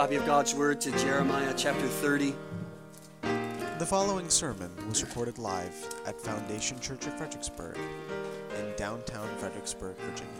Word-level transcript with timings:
copy 0.00 0.16
of 0.16 0.24
God's 0.24 0.54
Word 0.54 0.80
to 0.80 0.90
Jeremiah 0.92 1.52
chapter 1.54 1.86
30. 1.86 2.34
The 3.78 3.84
following 3.84 4.30
sermon 4.30 4.70
was 4.88 5.04
recorded 5.04 5.36
live 5.36 5.76
at 6.06 6.18
Foundation 6.18 6.80
Church 6.80 7.06
of 7.06 7.12
Fredericksburg 7.18 7.76
in 8.56 8.72
downtown 8.78 9.28
Fredericksburg, 9.36 9.94
Virginia. 9.98 10.32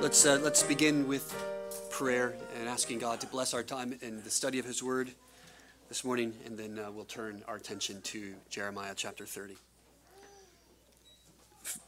Let's, 0.00 0.24
uh, 0.24 0.40
let's 0.42 0.62
begin 0.62 1.06
with 1.06 1.34
prayer 1.90 2.34
and 2.58 2.66
asking 2.70 3.00
God 3.00 3.20
to 3.20 3.26
bless 3.26 3.52
our 3.52 3.62
time 3.62 3.98
in 4.00 4.22
the 4.22 4.30
study 4.30 4.58
of 4.58 4.64
His 4.64 4.82
Word 4.82 5.10
this 5.90 6.04
morning, 6.04 6.32
and 6.46 6.56
then 6.56 6.78
uh, 6.78 6.90
we'll 6.90 7.04
turn 7.04 7.42
our 7.46 7.56
attention 7.56 8.00
to 8.00 8.32
Jeremiah 8.48 8.94
chapter 8.96 9.26
30. 9.26 9.58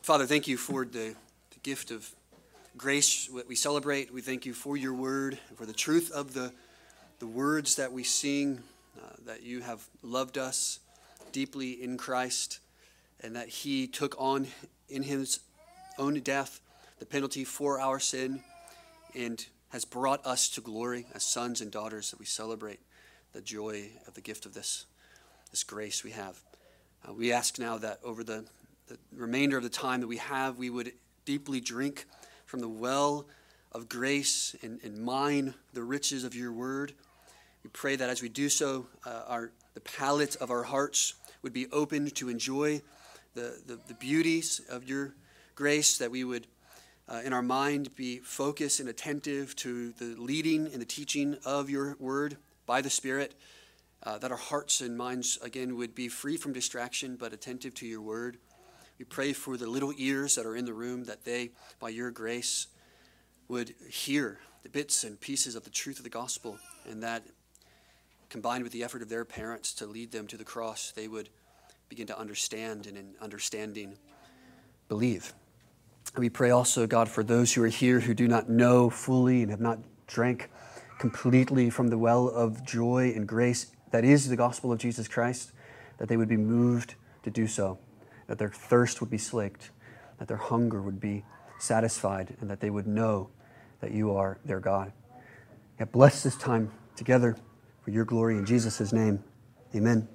Father, 0.02 0.26
thank 0.26 0.48
you 0.48 0.56
for 0.56 0.84
the, 0.84 1.14
the 1.24 1.27
gift 1.62 1.90
of 1.90 2.08
grace 2.76 3.28
that 3.34 3.48
we 3.48 3.56
celebrate. 3.56 4.12
We 4.12 4.20
thank 4.20 4.46
you 4.46 4.54
for 4.54 4.76
your 4.76 4.94
word, 4.94 5.38
for 5.56 5.66
the 5.66 5.72
truth 5.72 6.10
of 6.12 6.34
the, 6.34 6.52
the 7.18 7.26
words 7.26 7.76
that 7.76 7.92
we 7.92 8.04
sing, 8.04 8.62
uh, 8.98 9.08
that 9.26 9.42
you 9.42 9.60
have 9.60 9.86
loved 10.02 10.38
us 10.38 10.78
deeply 11.32 11.82
in 11.82 11.98
Christ, 11.98 12.60
and 13.20 13.34
that 13.36 13.48
He 13.48 13.86
took 13.86 14.14
on 14.18 14.46
in 14.88 15.02
His 15.02 15.40
own 15.98 16.20
death 16.20 16.60
the 16.98 17.06
penalty 17.06 17.44
for 17.44 17.80
our 17.80 17.98
sin 17.98 18.42
and 19.14 19.44
has 19.70 19.84
brought 19.84 20.24
us 20.24 20.48
to 20.50 20.60
glory 20.60 21.06
as 21.14 21.22
sons 21.22 21.60
and 21.60 21.70
daughters 21.70 22.10
that 22.10 22.18
we 22.18 22.26
celebrate 22.26 22.80
the 23.32 23.40
joy 23.40 23.90
of 24.06 24.14
the 24.14 24.20
gift 24.20 24.46
of 24.46 24.54
this, 24.54 24.86
this 25.50 25.64
grace 25.64 26.02
we 26.04 26.12
have. 26.12 26.40
Uh, 27.06 27.12
we 27.12 27.32
ask 27.32 27.58
now 27.58 27.76
that 27.78 28.00
over 28.02 28.24
the, 28.24 28.44
the 28.86 28.98
remainder 29.14 29.56
of 29.56 29.62
the 29.62 29.68
time 29.68 30.00
that 30.00 30.06
we 30.06 30.16
have, 30.16 30.58
we 30.58 30.70
would 30.70 30.92
deeply 31.28 31.60
drink 31.60 32.06
from 32.46 32.60
the 32.60 32.68
well 32.68 33.26
of 33.72 33.86
grace 33.86 34.56
and, 34.62 34.80
and 34.82 34.96
mine 34.96 35.52
the 35.74 35.82
riches 35.82 36.24
of 36.24 36.34
your 36.34 36.50
word. 36.50 36.94
We 37.62 37.68
pray 37.68 37.96
that 37.96 38.08
as 38.08 38.22
we 38.22 38.30
do 38.30 38.48
so, 38.48 38.86
uh, 39.04 39.24
our, 39.26 39.52
the 39.74 39.80
palate 39.80 40.36
of 40.36 40.50
our 40.50 40.62
hearts 40.62 41.12
would 41.42 41.52
be 41.52 41.66
opened 41.70 42.14
to 42.14 42.30
enjoy 42.30 42.80
the, 43.34 43.60
the, 43.66 43.78
the 43.88 43.92
beauties 43.92 44.62
of 44.70 44.88
your 44.88 45.12
grace, 45.54 45.98
that 45.98 46.10
we 46.10 46.24
would 46.24 46.46
uh, 47.10 47.20
in 47.22 47.34
our 47.34 47.42
mind 47.42 47.94
be 47.94 48.20
focused 48.20 48.80
and 48.80 48.88
attentive 48.88 49.54
to 49.56 49.92
the 49.92 50.14
leading 50.16 50.66
and 50.72 50.80
the 50.80 50.86
teaching 50.86 51.36
of 51.44 51.68
your 51.68 51.94
word 52.00 52.38
by 52.64 52.80
the 52.80 52.88
Spirit, 52.88 53.34
uh, 54.02 54.16
that 54.16 54.30
our 54.30 54.38
hearts 54.38 54.80
and 54.80 54.96
minds, 54.96 55.38
again, 55.42 55.76
would 55.76 55.94
be 55.94 56.08
free 56.08 56.38
from 56.38 56.54
distraction 56.54 57.16
but 57.16 57.34
attentive 57.34 57.74
to 57.74 57.86
your 57.86 58.00
word. 58.00 58.38
We 58.98 59.04
pray 59.04 59.32
for 59.32 59.56
the 59.56 59.66
little 59.66 59.92
ears 59.96 60.34
that 60.34 60.44
are 60.44 60.56
in 60.56 60.64
the 60.64 60.74
room 60.74 61.04
that 61.04 61.24
they, 61.24 61.50
by 61.78 61.90
your 61.90 62.10
grace, 62.10 62.66
would 63.46 63.74
hear 63.88 64.40
the 64.62 64.68
bits 64.68 65.04
and 65.04 65.20
pieces 65.20 65.54
of 65.54 65.64
the 65.64 65.70
truth 65.70 65.98
of 65.98 66.04
the 66.04 66.10
gospel, 66.10 66.58
and 66.88 67.02
that 67.02 67.24
combined 68.28 68.62
with 68.62 68.72
the 68.72 68.82
effort 68.82 69.00
of 69.02 69.08
their 69.08 69.24
parents 69.24 69.72
to 69.74 69.86
lead 69.86 70.12
them 70.12 70.26
to 70.26 70.36
the 70.36 70.44
cross, 70.44 70.92
they 70.94 71.08
would 71.08 71.28
begin 71.88 72.06
to 72.06 72.18
understand 72.18 72.86
and 72.86 72.96
in 72.96 73.14
understanding 73.20 73.96
believe. 74.88 75.32
We 76.16 76.28
pray 76.28 76.50
also, 76.50 76.86
God, 76.86 77.08
for 77.08 77.22
those 77.22 77.52
who 77.52 77.62
are 77.62 77.68
here 77.68 78.00
who 78.00 78.14
do 78.14 78.28
not 78.28 78.48
know 78.48 78.90
fully 78.90 79.42
and 79.42 79.50
have 79.50 79.60
not 79.60 79.78
drank 80.06 80.50
completely 80.98 81.70
from 81.70 81.88
the 81.88 81.98
well 81.98 82.28
of 82.28 82.64
joy 82.66 83.12
and 83.14 83.26
grace 83.26 83.70
that 83.92 84.04
is 84.04 84.28
the 84.28 84.36
gospel 84.36 84.72
of 84.72 84.78
Jesus 84.78 85.08
Christ, 85.08 85.52
that 85.98 86.08
they 86.08 86.16
would 86.16 86.28
be 86.28 86.36
moved 86.36 86.94
to 87.22 87.30
do 87.30 87.46
so, 87.46 87.78
that 88.28 88.38
their 88.38 88.50
thirst 88.50 89.00
would 89.00 89.10
be 89.10 89.18
slaked, 89.18 89.70
that 90.18 90.28
their 90.28 90.36
hunger 90.36 90.80
would 90.80 91.00
be 91.00 91.24
satisfied, 91.58 92.36
and 92.40 92.48
that 92.48 92.60
they 92.60 92.70
would 92.70 92.86
know 92.86 93.28
that 93.80 93.90
you 93.90 94.14
are 94.14 94.38
their 94.44 94.60
God. 94.60 94.92
God 95.78 95.90
bless 95.90 96.22
this 96.22 96.36
time 96.36 96.70
together 96.94 97.36
for 97.82 97.90
your 97.90 98.04
glory 98.04 98.36
in 98.36 98.46
Jesus' 98.46 98.92
name. 98.92 99.22
Amen. 99.74 100.06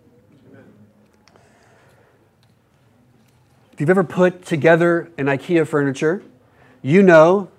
If 3.72 3.80
you've 3.80 3.90
ever 3.90 4.04
put 4.04 4.46
together 4.46 5.12
an 5.18 5.26
IKEA 5.26 5.68
furniture, 5.68 6.22
you 6.82 7.02
know 7.02 7.50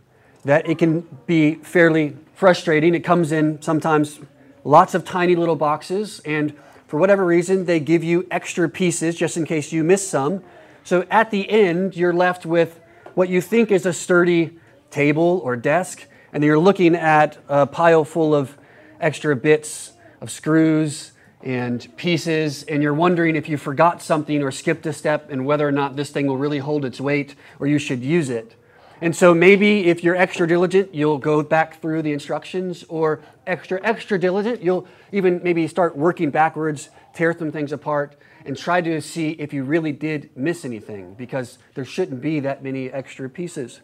that 0.44 0.68
it 0.68 0.78
can 0.78 1.00
be 1.26 1.56
fairly 1.56 2.16
frustrating. 2.34 2.94
It 2.94 3.00
comes 3.00 3.32
in 3.32 3.60
sometimes 3.62 4.20
lots 4.62 4.94
of 4.94 5.04
tiny 5.04 5.34
little 5.34 5.56
boxes, 5.56 6.20
and 6.24 6.54
for 6.94 7.00
whatever 7.00 7.26
reason, 7.26 7.64
they 7.64 7.80
give 7.80 8.04
you 8.04 8.24
extra 8.30 8.68
pieces 8.68 9.16
just 9.16 9.36
in 9.36 9.44
case 9.44 9.72
you 9.72 9.82
miss 9.82 10.06
some. 10.06 10.44
So 10.84 11.04
at 11.10 11.32
the 11.32 11.50
end, 11.50 11.96
you're 11.96 12.12
left 12.12 12.46
with 12.46 12.78
what 13.14 13.28
you 13.28 13.40
think 13.40 13.72
is 13.72 13.84
a 13.84 13.92
sturdy 13.92 14.60
table 14.92 15.40
or 15.42 15.56
desk, 15.56 16.06
and 16.32 16.44
you're 16.44 16.56
looking 16.56 16.94
at 16.94 17.36
a 17.48 17.66
pile 17.66 18.04
full 18.04 18.32
of 18.32 18.56
extra 19.00 19.34
bits 19.34 19.94
of 20.20 20.30
screws 20.30 21.10
and 21.42 21.88
pieces, 21.96 22.62
and 22.62 22.80
you're 22.80 22.94
wondering 22.94 23.34
if 23.34 23.48
you 23.48 23.56
forgot 23.56 24.00
something 24.00 24.40
or 24.40 24.52
skipped 24.52 24.86
a 24.86 24.92
step 24.92 25.30
and 25.32 25.44
whether 25.44 25.66
or 25.66 25.72
not 25.72 25.96
this 25.96 26.10
thing 26.10 26.28
will 26.28 26.38
really 26.38 26.60
hold 26.60 26.84
its 26.84 27.00
weight 27.00 27.34
or 27.58 27.66
you 27.66 27.80
should 27.80 28.04
use 28.04 28.30
it. 28.30 28.54
And 29.00 29.16
so 29.16 29.34
maybe 29.34 29.86
if 29.86 30.04
you're 30.04 30.14
extra 30.14 30.46
diligent, 30.46 30.94
you'll 30.94 31.18
go 31.18 31.42
back 31.42 31.80
through 31.80 32.02
the 32.02 32.12
instructions, 32.12 32.84
or 32.88 33.20
extra, 33.46 33.80
extra 33.82 34.18
diligent, 34.18 34.62
you'll 34.62 34.86
even 35.12 35.40
maybe 35.42 35.66
start 35.68 35.96
working 35.96 36.30
backwards, 36.30 36.90
tear 37.14 37.36
some 37.36 37.52
things 37.52 37.72
apart, 37.72 38.16
and 38.44 38.56
try 38.56 38.80
to 38.80 39.00
see 39.00 39.30
if 39.30 39.52
you 39.52 39.64
really 39.64 39.92
did 39.92 40.30
miss 40.36 40.64
anything, 40.64 41.14
because 41.14 41.58
there 41.74 41.84
shouldn't 41.84 42.20
be 42.20 42.40
that 42.40 42.62
many 42.62 42.90
extra 42.90 43.28
pieces. 43.28 43.80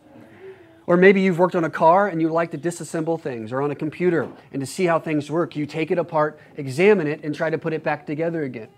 Or 0.87 0.97
maybe 0.97 1.21
you've 1.21 1.39
worked 1.39 1.55
on 1.55 1.65
a 1.65 1.71
car 1.71 2.09
and 2.09 2.21
you 2.21 2.29
like 2.29 2.51
to 2.51 2.59
disassemble 2.59 3.21
things, 3.21 3.53
or 3.53 3.63
on 3.63 3.71
a 3.71 3.77
computer, 3.77 4.29
and 4.53 4.61
to 4.61 4.67
see 4.67 4.87
how 4.87 4.99
things 4.99 5.31
work, 5.31 5.57
you 5.57 5.65
take 5.65 5.91
it 5.91 5.99
apart, 5.99 6.39
examine 6.57 7.07
it, 7.07 7.23
and 7.23 7.35
try 7.35 7.49
to 7.49 7.59
put 7.59 7.73
it 7.73 7.85
back 7.85 8.07
together 8.07 8.43
again. 8.43 8.69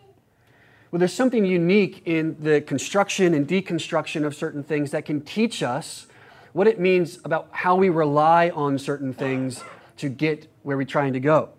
Well, 0.90 0.98
there's 0.98 1.14
something 1.14 1.46
unique 1.46 2.02
in 2.04 2.36
the 2.38 2.60
construction 2.60 3.32
and 3.32 3.48
deconstruction 3.48 4.26
of 4.26 4.34
certain 4.34 4.62
things 4.62 4.90
that 4.90 5.06
can 5.06 5.22
teach 5.22 5.62
us 5.62 6.06
what 6.52 6.66
it 6.66 6.78
means 6.78 7.18
about 7.24 7.48
how 7.50 7.76
we 7.76 7.88
rely 7.88 8.50
on 8.50 8.78
certain 8.78 9.14
things 9.14 9.64
to 9.98 10.08
get 10.08 10.48
where 10.62 10.76
we're 10.76 10.84
trying 10.84 11.12
to 11.12 11.20
go. 11.20 11.50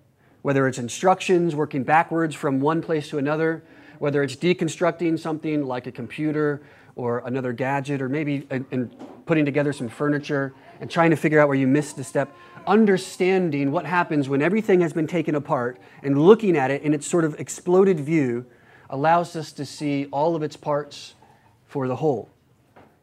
Whether 0.42 0.68
it's 0.68 0.78
instructions, 0.78 1.56
working 1.56 1.84
backwards 1.84 2.36
from 2.36 2.60
one 2.60 2.82
place 2.82 3.10
to 3.10 3.18
another, 3.18 3.64
whether 4.00 4.24
it's 4.24 4.36
deconstructing 4.36 5.18
something 5.20 5.66
like 5.66 5.88
a 5.88 5.92
computer 5.92 6.62
or 6.96 7.24
another 7.26 7.54
gadget, 7.54 8.02
or 8.02 8.10
maybe 8.10 8.46
uh, 8.52 8.60
in 8.72 8.88
putting 9.26 9.46
together 9.46 9.72
some 9.74 9.88
furniture 9.88 10.54
and 10.82 10.92
trying 10.92 11.10
to 11.10 11.16
figure 11.16 11.40
out 11.40 11.48
where 11.48 11.58
you 11.58 11.68
missed 11.68 11.98
a 11.98 12.04
step, 12.04 12.36
understanding 12.68 13.72
what 13.72 13.86
happens 13.86 14.28
when 14.28 14.42
everything 14.42 14.82
has 14.82 14.94
been 14.94 15.08
taken 15.08 15.36
apart 15.36 15.80
and 16.02 16.22
looking 16.22 16.58
at 16.58 16.72
it 16.72 16.82
in 16.82 16.94
its 16.94 17.08
sort 17.08 17.24
of 17.24 17.40
exploded 17.40 18.00
view 18.00 18.46
allows 18.90 19.36
us 19.36 19.52
to 19.52 19.66
see 19.66 20.08
all 20.12 20.36
of 20.36 20.44
its 20.44 20.56
parts 20.56 21.16
for 21.66 21.88
the 21.88 21.96
whole. 21.96 22.30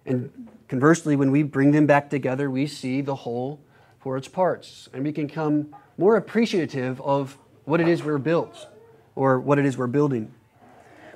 And 0.06 0.30
Conversely, 0.70 1.16
when 1.16 1.32
we 1.32 1.42
bring 1.42 1.72
them 1.72 1.84
back 1.84 2.10
together, 2.10 2.48
we 2.48 2.68
see 2.68 3.00
the 3.00 3.16
whole 3.16 3.58
for 4.00 4.16
its 4.16 4.28
parts, 4.28 4.88
and 4.92 5.04
we 5.04 5.12
can 5.12 5.26
become 5.26 5.74
more 5.96 6.16
appreciative 6.16 7.00
of 7.02 7.38
what 7.64 7.80
it 7.80 7.88
is 7.88 8.02
we're 8.02 8.18
built 8.18 8.66
or 9.14 9.38
what 9.38 9.58
it 9.58 9.66
is 9.66 9.76
we're 9.76 9.86
building. 9.86 10.32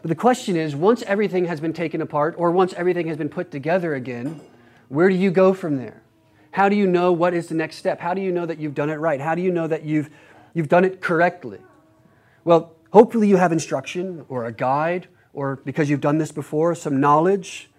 But 0.02 0.10
the 0.10 0.14
question 0.14 0.56
is 0.56 0.76
once 0.76 1.02
everything 1.02 1.46
has 1.46 1.60
been 1.60 1.72
taken 1.72 2.02
apart 2.02 2.34
or 2.36 2.50
once 2.50 2.74
everything 2.74 3.08
has 3.08 3.16
been 3.16 3.30
put 3.30 3.50
together 3.50 3.94
again, 3.94 4.40
where 4.88 5.08
do 5.08 5.14
you 5.14 5.30
go 5.30 5.54
from 5.54 5.76
there? 5.76 6.02
How 6.50 6.68
do 6.68 6.76
you 6.76 6.86
know 6.86 7.10
what 7.10 7.34
is 7.34 7.48
the 7.48 7.54
next 7.54 7.76
step? 7.76 8.00
How 8.00 8.14
do 8.14 8.20
you 8.20 8.30
know 8.30 8.46
that 8.46 8.58
you've 8.58 8.74
done 8.74 8.90
it 8.90 8.96
right? 8.96 9.20
How 9.20 9.34
do 9.34 9.40
you 9.42 9.50
know 9.50 9.66
that 9.66 9.84
you've, 9.84 10.10
you've 10.52 10.68
done 10.68 10.84
it 10.84 11.00
correctly? 11.00 11.58
Well, 12.44 12.74
hopefully 12.92 13.28
you 13.28 13.36
have 13.36 13.50
instruction 13.50 14.24
or 14.28 14.44
a 14.44 14.52
guide, 14.52 15.08
or 15.32 15.56
because 15.64 15.88
you've 15.88 16.02
done 16.02 16.18
this 16.18 16.30
before, 16.30 16.74
some 16.74 17.00
knowledge 17.00 17.70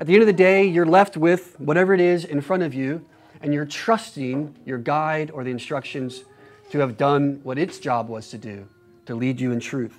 at 0.00 0.06
the 0.06 0.14
end 0.14 0.22
of 0.22 0.26
the 0.26 0.32
day, 0.32 0.64
you're 0.64 0.86
left 0.86 1.18
with 1.18 1.60
whatever 1.60 1.92
it 1.92 2.00
is 2.00 2.24
in 2.24 2.40
front 2.40 2.62
of 2.62 2.72
you, 2.72 3.04
and 3.40 3.54
you're 3.54 3.64
trusting 3.64 4.54
your 4.64 4.78
guide 4.78 5.30
or 5.30 5.44
the 5.44 5.50
instructions 5.50 6.24
to 6.70 6.78
have 6.78 6.96
done 6.96 7.40
what 7.42 7.58
its 7.58 7.78
job 7.78 8.08
was 8.08 8.28
to 8.30 8.38
do, 8.38 8.68
to 9.06 9.14
lead 9.14 9.40
you 9.40 9.52
in 9.52 9.60
truth. 9.60 9.98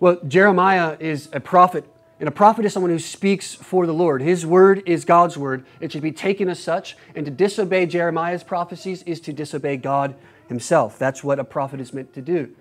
Well, 0.00 0.18
Jeremiah 0.26 0.96
is 1.00 1.28
a 1.32 1.40
prophet, 1.40 1.84
and 2.18 2.28
a 2.28 2.32
prophet 2.32 2.64
is 2.64 2.72
someone 2.72 2.90
who 2.90 2.98
speaks 2.98 3.54
for 3.54 3.86
the 3.86 3.94
Lord. 3.94 4.20
His 4.20 4.44
word 4.44 4.82
is 4.86 5.04
God's 5.04 5.38
word. 5.38 5.64
It 5.80 5.92
should 5.92 6.02
be 6.02 6.12
taken 6.12 6.48
as 6.48 6.62
such, 6.62 6.96
and 7.14 7.24
to 7.24 7.30
disobey 7.30 7.86
Jeremiah's 7.86 8.42
prophecies 8.42 9.02
is 9.04 9.20
to 9.20 9.32
disobey 9.32 9.76
God 9.76 10.14
himself. 10.48 10.98
That's 10.98 11.24
what 11.24 11.38
a 11.38 11.44
prophet 11.44 11.80
is 11.80 11.92
meant 11.92 12.12
to 12.14 12.22
do. 12.22 12.54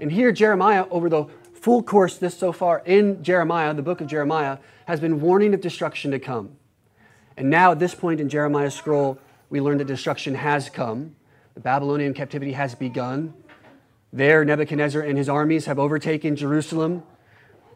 And 0.00 0.12
here, 0.12 0.32
Jeremiah, 0.32 0.86
over 0.90 1.08
the 1.08 1.26
full 1.54 1.82
course 1.82 2.18
this 2.18 2.36
so 2.36 2.52
far 2.52 2.82
in 2.84 3.22
Jeremiah, 3.22 3.72
the 3.74 3.82
book 3.82 4.00
of 4.00 4.06
Jeremiah, 4.06 4.58
has 4.86 5.00
been 5.00 5.20
warning 5.20 5.54
of 5.54 5.60
destruction 5.60 6.10
to 6.10 6.18
come. 6.18 6.56
And 7.36 7.50
now, 7.50 7.72
at 7.72 7.78
this 7.78 7.94
point 7.94 8.20
in 8.20 8.28
Jeremiah's 8.28 8.74
scroll, 8.74 9.18
we 9.48 9.60
learn 9.60 9.78
that 9.78 9.86
destruction 9.86 10.34
has 10.34 10.68
come. 10.68 11.16
The 11.54 11.60
Babylonian 11.60 12.14
captivity 12.14 12.52
has 12.52 12.74
begun. 12.74 13.34
There, 14.12 14.44
Nebuchadnezzar 14.44 15.02
and 15.02 15.16
his 15.16 15.28
armies 15.28 15.66
have 15.66 15.78
overtaken 15.78 16.36
Jerusalem. 16.36 17.02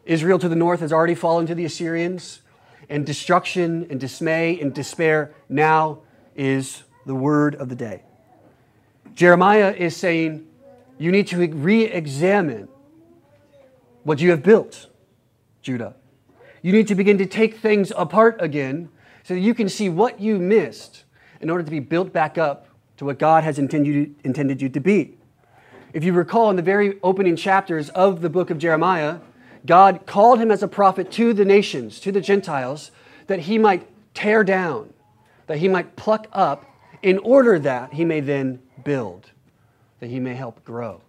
Israel 0.05 0.39
to 0.39 0.49
the 0.49 0.55
north 0.55 0.79
has 0.79 0.91
already 0.91 1.15
fallen 1.15 1.45
to 1.47 1.55
the 1.55 1.65
Assyrians. 1.65 2.41
and 2.89 3.05
destruction 3.05 3.87
and 3.89 3.99
dismay 3.99 4.59
and 4.59 4.73
despair, 4.73 5.33
now 5.47 5.99
is 6.35 6.83
the 7.05 7.15
word 7.15 7.55
of 7.55 7.69
the 7.69 7.75
day. 7.75 8.03
Jeremiah 9.15 9.71
is 9.71 9.95
saying, 9.95 10.45
You 10.97 11.11
need 11.11 11.27
to 11.27 11.37
re 11.37 11.85
examine 11.85 12.67
what 14.03 14.19
you 14.19 14.31
have 14.31 14.43
built, 14.43 14.87
Judah. 15.61 15.95
You 16.61 16.73
need 16.73 16.87
to 16.87 16.95
begin 16.95 17.17
to 17.19 17.25
take 17.25 17.57
things 17.57 17.93
apart 17.95 18.37
again 18.41 18.89
so 19.23 19.35
that 19.35 19.39
you 19.39 19.53
can 19.53 19.69
see 19.69 19.87
what 19.87 20.19
you 20.19 20.37
missed 20.37 21.05
in 21.41 21.49
order 21.49 21.63
to 21.63 21.71
be 21.71 21.79
built 21.79 22.13
back 22.13 22.37
up 22.37 22.67
to 22.97 23.05
what 23.05 23.19
God 23.19 23.43
has 23.43 23.59
intended, 23.59 24.61
you 24.61 24.69
to 24.69 24.79
be. 24.79 25.17
If 25.93 26.03
you 26.03 26.13
recall 26.13 26.49
in 26.49 26.55
the 26.55 26.61
very 26.61 26.99
opening 27.03 27.35
chapters 27.35 27.89
of 27.89 28.21
the 28.21 28.29
book 28.29 28.49
of 28.49 28.57
Jeremiah, 28.57 29.19
God 29.65 30.05
called 30.05 30.39
him 30.39 30.51
as 30.51 30.63
a 30.63 30.67
prophet 30.67 31.11
to 31.13 31.33
the 31.33 31.45
nations, 31.45 31.99
to 32.01 32.11
the 32.11 32.21
Gentiles, 32.21 32.91
that 33.27 33.39
he 33.39 33.57
might 33.57 33.87
tear 34.13 34.43
down, 34.43 34.93
that 35.47 35.57
he 35.57 35.67
might 35.67 35.95
pluck 35.95 36.27
up, 36.31 36.65
in 37.01 37.17
order 37.19 37.57
that 37.59 37.93
he 37.93 38.05
may 38.05 38.19
then 38.19 38.61
build, 38.83 39.31
that 39.99 40.09
he 40.09 40.19
may 40.19 40.35
help 40.35 40.63
grow. 40.63 41.01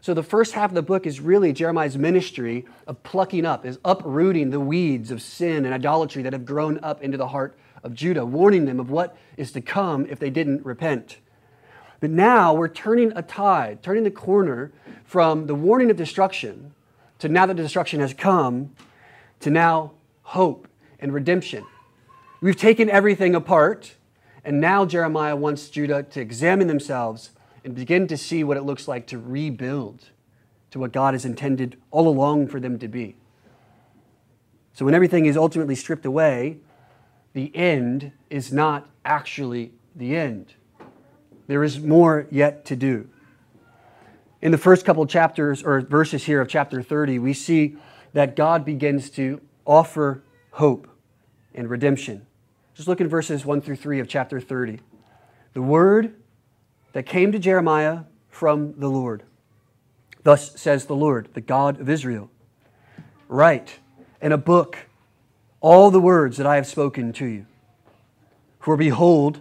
So 0.00 0.14
the 0.14 0.22
first 0.22 0.54
half 0.54 0.70
of 0.70 0.74
the 0.74 0.82
book 0.82 1.06
is 1.06 1.20
really 1.20 1.52
Jeremiah's 1.52 1.96
ministry 1.96 2.64
of 2.86 3.02
plucking 3.02 3.46
up, 3.46 3.64
is 3.64 3.78
uprooting 3.84 4.50
the 4.50 4.58
weeds 4.58 5.10
of 5.10 5.22
sin 5.22 5.64
and 5.64 5.72
idolatry 5.72 6.22
that 6.22 6.32
have 6.32 6.44
grown 6.44 6.80
up 6.82 7.02
into 7.02 7.16
the 7.16 7.28
heart 7.28 7.56
of 7.82 7.94
Judah, 7.94 8.24
warning 8.24 8.64
them 8.64 8.80
of 8.80 8.90
what 8.90 9.16
is 9.36 9.52
to 9.52 9.60
come 9.60 10.06
if 10.06 10.18
they 10.18 10.30
didn't 10.30 10.64
repent. 10.64 11.18
But 12.00 12.10
now 12.10 12.52
we're 12.52 12.68
turning 12.68 13.12
a 13.14 13.22
tide, 13.22 13.82
turning 13.82 14.04
the 14.04 14.10
corner 14.10 14.72
from 15.04 15.46
the 15.46 15.54
warning 15.54 15.90
of 15.90 15.96
destruction 15.96 16.74
to 17.20 17.28
now 17.28 17.46
that 17.46 17.56
the 17.56 17.62
destruction 17.62 18.00
has 18.00 18.12
come, 18.12 18.72
to 19.40 19.50
now 19.50 19.92
hope 20.22 20.66
and 20.98 21.14
redemption. 21.14 21.64
We've 22.40 22.56
taken 22.56 22.90
everything 22.90 23.36
apart, 23.36 23.94
and 24.44 24.60
now 24.60 24.84
Jeremiah 24.84 25.36
wants 25.36 25.68
Judah 25.70 26.02
to 26.02 26.20
examine 26.20 26.66
themselves 26.66 27.30
and 27.64 27.74
begin 27.74 28.08
to 28.08 28.16
see 28.16 28.42
what 28.42 28.56
it 28.56 28.62
looks 28.62 28.88
like 28.88 29.06
to 29.08 29.18
rebuild 29.18 30.10
to 30.72 30.78
what 30.78 30.90
God 30.90 31.14
has 31.14 31.24
intended 31.24 31.76
all 31.90 32.08
along 32.08 32.48
for 32.48 32.58
them 32.58 32.78
to 32.80 32.88
be. 32.88 33.14
So 34.72 34.84
when 34.84 34.94
everything 34.94 35.26
is 35.26 35.36
ultimately 35.36 35.74
stripped 35.74 36.06
away, 36.06 36.58
the 37.32 37.54
end 37.56 38.12
is 38.30 38.52
not 38.52 38.88
actually 39.04 39.72
the 39.94 40.16
end. 40.16 40.54
There 41.46 41.64
is 41.64 41.80
more 41.80 42.26
yet 42.30 42.64
to 42.66 42.76
do. 42.76 43.08
In 44.40 44.52
the 44.52 44.58
first 44.58 44.84
couple 44.84 45.06
chapters 45.06 45.62
or 45.62 45.80
verses 45.80 46.24
here 46.24 46.40
of 46.40 46.48
chapter 46.48 46.82
30, 46.82 47.18
we 47.18 47.32
see 47.32 47.76
that 48.12 48.36
God 48.36 48.64
begins 48.64 49.10
to 49.10 49.40
offer 49.64 50.22
hope 50.52 50.88
and 51.54 51.68
redemption. 51.70 52.26
Just 52.74 52.88
look 52.88 53.00
at 53.00 53.06
verses 53.06 53.44
1 53.44 53.60
through 53.60 53.76
3 53.76 54.00
of 54.00 54.08
chapter 54.08 54.40
30. 54.40 54.80
The 55.52 55.62
word 55.62 56.14
that 56.92 57.04
came 57.04 57.32
to 57.32 57.38
Jeremiah 57.38 58.00
from 58.28 58.78
the 58.78 58.88
Lord. 58.88 59.22
Thus 60.22 60.58
says 60.60 60.86
the 60.86 60.96
Lord, 60.96 61.28
the 61.34 61.40
God 61.40 61.80
of 61.80 61.88
Israel 61.88 62.30
Write 63.32 63.78
in 64.20 64.30
a 64.30 64.36
book 64.36 64.76
all 65.62 65.92
the 65.92 66.00
words 66.00 66.36
that 66.36 66.46
I 66.46 66.56
have 66.56 66.66
spoken 66.66 67.12
to 67.14 67.24
you. 67.24 67.46
For 68.58 68.76
behold, 68.76 69.40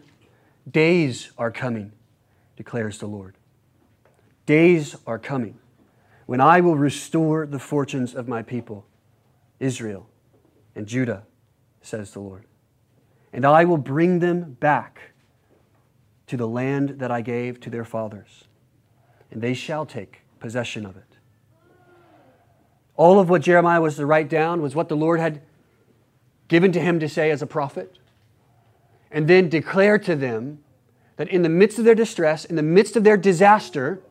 days 0.70 1.32
are 1.38 1.52
coming, 1.52 1.92
declares 2.56 3.00
the 3.00 3.08
Lord. 3.08 3.36
Days 4.46 4.96
are 5.06 5.20
coming 5.20 5.58
when 6.28 6.40
I 6.40 6.62
will 6.62 6.76
restore 6.76 7.46
the 7.46 7.60
fortunes 7.60 8.14
of 8.14 8.28
my 8.28 8.44
people, 8.44 8.86
Israel 9.60 10.08
and 10.76 10.88
Judah, 10.88 11.24
says 11.82 12.12
the 12.12 12.20
Lord. 12.20 12.46
And 13.34 13.44
I 13.44 13.66
will 13.66 13.78
bring 13.78 14.20
them 14.20 14.54
back 14.60 15.14
to 16.28 16.38
the 16.38 16.48
land 16.48 17.00
that 17.00 17.12
I 17.12 17.22
gave 17.22 17.60
to 17.62 17.70
their 17.70 17.84
fathers, 17.84 18.46
and 19.32 19.42
they 19.42 19.54
shall 19.54 19.86
take 19.86 20.22
possession 20.40 20.86
of 20.86 20.96
it. 20.96 21.18
All 22.96 23.20
of 23.20 23.30
what 23.30 23.42
Jeremiah 23.42 23.82
was 23.82 23.96
to 23.96 24.06
write 24.06 24.30
down 24.30 24.62
was 24.62 24.76
what 24.76 24.88
the 24.88 24.96
Lord 24.96 25.20
had 25.20 25.42
given 26.52 26.74
to 26.74 26.82
him 26.82 27.00
to 27.00 27.08
say 27.08 27.32
as 27.32 27.42
a 27.42 27.48
prophet, 27.48 27.98
and 29.10 29.26
then 29.30 29.48
declare 29.48 29.98
to 29.98 30.18
them 30.18 30.60
that 31.16 31.30
in 31.30 31.44
the 31.44 31.50
midst 31.50 31.80
of 31.80 31.86
their 31.86 31.96
distress, 31.96 32.44
in 32.44 32.58
the 32.58 32.62
midst 32.62 32.98
of 32.98 33.06
their 33.06 33.16
disaster, 33.16 34.02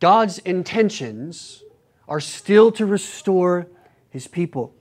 God's 0.00 0.38
intentions 0.40 1.62
are 2.08 2.18
still 2.18 2.72
to 2.72 2.84
restore 2.84 3.68
his 4.10 4.26
people. 4.26 4.74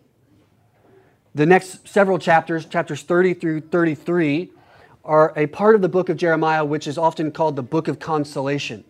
The 1.36 1.46
next 1.46 1.88
several 1.88 2.18
chapters, 2.18 2.66
chapters 2.66 3.04
30 3.04 3.36
through 3.36 3.62
33, 3.62 4.50
are 5.06 5.32
a 5.38 5.46
part 5.46 5.76
of 5.76 5.84
the 5.84 5.90
book 5.90 6.10
of 6.10 6.18
Jeremiah 6.18 6.66
which 6.66 6.88
is 6.88 6.98
often 6.98 7.32
called 7.32 7.56
the 7.56 7.62
book 7.62 7.88
of 7.88 8.00
consolation. 8.00 8.84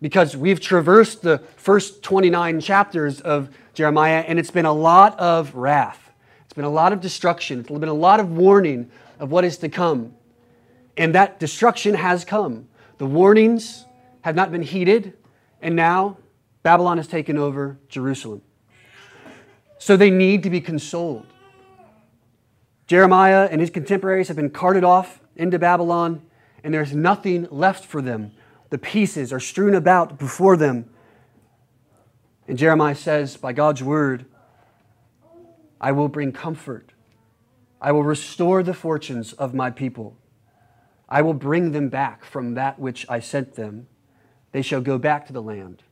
Because 0.00 0.36
we've 0.36 0.60
traversed 0.60 1.22
the 1.22 1.38
first 1.56 2.04
29 2.04 2.60
chapters 2.60 3.20
of 3.20 3.48
Jeremiah 3.74 4.24
and 4.28 4.38
it's 4.38 4.52
been 4.52 4.66
a 4.66 4.72
lot 4.72 5.18
of 5.18 5.52
wrath. 5.56 6.05
Been 6.56 6.64
a 6.64 6.70
lot 6.70 6.94
of 6.94 7.02
destruction. 7.02 7.60
It's 7.60 7.68
been 7.68 7.84
a 7.84 7.92
lot 7.92 8.18
of 8.18 8.32
warning 8.32 8.90
of 9.20 9.30
what 9.30 9.44
is 9.44 9.58
to 9.58 9.68
come. 9.68 10.14
And 10.96 11.14
that 11.14 11.38
destruction 11.38 11.94
has 11.94 12.24
come. 12.24 12.68
The 12.96 13.04
warnings 13.04 13.84
have 14.22 14.34
not 14.34 14.50
been 14.50 14.62
heeded, 14.62 15.12
and 15.60 15.76
now 15.76 16.16
Babylon 16.62 16.96
has 16.96 17.06
taken 17.06 17.36
over 17.36 17.78
Jerusalem. 17.90 18.40
So 19.78 19.98
they 19.98 20.10
need 20.10 20.42
to 20.44 20.50
be 20.50 20.62
consoled. 20.62 21.26
Jeremiah 22.86 23.48
and 23.50 23.60
his 23.60 23.68
contemporaries 23.68 24.28
have 24.28 24.36
been 24.36 24.48
carted 24.48 24.82
off 24.82 25.20
into 25.36 25.58
Babylon, 25.58 26.22
and 26.64 26.72
there's 26.72 26.94
nothing 26.94 27.46
left 27.50 27.84
for 27.84 28.00
them. 28.00 28.32
The 28.70 28.78
pieces 28.78 29.30
are 29.30 29.40
strewn 29.40 29.74
about 29.74 30.18
before 30.18 30.56
them. 30.56 30.88
And 32.48 32.56
Jeremiah 32.56 32.94
says, 32.94 33.36
by 33.36 33.52
God's 33.52 33.82
word, 33.82 34.24
I 35.80 35.92
will 35.92 36.08
bring 36.08 36.32
comfort. 36.32 36.92
I 37.80 37.92
will 37.92 38.02
restore 38.02 38.62
the 38.62 38.74
fortunes 38.74 39.32
of 39.34 39.54
my 39.54 39.70
people. 39.70 40.16
I 41.08 41.22
will 41.22 41.34
bring 41.34 41.72
them 41.72 41.88
back 41.88 42.24
from 42.24 42.54
that 42.54 42.78
which 42.78 43.06
I 43.08 43.20
sent 43.20 43.54
them. 43.54 43.86
They 44.52 44.62
shall 44.62 44.80
go 44.80 44.98
back 44.98 45.26
to 45.26 45.32
the 45.32 45.42
land. 45.42 45.82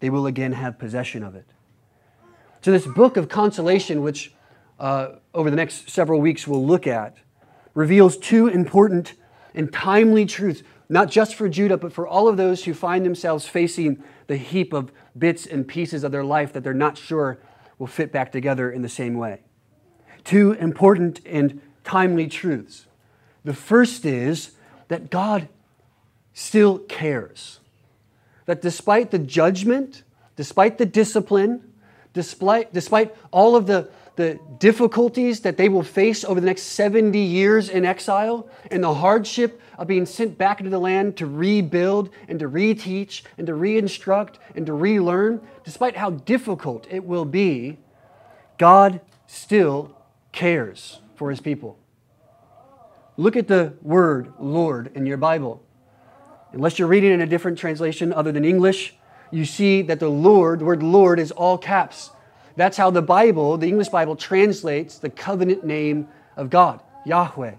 They 0.00 0.10
will 0.10 0.26
again 0.26 0.52
have 0.52 0.78
possession 0.78 1.22
of 1.22 1.34
it. 1.34 1.46
So, 2.60 2.70
this 2.70 2.86
book 2.86 3.16
of 3.16 3.28
consolation, 3.28 4.02
which 4.02 4.34
uh, 4.78 5.16
over 5.32 5.50
the 5.50 5.56
next 5.56 5.90
several 5.90 6.20
weeks 6.20 6.46
we'll 6.46 6.64
look 6.64 6.86
at, 6.86 7.16
reveals 7.74 8.16
two 8.16 8.48
important 8.48 9.14
and 9.54 9.72
timely 9.72 10.26
truths, 10.26 10.62
not 10.88 11.10
just 11.10 11.34
for 11.34 11.48
Judah, 11.48 11.76
but 11.76 11.92
for 11.92 12.06
all 12.06 12.28
of 12.28 12.36
those 12.36 12.64
who 12.64 12.74
find 12.74 13.04
themselves 13.04 13.46
facing 13.46 14.02
the 14.26 14.36
heap 14.36 14.72
of 14.72 14.92
bits 15.16 15.46
and 15.46 15.66
pieces 15.66 16.04
of 16.04 16.12
their 16.12 16.24
life 16.24 16.52
that 16.52 16.62
they're 16.64 16.74
not 16.74 16.98
sure 16.98 17.38
will 17.78 17.86
fit 17.86 18.12
back 18.12 18.32
together 18.32 18.70
in 18.70 18.82
the 18.82 18.88
same 18.88 19.14
way. 19.14 19.40
Two 20.24 20.52
important 20.52 21.20
and 21.26 21.60
timely 21.84 22.26
truths. 22.26 22.86
The 23.44 23.54
first 23.54 24.06
is 24.06 24.52
that 24.88 25.10
God 25.10 25.48
still 26.32 26.78
cares. 26.78 27.60
That 28.46 28.62
despite 28.62 29.10
the 29.10 29.18
judgment, 29.18 30.02
despite 30.36 30.78
the 30.78 30.86
discipline, 30.86 31.73
despite, 32.14 32.72
despite 32.72 33.14
all 33.30 33.54
of 33.54 33.66
the 33.66 33.90
the 34.16 34.38
difficulties 34.58 35.40
that 35.40 35.56
they 35.56 35.68
will 35.68 35.82
face 35.82 36.24
over 36.24 36.40
the 36.40 36.46
next 36.46 36.62
70 36.62 37.18
years 37.18 37.68
in 37.68 37.84
exile 37.84 38.48
and 38.70 38.82
the 38.82 38.94
hardship 38.94 39.60
of 39.76 39.88
being 39.88 40.06
sent 40.06 40.38
back 40.38 40.60
into 40.60 40.70
the 40.70 40.78
land 40.78 41.16
to 41.16 41.26
rebuild 41.26 42.10
and 42.28 42.38
to 42.38 42.48
reteach 42.48 43.22
and 43.38 43.46
to 43.48 43.54
re-instruct 43.54 44.38
and 44.54 44.66
to 44.66 44.72
relearn, 44.72 45.40
despite 45.64 45.96
how 45.96 46.10
difficult 46.10 46.86
it 46.90 47.04
will 47.04 47.24
be, 47.24 47.78
God 48.56 49.00
still 49.26 49.96
cares 50.30 51.00
for 51.16 51.30
his 51.30 51.40
people. 51.40 51.78
Look 53.16 53.36
at 53.36 53.48
the 53.48 53.74
word 53.82 54.32
Lord 54.38 54.92
in 54.94 55.06
your 55.06 55.16
Bible. 55.16 55.62
Unless 56.52 56.78
you're 56.78 56.88
reading 56.88 57.12
in 57.12 57.20
a 57.20 57.26
different 57.26 57.58
translation 57.58 58.12
other 58.12 58.30
than 58.30 58.44
English, 58.44 58.94
you 59.34 59.44
see 59.44 59.82
that 59.82 60.00
the 60.00 60.08
Lord, 60.08 60.60
the 60.60 60.64
word 60.64 60.82
Lord, 60.82 61.18
is 61.18 61.32
all 61.32 61.58
caps. 61.58 62.10
That's 62.56 62.76
how 62.76 62.90
the 62.90 63.02
Bible, 63.02 63.56
the 63.56 63.66
English 63.66 63.88
Bible, 63.88 64.16
translates 64.16 64.98
the 64.98 65.10
covenant 65.10 65.64
name 65.64 66.08
of 66.36 66.50
God, 66.50 66.80
Yahweh, 67.04 67.54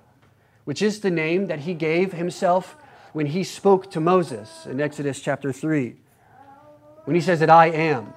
which 0.63 0.81
is 0.81 1.01
the 1.01 1.11
name 1.11 1.47
that 1.47 1.59
he 1.59 1.73
gave 1.73 2.13
himself 2.13 2.77
when 3.11 3.25
he 3.25 3.43
spoke 3.43 3.91
to 3.91 3.99
Moses 3.99 4.65
in 4.65 4.79
Exodus 4.79 5.19
chapter 5.19 5.51
3. 5.51 5.95
When 7.03 7.15
he 7.15 7.21
says 7.21 7.39
that 7.41 7.49
I 7.49 7.67
am. 7.67 8.13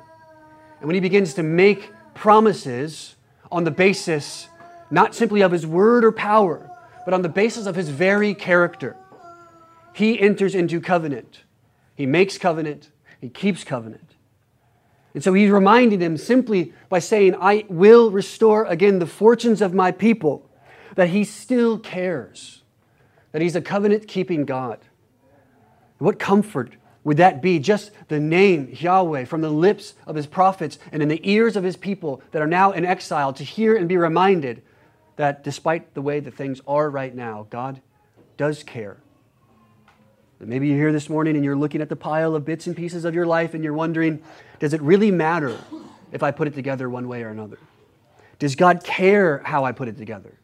And 0.80 0.86
when 0.86 0.94
he 0.94 1.00
begins 1.00 1.34
to 1.34 1.42
make 1.42 1.90
promises 2.14 3.16
on 3.50 3.64
the 3.64 3.70
basis 3.70 4.48
not 4.90 5.14
simply 5.14 5.42
of 5.42 5.52
his 5.52 5.66
word 5.66 6.04
or 6.04 6.12
power, 6.12 6.70
but 7.04 7.12
on 7.14 7.22
the 7.22 7.28
basis 7.28 7.66
of 7.66 7.74
his 7.74 7.88
very 7.88 8.34
character. 8.34 8.96
He 9.92 10.20
enters 10.20 10.54
into 10.54 10.80
covenant. 10.80 11.40
He 11.94 12.06
makes 12.06 12.38
covenant. 12.38 12.90
He 13.20 13.28
keeps 13.28 13.64
covenant. 13.64 14.14
And 15.14 15.24
so 15.24 15.32
he's 15.32 15.50
reminding 15.50 15.98
them 15.98 16.16
simply 16.16 16.72
by 16.88 16.98
saying, 17.00 17.34
I 17.40 17.64
will 17.68 18.10
restore 18.10 18.64
again 18.66 18.98
the 18.98 19.06
fortunes 19.06 19.60
of 19.60 19.74
my 19.74 19.90
people, 19.90 20.48
that 20.94 21.08
he 21.08 21.24
still 21.24 21.78
cares, 21.78 22.62
that 23.32 23.42
he's 23.42 23.56
a 23.56 23.60
covenant 23.60 24.06
keeping 24.06 24.44
God. 24.44 24.78
What 25.98 26.18
comfort 26.18 26.74
would 27.04 27.16
that 27.16 27.42
be? 27.42 27.58
Just 27.58 27.90
the 28.08 28.20
name 28.20 28.68
Yahweh 28.72 29.24
from 29.24 29.40
the 29.40 29.50
lips 29.50 29.94
of 30.06 30.14
his 30.14 30.26
prophets 30.26 30.78
and 30.92 31.02
in 31.02 31.08
the 31.08 31.20
ears 31.28 31.56
of 31.56 31.64
his 31.64 31.76
people 31.76 32.22
that 32.30 32.42
are 32.42 32.46
now 32.46 32.72
in 32.72 32.84
exile 32.84 33.32
to 33.32 33.44
hear 33.44 33.76
and 33.76 33.88
be 33.88 33.96
reminded 33.96 34.62
that 35.16 35.42
despite 35.42 35.94
the 35.94 36.02
way 36.02 36.20
that 36.20 36.34
things 36.34 36.60
are 36.66 36.88
right 36.88 37.14
now, 37.14 37.46
God 37.50 37.80
does 38.36 38.62
care. 38.62 38.98
Maybe 40.40 40.68
you're 40.68 40.76
here 40.76 40.92
this 40.92 41.08
morning 41.08 41.34
and 41.34 41.44
you're 41.44 41.56
looking 41.56 41.80
at 41.80 41.88
the 41.88 41.96
pile 41.96 42.34
of 42.34 42.44
bits 42.44 42.66
and 42.68 42.76
pieces 42.76 43.04
of 43.04 43.14
your 43.14 43.26
life 43.26 43.54
and 43.54 43.64
you're 43.64 43.72
wondering, 43.72 44.22
does 44.60 44.72
it 44.72 44.80
really 44.80 45.10
matter 45.10 45.58
if 46.12 46.22
I 46.22 46.30
put 46.30 46.46
it 46.46 46.54
together 46.54 46.88
one 46.88 47.08
way 47.08 47.22
or 47.24 47.30
another? 47.30 47.58
Does 48.38 48.54
God 48.54 48.84
care 48.84 49.38
how 49.44 49.64
I 49.64 49.72
put 49.72 49.88
it 49.88 49.96
together? 49.96 50.38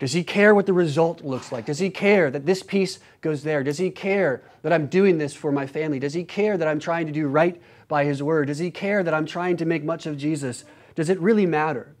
Does 0.00 0.12
he 0.12 0.24
care 0.24 0.54
what 0.54 0.66
the 0.66 0.72
result 0.72 1.22
looks 1.22 1.52
like? 1.52 1.66
Does 1.66 1.78
he 1.78 1.88
care 1.90 2.28
that 2.30 2.44
this 2.44 2.62
piece 2.62 2.98
goes 3.20 3.44
there? 3.44 3.62
Does 3.62 3.78
he 3.78 3.90
care 3.90 4.42
that 4.62 4.72
I'm 4.72 4.88
doing 4.88 5.18
this 5.18 5.32
for 5.32 5.52
my 5.52 5.66
family? 5.66 6.00
Does 6.00 6.14
he 6.14 6.24
care 6.24 6.58
that 6.58 6.66
I'm 6.66 6.80
trying 6.80 7.06
to 7.06 7.12
do 7.12 7.28
right 7.28 7.62
by 7.86 8.04
his 8.04 8.20
word? 8.20 8.48
Does 8.48 8.58
he 8.58 8.72
care 8.72 9.04
that 9.04 9.14
I'm 9.14 9.26
trying 9.26 9.56
to 9.58 9.64
make 9.64 9.84
much 9.84 10.06
of 10.06 10.18
Jesus? 10.18 10.64
Does 10.96 11.08
it 11.08 11.20
really 11.20 11.46
matter? 11.46 11.94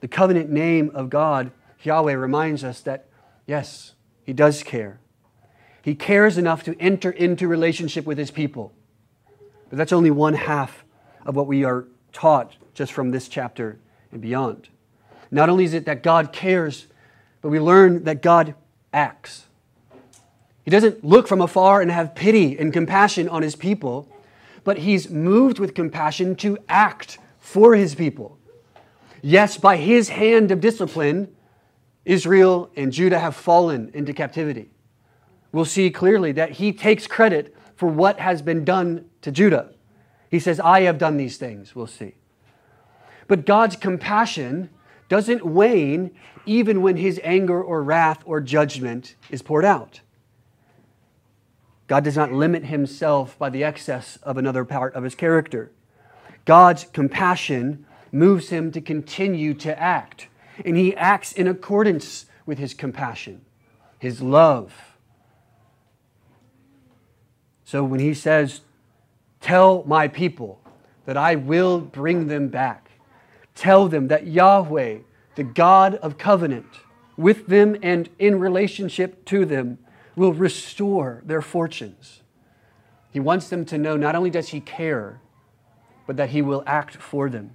The 0.00 0.08
covenant 0.08 0.50
name 0.50 0.90
of 0.94 1.08
God, 1.08 1.50
Yahweh, 1.82 2.12
reminds 2.12 2.62
us 2.62 2.80
that 2.82 3.08
yes, 3.46 3.94
he 4.22 4.34
does 4.34 4.62
care. 4.62 5.00
He 5.86 5.94
cares 5.94 6.36
enough 6.36 6.64
to 6.64 6.76
enter 6.80 7.12
into 7.12 7.46
relationship 7.46 8.06
with 8.06 8.18
his 8.18 8.32
people. 8.32 8.72
But 9.70 9.78
that's 9.78 9.92
only 9.92 10.10
one 10.10 10.34
half 10.34 10.84
of 11.24 11.36
what 11.36 11.46
we 11.46 11.62
are 11.62 11.86
taught 12.12 12.56
just 12.74 12.92
from 12.92 13.12
this 13.12 13.28
chapter 13.28 13.78
and 14.10 14.20
beyond. 14.20 14.68
Not 15.30 15.48
only 15.48 15.62
is 15.62 15.74
it 15.74 15.84
that 15.84 16.02
God 16.02 16.32
cares, 16.32 16.88
but 17.40 17.50
we 17.50 17.60
learn 17.60 18.02
that 18.02 18.20
God 18.20 18.56
acts. 18.92 19.46
He 20.64 20.72
doesn't 20.72 21.04
look 21.04 21.28
from 21.28 21.40
afar 21.40 21.80
and 21.80 21.88
have 21.92 22.16
pity 22.16 22.58
and 22.58 22.72
compassion 22.72 23.28
on 23.28 23.42
his 23.42 23.54
people, 23.54 24.08
but 24.64 24.78
he's 24.78 25.08
moved 25.08 25.60
with 25.60 25.72
compassion 25.72 26.34
to 26.34 26.58
act 26.68 27.18
for 27.38 27.76
his 27.76 27.94
people. 27.94 28.40
Yes, 29.22 29.56
by 29.56 29.76
his 29.76 30.08
hand 30.08 30.50
of 30.50 30.60
discipline, 30.60 31.32
Israel 32.04 32.72
and 32.74 32.92
Judah 32.92 33.20
have 33.20 33.36
fallen 33.36 33.92
into 33.94 34.12
captivity. 34.12 34.70
We'll 35.56 35.64
see 35.64 35.90
clearly 35.90 36.32
that 36.32 36.50
he 36.50 36.70
takes 36.70 37.06
credit 37.06 37.56
for 37.76 37.88
what 37.88 38.20
has 38.20 38.42
been 38.42 38.62
done 38.62 39.06
to 39.22 39.32
Judah. 39.32 39.70
He 40.30 40.38
says, 40.38 40.60
I 40.60 40.82
have 40.82 40.98
done 40.98 41.16
these 41.16 41.38
things. 41.38 41.74
We'll 41.74 41.86
see. 41.86 42.16
But 43.26 43.46
God's 43.46 43.74
compassion 43.74 44.68
doesn't 45.08 45.46
wane 45.46 46.10
even 46.44 46.82
when 46.82 46.98
his 46.98 47.18
anger 47.24 47.62
or 47.62 47.82
wrath 47.82 48.20
or 48.26 48.42
judgment 48.42 49.14
is 49.30 49.40
poured 49.40 49.64
out. 49.64 50.02
God 51.86 52.04
does 52.04 52.16
not 52.16 52.34
limit 52.34 52.66
himself 52.66 53.38
by 53.38 53.48
the 53.48 53.64
excess 53.64 54.18
of 54.24 54.36
another 54.36 54.66
part 54.66 54.94
of 54.94 55.04
his 55.04 55.14
character. 55.14 55.72
God's 56.44 56.84
compassion 56.84 57.86
moves 58.12 58.50
him 58.50 58.70
to 58.72 58.82
continue 58.82 59.54
to 59.54 59.80
act, 59.80 60.28
and 60.66 60.76
he 60.76 60.94
acts 60.94 61.32
in 61.32 61.48
accordance 61.48 62.26
with 62.44 62.58
his 62.58 62.74
compassion, 62.74 63.40
his 63.98 64.20
love. 64.20 64.85
So 67.66 67.82
when 67.82 68.00
he 68.00 68.14
says, 68.14 68.62
Tell 69.40 69.84
my 69.86 70.08
people 70.08 70.60
that 71.04 71.16
I 71.16 71.34
will 71.34 71.80
bring 71.80 72.28
them 72.28 72.48
back, 72.48 72.92
Tell 73.56 73.88
them 73.88 74.08
that 74.08 74.26
Yahweh, 74.26 74.98
the 75.34 75.42
God 75.42 75.96
of 75.96 76.16
covenant, 76.16 76.66
with 77.16 77.48
them 77.48 77.76
and 77.82 78.08
in 78.18 78.38
relationship 78.38 79.24
to 79.26 79.44
them, 79.44 79.78
will 80.14 80.32
restore 80.32 81.22
their 81.26 81.42
fortunes. 81.42 82.22
He 83.10 83.18
wants 83.18 83.48
them 83.48 83.64
to 83.66 83.78
know 83.78 83.96
not 83.96 84.14
only 84.14 84.30
does 84.30 84.48
He 84.48 84.60
care, 84.60 85.20
but 86.06 86.16
that 86.18 86.30
He 86.30 86.42
will 86.42 86.62
act 86.66 86.96
for 86.96 87.28
them. 87.28 87.50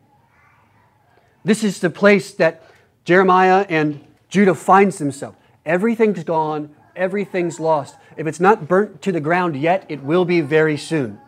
This 1.46 1.64
is 1.64 1.80
the 1.80 1.90
place 1.90 2.34
that 2.34 2.64
Jeremiah 3.06 3.66
and 3.70 4.06
Judah 4.28 4.56
finds 4.56 4.98
themselves. 4.98 5.38
Everything's 5.66 6.24
gone, 6.24 6.76
everything's 6.96 7.60
lost. 7.60 7.96
If 8.18 8.28
it's 8.28 8.40
not 8.40 8.68
burnt 8.68 9.02
to 9.04 9.12
the 9.12 9.20
ground 9.20 9.56
yet, 9.56 9.86
it 9.90 10.04
will 10.04 10.26
be 10.26 10.42
very 10.42 10.78
soon. 10.78 11.20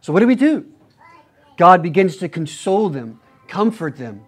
So, 0.00 0.12
what 0.12 0.20
do 0.20 0.26
we 0.26 0.34
do? 0.34 0.66
God 1.56 1.82
begins 1.82 2.16
to 2.18 2.28
console 2.28 2.88
them 2.88 3.20
Comfort 3.48 3.96
them. 3.96 4.24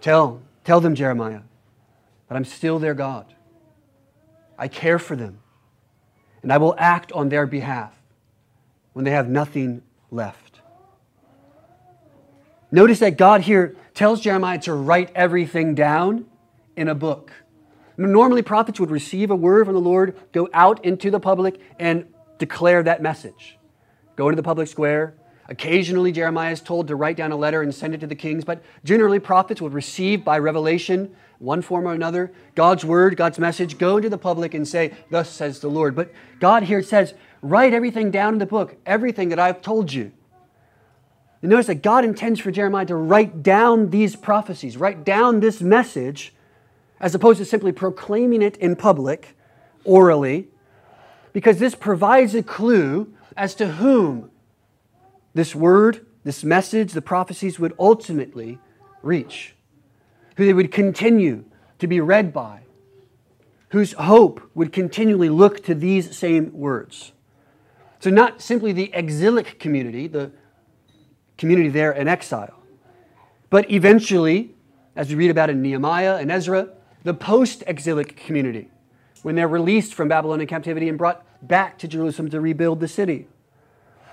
Tell, 0.00 0.40
tell 0.64 0.80
them, 0.80 0.94
Jeremiah, 0.94 1.40
that 2.28 2.36
I'm 2.36 2.44
still 2.44 2.78
their 2.78 2.94
God. 2.94 3.34
I 4.58 4.68
care 4.68 4.98
for 4.98 5.16
them, 5.16 5.40
and 6.42 6.52
I 6.52 6.58
will 6.58 6.74
act 6.78 7.12
on 7.12 7.28
their 7.28 7.46
behalf 7.46 7.92
when 8.92 9.04
they 9.04 9.10
have 9.10 9.28
nothing 9.28 9.82
left. 10.10 10.60
Notice 12.70 13.00
that 13.00 13.18
God 13.18 13.42
here 13.42 13.76
tells 13.94 14.20
Jeremiah 14.20 14.58
to 14.60 14.72
write 14.72 15.10
everything 15.14 15.74
down 15.74 16.26
in 16.76 16.88
a 16.88 16.94
book. 16.94 17.32
Normally, 17.96 18.42
prophets 18.42 18.78
would 18.78 18.90
receive 18.90 19.30
a 19.30 19.36
word 19.36 19.66
from 19.66 19.74
the 19.74 19.80
Lord, 19.80 20.16
go 20.32 20.48
out 20.52 20.84
into 20.84 21.10
the 21.10 21.20
public, 21.20 21.60
and 21.78 22.06
declare 22.38 22.82
that 22.82 23.02
message. 23.02 23.58
Go 24.16 24.28
into 24.28 24.36
the 24.36 24.42
public 24.42 24.68
square, 24.68 25.14
Occasionally, 25.48 26.10
Jeremiah 26.10 26.52
is 26.52 26.60
told 26.60 26.88
to 26.88 26.96
write 26.96 27.16
down 27.16 27.30
a 27.30 27.36
letter 27.36 27.62
and 27.62 27.72
send 27.72 27.94
it 27.94 28.00
to 28.00 28.06
the 28.06 28.16
kings, 28.16 28.44
but 28.44 28.62
generally, 28.84 29.20
prophets 29.20 29.60
would 29.60 29.72
receive 29.72 30.24
by 30.24 30.38
revelation, 30.38 31.14
one 31.38 31.62
form 31.62 31.86
or 31.86 31.92
another, 31.92 32.32
God's 32.54 32.84
word, 32.84 33.16
God's 33.16 33.38
message, 33.38 33.78
go 33.78 33.96
into 33.96 34.08
the 34.08 34.18
public 34.18 34.54
and 34.54 34.66
say, 34.66 34.92
Thus 35.10 35.30
says 35.30 35.60
the 35.60 35.68
Lord. 35.68 35.94
But 35.94 36.12
God 36.40 36.64
here 36.64 36.82
says, 36.82 37.14
Write 37.42 37.74
everything 37.74 38.10
down 38.10 38.34
in 38.34 38.38
the 38.38 38.46
book, 38.46 38.76
everything 38.84 39.28
that 39.28 39.38
I've 39.38 39.62
told 39.62 39.92
you. 39.92 40.10
And 41.42 41.50
notice 41.50 41.66
that 41.66 41.82
God 41.82 42.04
intends 42.04 42.40
for 42.40 42.50
Jeremiah 42.50 42.86
to 42.86 42.96
write 42.96 43.42
down 43.44 43.90
these 43.90 44.16
prophecies, 44.16 44.76
write 44.76 45.04
down 45.04 45.38
this 45.38 45.60
message, 45.60 46.34
as 47.00 47.14
opposed 47.14 47.38
to 47.38 47.44
simply 47.44 47.72
proclaiming 47.72 48.42
it 48.42 48.56
in 48.56 48.76
public, 48.76 49.36
orally, 49.84 50.48
because 51.32 51.58
this 51.58 51.74
provides 51.74 52.34
a 52.34 52.42
clue 52.42 53.12
as 53.36 53.54
to 53.54 53.66
whom 53.72 54.30
this 55.34 55.54
word, 55.54 56.06
this 56.24 56.42
message, 56.42 56.92
the 56.92 57.02
prophecies 57.02 57.58
would 57.58 57.74
ultimately 57.78 58.58
reach, 59.02 59.54
who 60.36 60.46
they 60.46 60.54
would 60.54 60.72
continue 60.72 61.44
to 61.78 61.86
be 61.86 62.00
read 62.00 62.32
by, 62.32 62.60
whose 63.68 63.92
hope 63.92 64.40
would 64.54 64.72
continually 64.72 65.28
look 65.28 65.62
to 65.64 65.74
these 65.74 66.16
same 66.16 66.50
words. 66.52 67.12
So, 68.00 68.10
not 68.10 68.40
simply 68.40 68.72
the 68.72 68.90
exilic 68.94 69.58
community, 69.58 70.06
the 70.06 70.30
community 71.36 71.68
there 71.68 71.92
in 71.92 72.08
exile, 72.08 72.62
but 73.50 73.70
eventually, 73.70 74.54
as 74.94 75.10
we 75.10 75.16
read 75.16 75.30
about 75.30 75.50
in 75.50 75.60
Nehemiah 75.60 76.16
and 76.16 76.30
Ezra, 76.30 76.70
the 77.06 77.14
post 77.14 77.62
exilic 77.68 78.16
community, 78.16 78.68
when 79.22 79.36
they're 79.36 79.46
released 79.46 79.94
from 79.94 80.08
Babylonian 80.08 80.48
captivity 80.48 80.88
and 80.88 80.98
brought 80.98 81.24
back 81.40 81.78
to 81.78 81.86
Jerusalem 81.86 82.30
to 82.30 82.40
rebuild 82.40 82.80
the 82.80 82.88
city. 82.88 83.28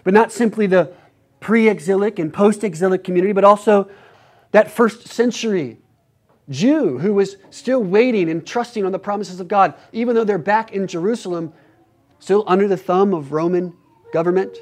But 0.04 0.14
not 0.14 0.32
simply 0.32 0.68
the 0.68 0.94
pre 1.40 1.70
exilic 1.70 2.20
and 2.20 2.32
post 2.32 2.64
exilic 2.64 3.04
community, 3.04 3.34
but 3.34 3.44
also 3.44 3.90
that 4.52 4.70
first 4.70 5.08
century 5.08 5.80
Jew 6.50 7.00
who 7.00 7.16
was 7.16 7.38
still 7.50 7.84
waiting 7.84 8.30
and 8.30 8.46
trusting 8.46 8.86
on 8.86 8.92
the 8.92 9.00
promises 9.00 9.40
of 9.40 9.48
God, 9.48 9.74
even 9.92 10.14
though 10.14 10.24
they're 10.24 10.38
back 10.38 10.72
in 10.72 10.86
Jerusalem, 10.86 11.52
still 12.20 12.44
under 12.46 12.68
the 12.68 12.78
thumb 12.78 13.16
of 13.16 13.32
Roman 13.32 13.74
government, 14.12 14.56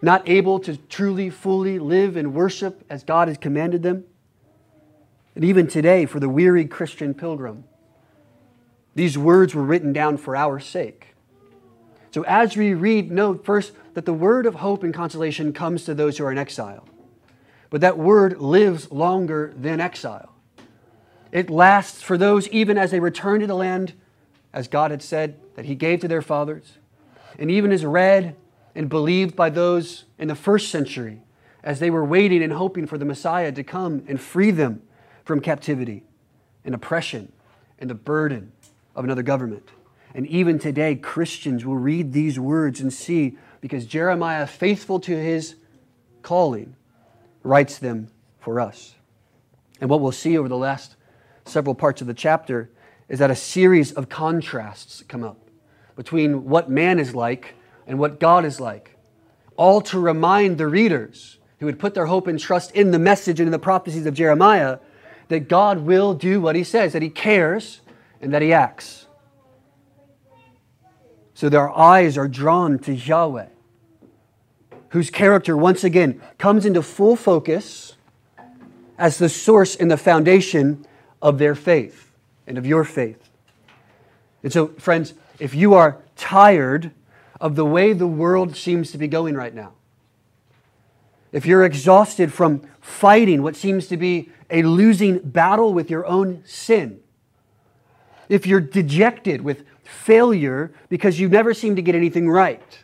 not 0.00 0.28
able 0.28 0.60
to 0.60 0.76
truly, 0.76 1.28
fully 1.28 1.80
live 1.80 2.16
and 2.16 2.34
worship 2.34 2.84
as 2.88 3.02
God 3.02 3.26
has 3.26 3.36
commanded 3.36 3.82
them. 3.82 4.04
And 5.38 5.44
even 5.44 5.68
today, 5.68 6.04
for 6.04 6.18
the 6.18 6.28
weary 6.28 6.64
Christian 6.64 7.14
pilgrim, 7.14 7.62
these 8.96 9.16
words 9.16 9.54
were 9.54 9.62
written 9.62 9.92
down 9.92 10.16
for 10.16 10.34
our 10.34 10.58
sake. 10.58 11.14
So 12.10 12.24
as 12.24 12.56
we 12.56 12.74
read, 12.74 13.12
note 13.12 13.44
first 13.44 13.70
that 13.94 14.04
the 14.04 14.12
word 14.12 14.46
of 14.46 14.56
hope 14.56 14.82
and 14.82 14.92
consolation 14.92 15.52
comes 15.52 15.84
to 15.84 15.94
those 15.94 16.18
who 16.18 16.24
are 16.24 16.32
in 16.32 16.38
exile. 16.38 16.88
But 17.70 17.82
that 17.82 17.96
word 17.96 18.40
lives 18.40 18.90
longer 18.90 19.54
than 19.56 19.80
exile. 19.80 20.34
It 21.30 21.50
lasts 21.50 22.02
for 22.02 22.18
those 22.18 22.48
even 22.48 22.76
as 22.76 22.90
they 22.90 22.98
return 22.98 23.38
to 23.38 23.46
the 23.46 23.54
land, 23.54 23.92
as 24.52 24.66
God 24.66 24.90
had 24.90 25.02
said 25.02 25.38
that 25.54 25.66
He 25.66 25.76
gave 25.76 26.00
to 26.00 26.08
their 26.08 26.20
fathers, 26.20 26.78
and 27.38 27.48
even 27.48 27.70
is 27.70 27.84
read 27.84 28.34
and 28.74 28.88
believed 28.88 29.36
by 29.36 29.50
those 29.50 30.02
in 30.18 30.26
the 30.26 30.34
first 30.34 30.68
century 30.68 31.22
as 31.62 31.78
they 31.78 31.90
were 31.90 32.04
waiting 32.04 32.42
and 32.42 32.54
hoping 32.54 32.88
for 32.88 32.98
the 32.98 33.04
Messiah 33.04 33.52
to 33.52 33.62
come 33.62 34.04
and 34.08 34.20
free 34.20 34.50
them 34.50 34.82
from 35.28 35.40
captivity 35.40 36.02
and 36.64 36.74
oppression 36.74 37.30
and 37.78 37.90
the 37.90 37.94
burden 37.94 38.50
of 38.96 39.04
another 39.04 39.22
government. 39.22 39.68
And 40.14 40.26
even 40.26 40.58
today, 40.58 40.94
Christians 40.94 41.66
will 41.66 41.76
read 41.76 42.14
these 42.14 42.40
words 42.40 42.80
and 42.80 42.90
see 42.90 43.36
because 43.60 43.84
Jeremiah, 43.84 44.46
faithful 44.46 44.98
to 45.00 45.14
his 45.14 45.56
calling, 46.22 46.74
writes 47.42 47.76
them 47.76 48.08
for 48.40 48.58
us. 48.58 48.94
And 49.82 49.90
what 49.90 50.00
we'll 50.00 50.12
see 50.12 50.38
over 50.38 50.48
the 50.48 50.56
last 50.56 50.96
several 51.44 51.74
parts 51.74 52.00
of 52.00 52.06
the 52.06 52.14
chapter 52.14 52.70
is 53.10 53.18
that 53.18 53.30
a 53.30 53.36
series 53.36 53.92
of 53.92 54.08
contrasts 54.08 55.04
come 55.08 55.22
up 55.22 55.36
between 55.94 56.46
what 56.46 56.70
man 56.70 56.98
is 56.98 57.14
like 57.14 57.54
and 57.86 57.98
what 57.98 58.18
God 58.18 58.46
is 58.46 58.60
like, 58.60 58.96
all 59.56 59.82
to 59.82 60.00
remind 60.00 60.56
the 60.56 60.68
readers 60.68 61.36
who 61.60 61.66
would 61.66 61.78
put 61.78 61.92
their 61.92 62.06
hope 62.06 62.26
and 62.28 62.40
trust 62.40 62.70
in 62.70 62.92
the 62.92 62.98
message 62.98 63.40
and 63.40 63.46
in 63.46 63.52
the 63.52 63.58
prophecies 63.58 64.06
of 64.06 64.14
Jeremiah 64.14 64.78
that 65.28 65.48
God 65.48 65.80
will 65.80 66.14
do 66.14 66.40
what 66.40 66.56
he 66.56 66.64
says, 66.64 66.92
that 66.92 67.02
he 67.02 67.10
cares 67.10 67.80
and 68.20 68.32
that 68.32 68.42
he 68.42 68.52
acts. 68.52 69.06
So 71.34 71.48
their 71.48 71.70
eyes 71.70 72.18
are 72.18 72.26
drawn 72.26 72.78
to 72.80 72.94
Yahweh, 72.94 73.46
whose 74.88 75.10
character 75.10 75.56
once 75.56 75.84
again 75.84 76.20
comes 76.36 76.66
into 76.66 76.82
full 76.82 77.14
focus 77.14 77.94
as 78.98 79.18
the 79.18 79.28
source 79.28 79.76
and 79.76 79.90
the 79.90 79.96
foundation 79.96 80.84
of 81.22 81.38
their 81.38 81.54
faith 81.54 82.12
and 82.46 82.58
of 82.58 82.66
your 82.66 82.82
faith. 82.82 83.30
And 84.42 84.52
so, 84.52 84.68
friends, 84.78 85.14
if 85.38 85.54
you 85.54 85.74
are 85.74 85.98
tired 86.16 86.90
of 87.40 87.54
the 87.54 87.64
way 87.64 87.92
the 87.92 88.06
world 88.06 88.56
seems 88.56 88.90
to 88.90 88.98
be 88.98 89.06
going 89.06 89.36
right 89.36 89.54
now, 89.54 89.74
if 91.30 91.46
you're 91.46 91.64
exhausted 91.64 92.32
from 92.32 92.62
fighting 92.80 93.42
what 93.42 93.54
seems 93.54 93.86
to 93.88 93.96
be 93.96 94.30
a 94.50 94.62
losing 94.62 95.18
battle 95.18 95.74
with 95.74 95.90
your 95.90 96.06
own 96.06 96.42
sin, 96.44 97.00
if 98.28 98.46
you're 98.46 98.60
dejected 98.60 99.42
with 99.42 99.64
failure 99.82 100.72
because 100.88 101.18
you 101.18 101.28
never 101.28 101.54
seem 101.54 101.76
to 101.76 101.82
get 101.82 101.94
anything 101.94 102.28
right, 102.28 102.78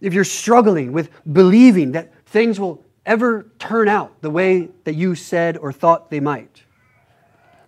if 0.00 0.12
you're 0.12 0.24
struggling 0.24 0.92
with 0.92 1.10
believing 1.32 1.92
that 1.92 2.12
things 2.26 2.60
will 2.60 2.84
ever 3.06 3.46
turn 3.58 3.88
out 3.88 4.20
the 4.20 4.30
way 4.30 4.68
that 4.84 4.94
you 4.94 5.14
said 5.14 5.56
or 5.56 5.72
thought 5.72 6.10
they 6.10 6.20
might, 6.20 6.64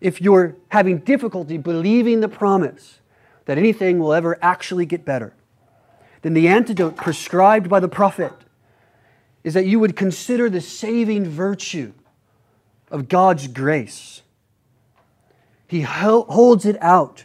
if 0.00 0.20
you're 0.20 0.56
having 0.68 0.98
difficulty 0.98 1.56
believing 1.58 2.20
the 2.20 2.28
promise 2.28 3.00
that 3.46 3.58
anything 3.58 3.98
will 3.98 4.12
ever 4.12 4.38
actually 4.42 4.86
get 4.86 5.04
better, 5.04 5.32
then 6.22 6.34
the 6.34 6.48
antidote 6.48 6.96
prescribed 6.96 7.68
by 7.68 7.80
the 7.80 7.88
prophet 7.88 8.32
is 9.44 9.54
that 9.54 9.66
you 9.66 9.78
would 9.78 9.94
consider 9.94 10.50
the 10.50 10.60
saving 10.60 11.24
virtue 11.24 11.92
of 12.90 13.08
God's 13.08 13.48
grace. 13.48 14.22
He 15.66 15.82
holds 15.82 16.64
it 16.64 16.80
out 16.80 17.24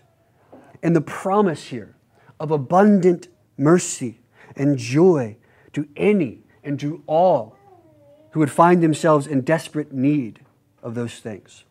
in 0.82 0.94
the 0.94 1.02
promise 1.02 1.66
here 1.66 1.96
of 2.40 2.52
abundant 2.52 3.28
mercy 3.58 4.20
and 4.56 4.78
joy 4.78 5.38
to 5.74 5.88
any 5.96 6.40
and 6.64 6.80
to 6.80 7.04
all 7.06 7.56
who 8.32 8.40
would 8.40 8.52
find 8.52 8.82
themselves 8.82 9.28
in 9.28 9.42
desperate 9.42 9.92
need 9.92 10.40
of 10.82 10.96
those 10.96 11.20
things. 11.20 11.64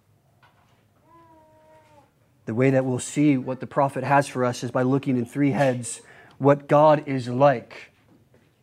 The 2.46 2.54
way 2.54 2.70
that 2.70 2.84
we'll 2.84 2.98
see 2.98 3.36
what 3.36 3.60
the 3.60 3.66
prophet 3.66 4.04
has 4.04 4.28
for 4.28 4.44
us 4.44 4.62
is 4.62 4.70
by 4.70 4.82
looking 4.82 5.16
in 5.16 5.24
three 5.24 5.50
heads 5.50 6.00
what 6.38 6.68
God 6.68 7.02
is 7.06 7.28
like 7.28 7.92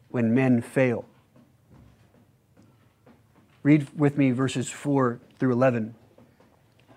when 0.10 0.34
men 0.34 0.62
fail. 0.62 1.06
Read 3.68 4.00
with 4.00 4.18
me 4.18 4.32
verses 4.32 4.70
4 4.70 5.20
through 5.38 5.52
11. 5.52 5.94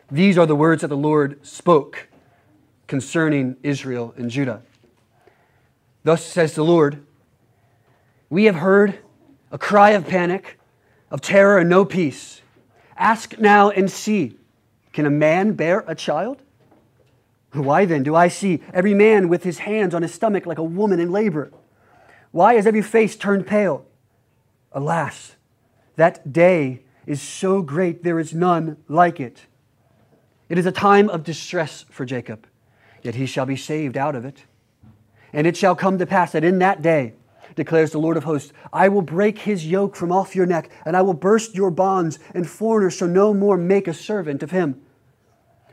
These 0.09 0.39
are 0.39 0.47
the 0.47 0.55
words 0.55 0.83
that 0.83 0.87
the 0.87 0.97
Lord 0.97 1.45
spoke 1.45 2.07
concerning 2.87 3.57
Israel 3.65 4.15
and 4.17 4.31
Judah. 4.31 4.63
Thus 6.05 6.25
says 6.25 6.55
the 6.55 6.63
Lord 6.63 7.05
We 8.29 8.45
have 8.45 8.55
heard 8.55 9.01
a 9.51 9.59
cry 9.59 9.91
of 9.91 10.07
panic, 10.07 10.61
of 11.11 11.21
terror, 11.21 11.59
and 11.59 11.69
no 11.69 11.85
peace. 11.85 12.41
Ask 12.97 13.37
now 13.41 13.71
and 13.71 13.91
see 13.91 14.37
can 14.93 15.07
a 15.07 15.11
man 15.11 15.55
bear 15.55 15.83
a 15.89 15.97
child? 15.97 16.41
Why 17.53 17.85
then 17.85 18.05
do 18.05 18.15
I 18.15 18.29
see 18.29 18.63
every 18.73 18.95
man 18.95 19.29
with 19.29 19.43
his 19.43 19.59
hands 19.59 19.93
on 19.93 20.03
his 20.03 20.15
stomach 20.15 20.47
like 20.47 20.59
a 20.59 20.63
woman 20.63 21.01
in 21.01 21.11
labor? 21.11 21.51
Why 22.31 22.55
is 22.55 22.65
every 22.65 22.83
face 22.83 23.17
turned 23.17 23.49
pale? 23.49 23.85
Alas, 24.71 25.35
that 26.01 26.33
day 26.33 26.83
is 27.07 27.21
so 27.21 27.61
great 27.61 28.03
there 28.03 28.19
is 28.19 28.33
none 28.33 28.77
like 28.89 29.21
it. 29.21 29.47
It 30.49 30.57
is 30.57 30.65
a 30.65 30.73
time 30.73 31.11
of 31.11 31.25
distress 31.25 31.85
for 31.91 32.05
Jacob, 32.05 32.47
yet 33.03 33.15
he 33.15 33.27
shall 33.27 33.47
be 33.47 33.57
saved 33.57 33.97
out 33.97 34.17
of 34.17 34.25
it. 34.25 34.45
And 35.33 35.47
it 35.47 35.57
shall 35.57 35.77
come 35.77 35.99
to 35.99 36.07
pass 36.07 36.33
that 36.33 36.43
in 36.43 36.59
that 36.61 36.81
day, 36.81 37.15
declares 37.55 37.91
the 37.91 37.99
Lord 37.99 38.17
of 38.17 38.25
hosts, 38.25 38.53
I 38.73 38.89
will 38.89 39.03
break 39.03 39.41
his 39.41 39.67
yoke 39.67 39.95
from 39.95 40.11
off 40.11 40.35
your 40.35 40.47
neck, 40.47 40.71
and 40.87 40.97
I 40.97 41.03
will 41.03 41.15
burst 41.15 41.55
your 41.55 41.71
bonds, 41.71 42.19
and 42.35 42.49
foreigners 42.49 42.95
shall 42.95 43.09
no 43.09 43.35
more 43.35 43.57
make 43.57 43.87
a 43.87 43.95
servant 43.95 44.43
of 44.43 44.51
him. 44.51 44.81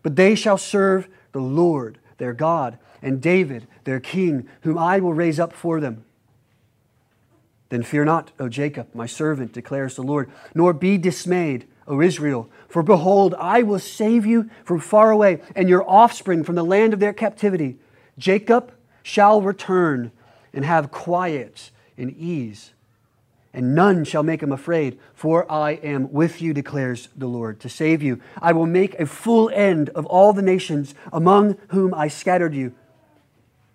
But 0.03 0.15
they 0.15 0.35
shall 0.35 0.57
serve 0.57 1.07
the 1.31 1.39
Lord 1.39 1.99
their 2.17 2.33
God, 2.33 2.77
and 3.01 3.21
David 3.21 3.67
their 3.85 3.99
king, 3.99 4.47
whom 4.61 4.77
I 4.77 4.99
will 4.99 5.13
raise 5.13 5.39
up 5.39 5.53
for 5.53 5.79
them. 5.79 6.03
Then 7.69 7.83
fear 7.83 8.05
not, 8.05 8.31
O 8.39 8.47
Jacob, 8.47 8.87
my 8.93 9.05
servant, 9.05 9.53
declares 9.53 9.95
the 9.95 10.03
Lord, 10.03 10.31
nor 10.55 10.73
be 10.73 10.97
dismayed, 10.97 11.67
O 11.87 12.01
Israel, 12.01 12.49
for 12.67 12.83
behold, 12.83 13.35
I 13.39 13.63
will 13.63 13.79
save 13.79 14.25
you 14.25 14.49
from 14.63 14.79
far 14.79 15.11
away, 15.11 15.41
and 15.55 15.67
your 15.69 15.89
offspring 15.89 16.43
from 16.43 16.55
the 16.55 16.63
land 16.63 16.93
of 16.93 16.99
their 16.99 17.13
captivity. 17.13 17.77
Jacob 18.17 18.71
shall 19.03 19.41
return 19.41 20.11
and 20.53 20.65
have 20.65 20.91
quiet 20.91 21.71
and 21.97 22.15
ease 22.17 22.71
and 23.57 23.73
none 23.73 24.03
shall 24.03 24.21
make 24.21 24.43
him 24.43 24.51
afraid, 24.51 24.99
for 25.15 25.51
I 25.51 25.71
am 25.71 26.13
with 26.13 26.43
you, 26.43 26.53
declares 26.53 27.09
the 27.17 27.25
Lord, 27.25 27.59
to 27.61 27.69
save 27.69 28.03
you. 28.03 28.21
I 28.39 28.51
will 28.51 28.67
make 28.67 28.93
a 28.99 29.07
full 29.07 29.49
end 29.49 29.89
of 29.89 30.05
all 30.05 30.31
the 30.31 30.43
nations 30.43 30.93
among 31.11 31.57
whom 31.69 31.91
I 31.91 32.07
scattered 32.07 32.53
you. 32.53 32.75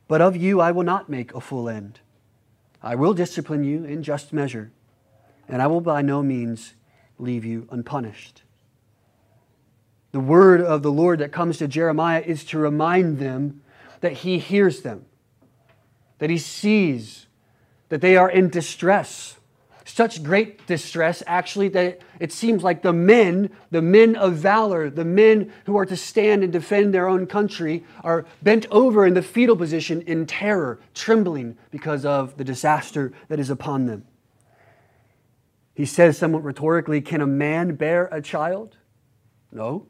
But 0.07 0.21
of 0.21 0.37
you 0.37 0.61
I 0.61 0.71
will 0.71 0.85
not 0.85 1.09
make 1.09 1.35
a 1.35 1.41
full 1.41 1.69
end. 1.69 1.99
I 2.83 2.95
will 2.97 3.15
discipline 3.15 3.65
you 3.65 3.85
in 3.85 4.03
just 4.03 4.33
measure, 4.33 4.73
and 5.49 5.63
I 5.63 5.67
will 5.69 5.81
by 5.81 6.03
no 6.03 6.23
means 6.23 6.75
leave 7.19 7.45
you 7.45 7.69
unpunished. 7.71 8.43
The 10.11 10.21
word 10.21 10.61
of 10.61 10.83
the 10.83 10.93
Lord 10.93 11.21
that 11.21 11.33
comes 11.33 11.59
to 11.59 11.69
Jeremiah 11.69 12.23
is 12.25 12.45
to 12.47 12.59
remind 12.59 13.19
them 13.19 13.63
that 14.01 14.13
he 14.13 14.39
hears 14.39 14.83
them, 14.83 15.07
that 16.19 16.29
he 16.29 16.39
sees, 16.39 17.27
that 17.89 18.01
they 18.01 18.17
are 18.17 18.31
in 18.31 18.49
distress 18.49 19.39
such 19.85 20.23
great 20.23 20.67
distress, 20.67 21.23
actually, 21.27 21.69
that 21.69 22.01
it 22.21 22.33
seems 22.33 22.63
like 22.63 22.83
the 22.83 22.93
men, 22.93 23.51
the 23.71 23.83
men 23.83 24.17
of 24.17 24.35
valor, 24.35 24.91
the 24.91 25.05
men 25.05 25.53
who 25.67 25.77
are 25.77 25.87
to 25.87 25.97
stand 25.97 26.43
and 26.43 26.53
defend 26.53 26.95
their 26.95 27.09
own 27.09 27.27
country, 27.27 27.85
are 28.03 28.25
bent 28.43 28.67
over 28.71 29.07
in 29.07 29.15
the 29.15 29.23
fetal 29.23 29.57
position 29.57 30.03
in 30.03 30.27
terror, 30.27 30.81
trembling 30.95 31.57
because 31.71 32.05
of 32.05 32.37
the 32.37 32.45
disaster 32.45 33.13
that 33.29 33.41
is 33.41 33.51
upon 33.51 33.87
them. 33.87 34.05
He 35.75 35.87
says 35.87 36.19
somewhat 36.19 36.45
rhetorically, 36.45 37.01
Can 37.01 37.21
a 37.21 37.27
man 37.27 37.75
bear 37.75 38.07
a 38.13 38.21
child? 38.21 38.77
No. 39.51 39.87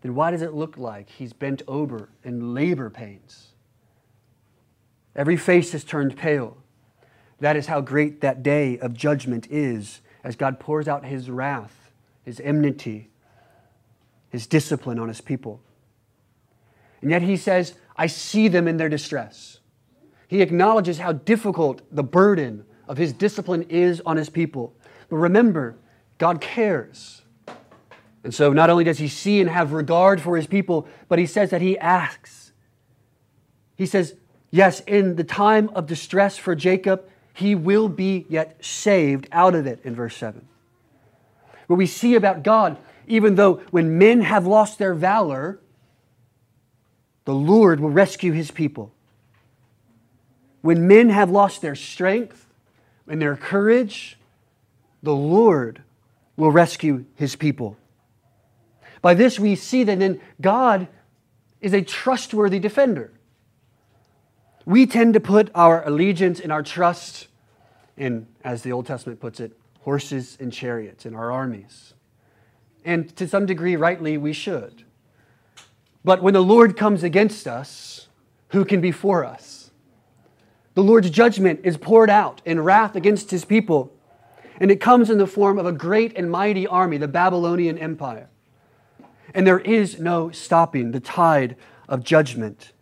Then 0.00 0.14
why 0.14 0.30
does 0.30 0.42
it 0.42 0.54
look 0.54 0.76
like 0.78 1.10
he's 1.10 1.32
bent 1.32 1.62
over 1.66 2.10
in 2.22 2.54
labor 2.54 2.90
pains? 2.90 3.48
Every 5.16 5.36
face 5.36 5.74
is 5.74 5.82
turned 5.82 6.16
pale. 6.16 6.56
That 7.40 7.56
is 7.56 7.66
how 7.66 7.80
great 7.80 8.20
that 8.20 8.42
day 8.42 8.78
of 8.78 8.94
judgment 8.94 9.46
is 9.50 10.00
as 10.24 10.36
God 10.36 10.58
pours 10.58 10.88
out 10.88 11.04
his 11.04 11.30
wrath, 11.30 11.92
his 12.24 12.40
enmity, 12.40 13.10
his 14.30 14.46
discipline 14.46 14.98
on 14.98 15.08
his 15.08 15.20
people. 15.20 15.60
And 17.00 17.10
yet 17.10 17.22
he 17.22 17.36
says, 17.36 17.74
I 17.96 18.06
see 18.06 18.48
them 18.48 18.66
in 18.66 18.76
their 18.76 18.88
distress. 18.88 19.60
He 20.26 20.42
acknowledges 20.42 20.98
how 20.98 21.12
difficult 21.12 21.82
the 21.90 22.02
burden 22.02 22.64
of 22.86 22.98
his 22.98 23.12
discipline 23.12 23.62
is 23.68 24.02
on 24.04 24.16
his 24.16 24.28
people. 24.28 24.74
But 25.08 25.16
remember, 25.16 25.76
God 26.18 26.40
cares. 26.40 27.22
And 28.24 28.34
so 28.34 28.52
not 28.52 28.68
only 28.68 28.84
does 28.84 28.98
he 28.98 29.08
see 29.08 29.40
and 29.40 29.48
have 29.48 29.72
regard 29.72 30.20
for 30.20 30.36
his 30.36 30.46
people, 30.46 30.88
but 31.08 31.18
he 31.18 31.26
says 31.26 31.50
that 31.50 31.62
he 31.62 31.78
asks. 31.78 32.52
He 33.76 33.86
says, 33.86 34.16
Yes, 34.50 34.80
in 34.80 35.16
the 35.16 35.24
time 35.24 35.70
of 35.74 35.86
distress 35.86 36.36
for 36.36 36.54
Jacob, 36.54 37.08
he 37.38 37.54
will 37.54 37.88
be 37.88 38.26
yet 38.28 38.56
saved 38.64 39.28
out 39.30 39.54
of 39.54 39.64
it 39.64 39.78
in 39.84 39.94
verse 39.94 40.16
7. 40.16 40.44
What 41.68 41.76
we 41.76 41.86
see 41.86 42.16
about 42.16 42.42
God, 42.42 42.76
even 43.06 43.36
though 43.36 43.62
when 43.70 43.96
men 43.96 44.22
have 44.22 44.44
lost 44.44 44.80
their 44.80 44.92
valor, 44.92 45.60
the 47.26 47.34
Lord 47.34 47.78
will 47.78 47.90
rescue 47.90 48.32
his 48.32 48.50
people. 48.50 48.92
When 50.62 50.88
men 50.88 51.10
have 51.10 51.30
lost 51.30 51.62
their 51.62 51.76
strength 51.76 52.44
and 53.06 53.22
their 53.22 53.36
courage, 53.36 54.18
the 55.04 55.14
Lord 55.14 55.80
will 56.36 56.50
rescue 56.50 57.04
his 57.14 57.36
people. 57.36 57.76
By 59.00 59.14
this, 59.14 59.38
we 59.38 59.54
see 59.54 59.84
that 59.84 60.00
then 60.00 60.20
God 60.40 60.88
is 61.60 61.72
a 61.72 61.82
trustworthy 61.82 62.58
defender. 62.58 63.12
We 64.66 64.86
tend 64.86 65.14
to 65.14 65.20
put 65.20 65.52
our 65.54 65.86
allegiance 65.86 66.40
and 66.40 66.50
our 66.50 66.64
trust 66.64 67.27
in, 67.98 68.26
as 68.44 68.62
the 68.62 68.72
Old 68.72 68.86
Testament 68.86 69.20
puts 69.20 69.40
it, 69.40 69.52
horses 69.80 70.36
and 70.40 70.52
chariots 70.52 71.04
in 71.04 71.14
our 71.14 71.30
armies. 71.30 71.94
And 72.84 73.14
to 73.16 73.28
some 73.28 73.46
degree, 73.46 73.76
rightly, 73.76 74.16
we 74.16 74.32
should. 74.32 74.84
But 76.04 76.22
when 76.22 76.34
the 76.34 76.42
Lord 76.42 76.76
comes 76.76 77.02
against 77.02 77.46
us, 77.46 78.08
who 78.48 78.64
can 78.64 78.80
be 78.80 78.92
for 78.92 79.24
us? 79.24 79.70
The 80.74 80.82
Lord's 80.82 81.10
judgment 81.10 81.60
is 81.64 81.76
poured 81.76 82.08
out 82.08 82.40
in 82.44 82.60
wrath 82.60 82.94
against 82.94 83.30
his 83.30 83.44
people, 83.44 83.92
and 84.60 84.70
it 84.70 84.80
comes 84.80 85.10
in 85.10 85.18
the 85.18 85.26
form 85.26 85.58
of 85.58 85.66
a 85.66 85.72
great 85.72 86.16
and 86.16 86.30
mighty 86.30 86.66
army, 86.66 86.96
the 86.98 87.08
Babylonian 87.08 87.78
Empire. 87.78 88.28
And 89.34 89.46
there 89.46 89.58
is 89.58 89.98
no 89.98 90.30
stopping 90.30 90.92
the 90.92 91.00
tide 91.00 91.56
of 91.88 92.04
judgment. 92.04 92.72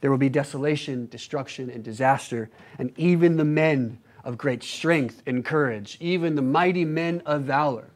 There 0.00 0.10
will 0.10 0.18
be 0.18 0.28
desolation, 0.28 1.08
destruction, 1.08 1.70
and 1.70 1.82
disaster, 1.82 2.50
and 2.78 2.92
even 2.96 3.36
the 3.36 3.44
men 3.44 3.98
of 4.24 4.36
great 4.38 4.62
strength 4.62 5.22
and 5.26 5.44
courage, 5.44 5.96
even 6.00 6.34
the 6.34 6.42
mighty 6.42 6.84
men 6.84 7.22
of 7.24 7.42
valor, 7.42 7.90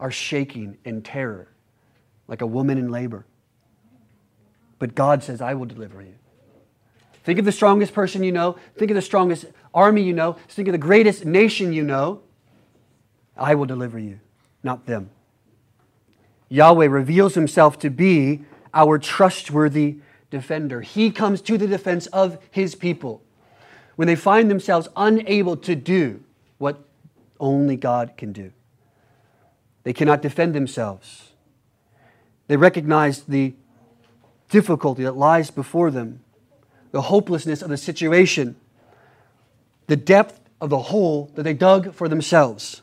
are 0.00 0.10
shaking 0.10 0.76
in 0.84 1.02
terror 1.02 1.48
like 2.28 2.40
a 2.40 2.46
woman 2.46 2.78
in 2.78 2.90
labor. 2.90 3.26
But 4.78 4.94
God 4.94 5.22
says, 5.22 5.40
I 5.40 5.54
will 5.54 5.66
deliver 5.66 6.02
you. 6.02 6.14
Think 7.24 7.38
of 7.38 7.44
the 7.44 7.52
strongest 7.52 7.94
person 7.94 8.22
you 8.22 8.32
know. 8.32 8.56
Think 8.76 8.90
of 8.90 8.94
the 8.94 9.02
strongest 9.02 9.46
army 9.72 10.02
you 10.02 10.12
know. 10.12 10.36
Think 10.48 10.68
of 10.68 10.72
the 10.72 10.78
greatest 10.78 11.24
nation 11.24 11.72
you 11.72 11.82
know. 11.82 12.20
I 13.36 13.54
will 13.54 13.66
deliver 13.66 13.98
you, 13.98 14.20
not 14.62 14.86
them. 14.86 15.10
Yahweh 16.48 16.86
reveals 16.86 17.34
himself 17.34 17.78
to 17.80 17.90
be 17.90 18.44
our 18.72 18.98
trustworthy 18.98 19.98
defender. 20.30 20.82
He 20.82 21.10
comes 21.10 21.40
to 21.42 21.56
the 21.56 21.66
defense 21.66 22.06
of 22.08 22.38
his 22.50 22.74
people 22.74 23.23
when 23.96 24.08
they 24.08 24.16
find 24.16 24.50
themselves 24.50 24.88
unable 24.96 25.56
to 25.56 25.74
do 25.74 26.22
what 26.58 26.84
only 27.38 27.76
God 27.76 28.12
can 28.16 28.32
do. 28.32 28.52
They 29.82 29.92
cannot 29.92 30.22
defend 30.22 30.54
themselves. 30.54 31.32
They 32.46 32.56
recognize 32.56 33.22
the 33.22 33.54
difficulty 34.48 35.02
that 35.04 35.16
lies 35.16 35.50
before 35.50 35.90
them, 35.90 36.20
the 36.90 37.02
hopelessness 37.02 37.62
of 37.62 37.68
the 37.68 37.76
situation, 37.76 38.56
the 39.86 39.96
depth 39.96 40.40
of 40.60 40.70
the 40.70 40.78
hole 40.78 41.30
that 41.34 41.42
they 41.42 41.54
dug 41.54 41.94
for 41.94 42.08
themselves. 42.08 42.82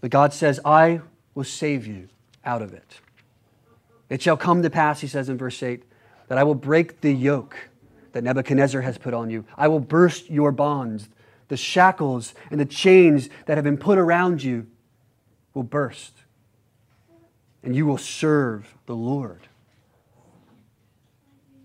But 0.00 0.10
God 0.10 0.32
says, 0.32 0.60
I 0.64 1.00
will 1.34 1.44
save 1.44 1.86
you 1.86 2.08
out 2.44 2.62
of 2.62 2.72
it. 2.72 3.00
It 4.08 4.22
shall 4.22 4.36
come 4.36 4.62
to 4.62 4.70
pass, 4.70 5.00
he 5.00 5.08
says 5.08 5.28
in 5.28 5.36
verse 5.36 5.62
8, 5.62 5.82
that 6.28 6.38
I 6.38 6.44
will 6.44 6.54
break 6.54 7.00
the 7.00 7.12
yoke 7.12 7.56
that 8.16 8.24
Nebuchadnezzar 8.24 8.80
has 8.80 8.96
put 8.96 9.12
on 9.12 9.28
you. 9.28 9.44
I 9.58 9.68
will 9.68 9.78
burst 9.78 10.30
your 10.30 10.50
bonds. 10.50 11.10
The 11.48 11.56
shackles 11.58 12.32
and 12.50 12.58
the 12.58 12.64
chains 12.64 13.28
that 13.44 13.58
have 13.58 13.64
been 13.64 13.76
put 13.76 13.98
around 13.98 14.42
you 14.42 14.68
will 15.52 15.62
burst. 15.62 16.14
And 17.62 17.76
you 17.76 17.84
will 17.84 17.98
serve 17.98 18.74
the 18.86 18.96
Lord. 18.96 19.48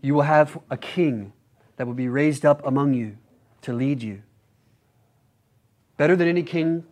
You 0.02 0.14
will 0.14 0.24
have 0.24 0.60
a 0.70 0.76
king 0.76 1.32
that 1.78 1.88
will 1.88 1.94
be 1.94 2.10
raised 2.10 2.46
up 2.46 2.66
among 2.68 2.96
you 2.96 3.18
to 3.62 3.72
lead 3.72 4.04
you. 4.04 4.22
Better 5.96 6.18
than 6.18 6.28
any 6.28 6.44
king 6.44 6.84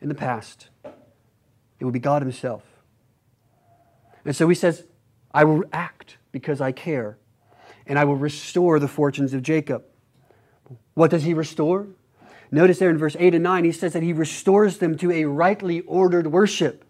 in 0.00 0.08
the 0.08 0.14
past, 0.14 0.68
it 0.84 1.84
will 1.84 1.90
be 1.90 1.98
God 1.98 2.22
Himself. 2.22 2.62
And 4.24 4.36
so 4.36 4.48
He 4.48 4.54
says, 4.54 4.84
I 5.34 5.42
will 5.42 5.64
act 5.72 6.18
because 6.30 6.60
I 6.60 6.70
care, 6.70 7.18
and 7.90 7.98
I 7.98 8.04
will 8.04 8.16
restore 8.16 8.78
the 8.78 8.86
fortunes 8.86 9.34
of 9.34 9.42
Jacob. 9.42 9.82
What 10.94 11.10
does 11.10 11.24
He 11.24 11.34
restore? 11.34 11.88
Notice 12.52 12.78
there 12.78 12.88
in 12.88 12.96
verse 12.96 13.16
8 13.18 13.34
and 13.34 13.42
9, 13.42 13.64
He 13.64 13.72
says 13.72 13.94
that 13.94 14.04
He 14.04 14.12
restores 14.12 14.78
them 14.78 14.96
to 14.98 15.10
a 15.10 15.24
rightly 15.24 15.80
ordered 15.80 16.28
worship. 16.28 16.84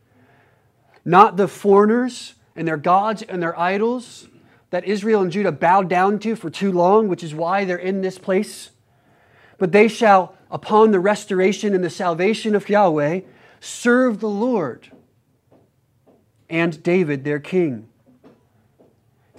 Not 1.03 1.39
the 1.39 1.49
foreigners 1.49 2.35
and 2.55 2.69
their 2.69 2.77
gods 2.77 3.23
and 3.23 3.43
their 3.43 3.59
idols 3.59 4.29
that 4.69 4.85
Israel 4.85 5.23
and 5.23 5.33
Judah 5.33 5.53
bowed 5.53 5.89
down 5.89 6.19
to 6.19 6.37
for 6.37 6.51
too 6.51 6.71
long, 6.71 7.09
which 7.09 7.25
is 7.25 7.35
why 7.35 7.65
they're 7.65 7.79
in 7.79 8.03
this 8.03 8.19
place. 8.19 8.69
But 9.57 9.73
they 9.73 9.89
shall, 9.89 10.35
upon 10.51 10.91
the 10.91 11.01
restoration 11.01 11.75
and 11.75 11.83
the 11.83 11.89
salvation 11.89 12.55
of 12.55 12.69
Yahweh, 12.69 13.21
serve 13.59 14.21
the 14.21 14.29
Lord 14.29 14.91
and 16.51 16.83
David, 16.83 17.25
their 17.25 17.41
king. 17.41 17.90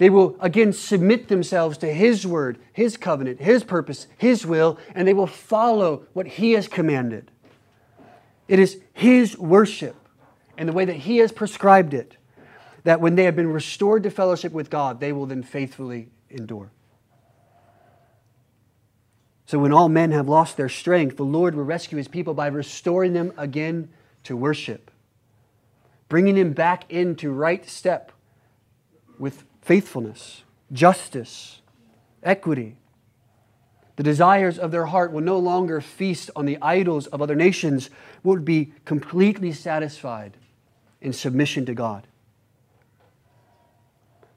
They 0.02 0.10
will 0.10 0.34
again 0.40 0.72
submit 0.72 1.28
themselves 1.28 1.78
to 1.78 1.86
His 1.86 2.26
word, 2.26 2.58
His 2.72 2.96
covenant, 2.96 3.38
His 3.38 3.62
purpose, 3.62 4.08
His 4.18 4.44
will, 4.44 4.76
and 4.96 5.06
they 5.06 5.14
will 5.14 5.28
follow 5.28 6.06
what 6.12 6.26
He 6.26 6.54
has 6.54 6.66
commanded. 6.66 7.30
It 8.48 8.58
is 8.58 8.80
His 8.94 9.38
worship 9.38 9.94
and 10.58 10.68
the 10.68 10.72
way 10.72 10.84
that 10.86 10.96
He 10.96 11.18
has 11.18 11.30
prescribed 11.30 11.94
it 11.94 12.16
that 12.82 13.00
when 13.00 13.14
they 13.14 13.22
have 13.22 13.36
been 13.36 13.52
restored 13.52 14.02
to 14.02 14.10
fellowship 14.10 14.50
with 14.50 14.70
God, 14.70 14.98
they 14.98 15.12
will 15.12 15.26
then 15.26 15.44
faithfully 15.44 16.08
endure. 16.28 16.72
So 19.46 19.60
when 19.60 19.72
all 19.72 19.88
men 19.88 20.10
have 20.10 20.28
lost 20.28 20.56
their 20.56 20.68
strength, 20.68 21.16
the 21.16 21.22
Lord 21.22 21.54
will 21.54 21.62
rescue 21.62 21.96
his 21.96 22.08
people 22.08 22.34
by 22.34 22.48
restoring 22.48 23.12
them 23.12 23.32
again 23.36 23.88
to 24.24 24.36
worship, 24.36 24.90
bringing 26.08 26.34
them 26.34 26.54
back 26.54 26.90
into 26.90 27.30
right 27.30 27.64
step 27.64 28.10
with 29.16 29.44
faithfulness, 29.62 30.42
justice, 30.72 31.60
equity. 32.22 32.76
The 33.96 34.02
desires 34.02 34.58
of 34.58 34.70
their 34.70 34.86
heart 34.86 35.12
will 35.12 35.22
no 35.22 35.38
longer 35.38 35.80
feast 35.80 36.30
on 36.34 36.46
the 36.46 36.58
idols 36.60 37.06
of 37.06 37.22
other 37.22 37.36
nations, 37.36 37.88
will 38.22 38.40
be 38.40 38.72
completely 38.84 39.52
satisfied 39.52 40.36
in 41.00 41.12
submission 41.12 41.64
to 41.66 41.74
God. 41.74 42.06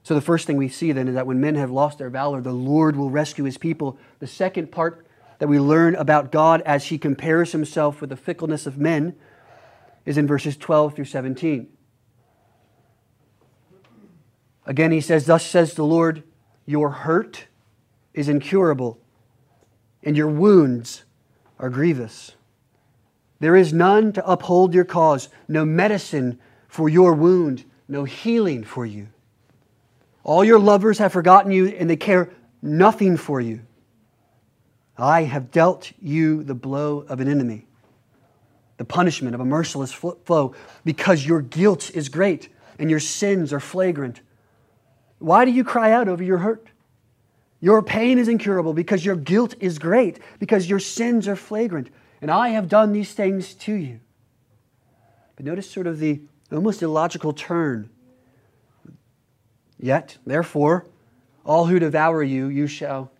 So, 0.02 0.14
the 0.14 0.20
first 0.20 0.46
thing 0.46 0.56
we 0.56 0.68
see 0.68 0.92
then 0.92 1.08
is 1.08 1.14
that 1.14 1.26
when 1.26 1.40
men 1.40 1.56
have 1.56 1.70
lost 1.70 1.98
their 1.98 2.10
valor, 2.10 2.40
the 2.40 2.52
Lord 2.52 2.94
will 2.94 3.10
rescue 3.10 3.44
his 3.44 3.58
people. 3.58 3.98
The 4.20 4.28
second 4.28 4.70
part 4.70 5.04
that 5.38 5.48
we 5.48 5.58
learn 5.58 5.96
about 5.96 6.30
God 6.30 6.62
as 6.62 6.86
he 6.86 6.98
compares 6.98 7.50
himself 7.52 8.00
with 8.00 8.10
the 8.10 8.16
fickleness 8.16 8.66
of 8.66 8.78
men 8.78 9.16
is 10.04 10.16
in 10.16 10.26
verses 10.26 10.56
12 10.56 10.94
through 10.94 11.06
17. 11.06 11.68
Again, 14.66 14.90
he 14.90 15.00
says, 15.00 15.26
Thus 15.26 15.46
says 15.46 15.74
the 15.74 15.84
Lord, 15.84 16.22
your 16.66 16.90
hurt 16.90 17.46
is 18.12 18.28
incurable, 18.28 18.98
and 20.02 20.16
your 20.16 20.28
wounds 20.28 21.04
are 21.58 21.70
grievous. 21.70 22.32
There 23.38 23.56
is 23.56 23.72
none 23.72 24.12
to 24.14 24.28
uphold 24.28 24.74
your 24.74 24.84
cause, 24.84 25.28
no 25.46 25.64
medicine 25.64 26.38
for 26.68 26.88
your 26.88 27.14
wound, 27.14 27.64
no 27.88 28.04
healing 28.04 28.64
for 28.64 28.84
you. 28.84 29.08
All 30.24 30.44
your 30.44 30.58
lovers 30.58 30.98
have 30.98 31.12
forgotten 31.12 31.52
you, 31.52 31.68
and 31.68 31.88
they 31.88 31.96
care 31.96 32.30
nothing 32.60 33.16
for 33.16 33.40
you. 33.40 33.60
I 34.98 35.22
have 35.24 35.50
dealt 35.50 35.92
you 36.00 36.42
the 36.42 36.54
blow 36.54 37.00
of 37.00 37.20
an 37.20 37.28
enemy, 37.28 37.66
the 38.78 38.84
punishment 38.84 39.34
of 39.34 39.40
a 39.40 39.44
merciless 39.44 39.92
foe, 39.92 40.54
because 40.84 41.24
your 41.24 41.42
guilt 41.42 41.90
is 41.94 42.08
great 42.08 42.48
and 42.78 42.90
your 42.90 43.00
sins 43.00 43.52
are 43.52 43.60
flagrant. 43.60 44.20
Why 45.18 45.44
do 45.44 45.50
you 45.50 45.64
cry 45.64 45.92
out 45.92 46.08
over 46.08 46.22
your 46.22 46.38
hurt? 46.38 46.68
Your 47.60 47.82
pain 47.82 48.18
is 48.18 48.28
incurable 48.28 48.74
because 48.74 49.04
your 49.04 49.16
guilt 49.16 49.54
is 49.60 49.78
great, 49.78 50.18
because 50.38 50.68
your 50.68 50.78
sins 50.78 51.26
are 51.26 51.36
flagrant, 51.36 51.88
and 52.20 52.30
I 52.30 52.50
have 52.50 52.68
done 52.68 52.92
these 52.92 53.12
things 53.12 53.54
to 53.54 53.72
you. 53.72 54.00
But 55.36 55.46
notice 55.46 55.70
sort 55.70 55.86
of 55.86 55.98
the 55.98 56.20
almost 56.50 56.82
illogical 56.82 57.32
turn 57.32 57.90
Yet, 59.78 60.18
therefore, 60.26 60.86
all 61.44 61.66
who 61.66 61.78
devour 61.78 62.22
you, 62.22 62.48
you 62.48 62.66
shall 62.66 63.10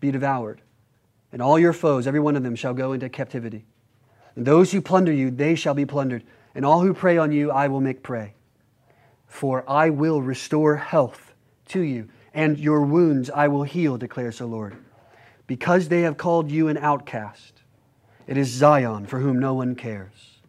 be 0.00 0.10
devoured. 0.10 0.62
And 1.32 1.42
all 1.42 1.58
your 1.58 1.72
foes, 1.72 2.06
every 2.06 2.20
one 2.20 2.36
of 2.36 2.42
them, 2.42 2.56
shall 2.56 2.74
go 2.74 2.92
into 2.92 3.08
captivity. 3.08 3.66
And 4.34 4.46
those 4.46 4.72
who 4.72 4.80
plunder 4.80 5.12
you, 5.12 5.30
they 5.30 5.54
shall 5.54 5.74
be 5.74 5.84
plundered. 5.84 6.24
And 6.54 6.64
all 6.64 6.80
who 6.80 6.94
prey 6.94 7.18
on 7.18 7.32
you, 7.32 7.50
I 7.50 7.68
will 7.68 7.80
make 7.80 8.02
prey. 8.02 8.34
For 9.28 9.62
I 9.70 9.90
will 9.90 10.20
restore 10.20 10.76
health 10.76 11.34
to 11.68 11.80
you, 11.80 12.08
and 12.34 12.58
your 12.58 12.82
wounds 12.82 13.30
I 13.30 13.46
will 13.48 13.62
heal, 13.62 13.96
declares 13.96 14.38
the 14.38 14.46
Lord. 14.46 14.76
Because 15.46 15.88
they 15.88 16.02
have 16.02 16.16
called 16.16 16.50
you 16.50 16.68
an 16.68 16.76
outcast, 16.78 17.62
it 18.26 18.36
is 18.36 18.48
Zion 18.48 19.06
for 19.06 19.20
whom 19.20 19.38
no 19.38 19.54
one 19.54 19.74
cares. 19.74 20.40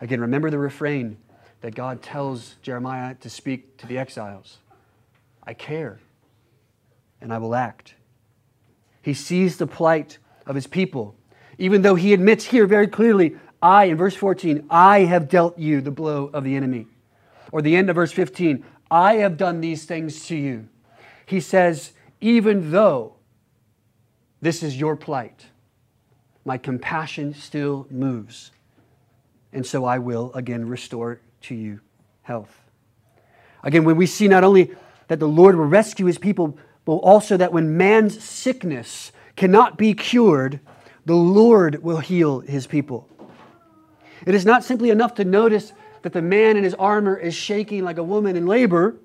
Again, 0.00 0.20
remember 0.20 0.50
the 0.50 0.58
refrain 0.58 1.16
that 1.60 1.74
God 1.74 2.02
tells 2.02 2.56
Jeremiah 2.62 3.14
to 3.16 3.30
speak 3.30 3.76
to 3.78 3.86
the 3.86 3.98
exiles 3.98 4.58
I 5.44 5.54
care, 5.54 5.98
and 7.20 7.32
I 7.32 7.38
will 7.38 7.54
act. 7.54 7.94
He 9.00 9.14
sees 9.14 9.56
the 9.56 9.66
plight 9.66 10.18
of 10.46 10.54
his 10.54 10.66
people, 10.66 11.16
even 11.58 11.82
though 11.82 11.94
he 11.94 12.12
admits 12.12 12.44
here 12.44 12.66
very 12.66 12.86
clearly, 12.86 13.36
I, 13.60 13.84
in 13.84 13.96
verse 13.96 14.14
14, 14.14 14.66
I 14.70 15.00
have 15.00 15.28
dealt 15.28 15.58
you 15.58 15.80
the 15.80 15.90
blow 15.90 16.30
of 16.32 16.44
the 16.44 16.56
enemy. 16.56 16.86
Or 17.52 17.62
the 17.62 17.76
end 17.76 17.90
of 17.90 17.96
verse 17.96 18.10
15, 18.10 18.64
I 18.90 19.14
have 19.16 19.36
done 19.36 19.60
these 19.60 19.84
things 19.84 20.26
to 20.26 20.34
you. 20.36 20.68
He 21.26 21.40
says, 21.40 21.92
even 22.20 22.72
though 22.72 23.14
this 24.40 24.62
is 24.62 24.78
your 24.78 24.96
plight, 24.96 25.46
my 26.44 26.58
compassion 26.58 27.34
still 27.34 27.86
moves. 27.90 28.50
And 29.52 29.64
so 29.64 29.84
I 29.84 29.98
will 29.98 30.32
again 30.34 30.66
restore 30.66 31.20
to 31.42 31.54
you 31.54 31.80
health. 32.22 32.58
Again, 33.62 33.84
when 33.84 33.96
we 33.96 34.06
see 34.06 34.26
not 34.26 34.44
only 34.44 34.74
that 35.08 35.20
the 35.20 35.28
Lord 35.28 35.56
will 35.56 35.66
rescue 35.66 36.06
his 36.06 36.18
people, 36.18 36.58
but 36.84 36.94
also 36.94 37.36
that 37.36 37.52
when 37.52 37.76
man's 37.76 38.22
sickness 38.22 39.12
cannot 39.36 39.76
be 39.76 39.94
cured, 39.94 40.60
the 41.04 41.14
Lord 41.14 41.82
will 41.82 41.98
heal 41.98 42.40
his 42.40 42.66
people. 42.66 43.08
It 44.26 44.34
is 44.34 44.46
not 44.46 44.64
simply 44.64 44.90
enough 44.90 45.14
to 45.14 45.24
notice 45.24 45.72
that 46.02 46.12
the 46.12 46.22
man 46.22 46.56
in 46.56 46.64
his 46.64 46.74
armor 46.74 47.16
is 47.16 47.34
shaking 47.34 47.84
like 47.84 47.98
a 47.98 48.02
woman 48.02 48.36
in 48.36 48.46
labor, 48.46 48.96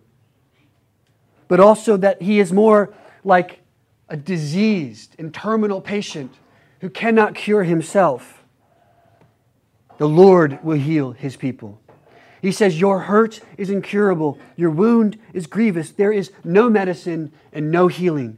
but 1.47 1.59
also 1.59 1.97
that 1.97 2.21
he 2.21 2.39
is 2.39 2.51
more 2.51 2.93
like 3.23 3.61
a 4.09 4.17
diseased 4.17 5.15
and 5.19 5.33
terminal 5.33 5.81
patient 5.81 6.33
who 6.81 6.89
cannot 6.89 7.35
cure 7.35 7.63
himself. 7.63 8.43
The 9.97 10.07
Lord 10.07 10.59
will 10.63 10.77
heal 10.77 11.11
his 11.11 11.35
people. 11.35 11.81
He 12.41 12.51
says, 12.51 12.79
Your 12.79 13.01
hurt 13.01 13.41
is 13.57 13.69
incurable, 13.69 14.39
your 14.55 14.69
wound 14.69 15.17
is 15.33 15.47
grievous. 15.47 15.91
There 15.91 16.11
is 16.11 16.31
no 16.43 16.69
medicine 16.69 17.31
and 17.51 17.71
no 17.71 17.87
healing. 17.87 18.37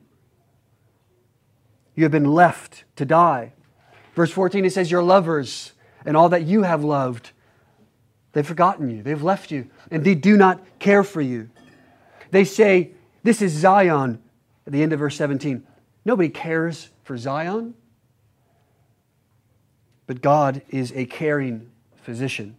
You 1.96 2.04
have 2.04 2.12
been 2.12 2.32
left 2.32 2.86
to 2.96 3.06
die. 3.06 3.54
Verse 4.16 4.32
14, 4.32 4.66
it 4.66 4.74
says, 4.74 4.90
Your 4.90 5.04
lovers 5.04 5.74
and 6.06 6.16
all 6.16 6.30
that 6.30 6.44
you 6.44 6.64
have 6.64 6.84
loved, 6.84 7.32
they've 8.34 8.46
forgotten 8.46 8.90
you, 8.90 9.04
they've 9.04 9.24
left 9.24 9.52
you, 9.52 9.70
and 9.92 10.04
they 10.04 10.16
do 10.16 10.38
not 10.38 10.62
care 10.80 11.04
for 11.04 11.22
you. 11.22 11.50
They 12.32 12.44
say, 12.46 12.92
This 13.24 13.42
is 13.42 13.52
Zion, 13.52 14.22
at 14.66 14.74
the 14.74 14.84
end 14.84 14.94
of 14.94 15.00
verse 15.00 15.16
17. 15.16 15.66
Nobody 16.06 16.30
cares 16.30 16.90
for 17.04 17.18
Zion, 17.18 17.74
but 20.08 20.22
God 20.22 20.62
is 20.70 20.92
a 20.96 21.06
caring 21.06 21.70
physician. 22.02 22.56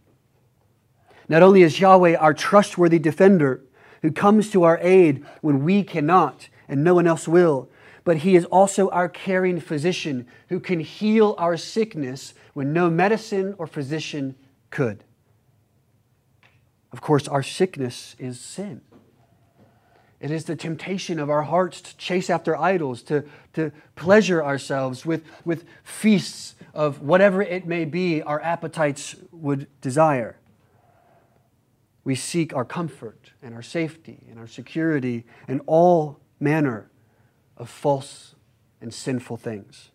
Not 1.28 1.42
only 1.42 1.62
is 1.62 1.80
Yahweh 1.80 2.16
our 2.16 2.34
trustworthy 2.34 2.98
defender 2.98 3.62
who 4.02 4.10
comes 4.10 4.50
to 4.50 4.64
our 4.64 4.78
aid 4.82 5.24
when 5.40 5.64
we 5.64 5.82
cannot 5.82 6.48
and 6.68 6.82
no 6.82 6.94
one 6.94 7.06
else 7.06 7.28
will, 7.28 7.68
but 8.04 8.18
He 8.18 8.34
is 8.34 8.44
also 8.46 8.88
our 8.90 9.08
caring 9.08 9.60
physician 9.60 10.26
who 10.48 10.58
can 10.58 10.80
heal 10.80 11.34
our 11.38 11.56
sickness 11.56 12.34
when 12.54 12.72
no 12.72 12.90
medicine 12.90 13.54
or 13.58 13.66
physician 13.66 14.34
could. 14.70 15.04
Of 16.92 17.00
course, 17.00 17.28
our 17.28 17.42
sickness 17.42 18.16
is 18.18 18.40
sin. 18.40 18.82
It 20.20 20.30
is 20.30 20.44
the 20.44 20.56
temptation 20.56 21.18
of 21.18 21.30
our 21.30 21.42
hearts 21.42 21.80
to 21.80 21.96
chase 21.96 22.28
after 22.28 22.56
idols, 22.56 23.02
to, 23.04 23.24
to 23.54 23.72
pleasure 23.96 24.44
ourselves 24.44 25.06
with, 25.06 25.24
with 25.44 25.64
feasts 25.82 26.54
of 26.74 27.00
whatever 27.00 27.40
it 27.40 27.66
may 27.66 27.86
be 27.86 28.22
our 28.22 28.40
appetites 28.42 29.16
would 29.32 29.66
desire. 29.80 30.36
We 32.04 32.14
seek 32.14 32.54
our 32.54 32.66
comfort 32.66 33.32
and 33.42 33.54
our 33.54 33.62
safety 33.62 34.26
and 34.28 34.38
our 34.38 34.46
security 34.46 35.24
and 35.48 35.62
all 35.66 36.20
manner 36.38 36.90
of 37.56 37.70
false 37.70 38.34
and 38.80 38.92
sinful 38.92 39.38
things. 39.38 39.90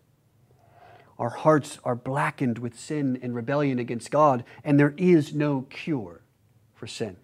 Our 1.18 1.30
hearts 1.30 1.78
are 1.84 1.94
blackened 1.94 2.58
with 2.58 2.78
sin 2.78 3.18
and 3.22 3.34
rebellion 3.34 3.78
against 3.78 4.10
God, 4.10 4.44
and 4.64 4.78
there 4.78 4.94
is 4.96 5.34
no 5.34 5.66
cure 5.70 6.22
for 6.76 6.86
sin. 6.86 7.16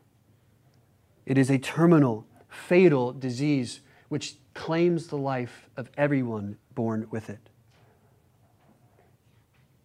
It 1.24 1.38
is 1.38 1.50
a 1.50 1.58
terminal, 1.58 2.26
fatal 2.48 3.12
disease 3.12 3.80
which 4.08 4.36
claims 4.54 5.06
the 5.06 5.16
life 5.16 5.68
of 5.76 5.88
everyone 5.96 6.58
born 6.74 7.06
with 7.10 7.30
it. 7.30 7.48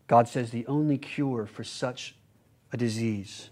God 0.08 0.28
says 0.28 0.50
the 0.50 0.66
only 0.68 0.98
cure 0.98 1.46
for 1.46 1.64
such 1.64 2.16
a 2.74 2.78
disease 2.78 3.50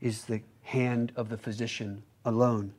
is 0.00 0.24
the 0.24 0.42
hand 0.62 1.12
of 1.16 1.28
the 1.28 1.36
physician 1.36 2.04
alone. 2.24 2.72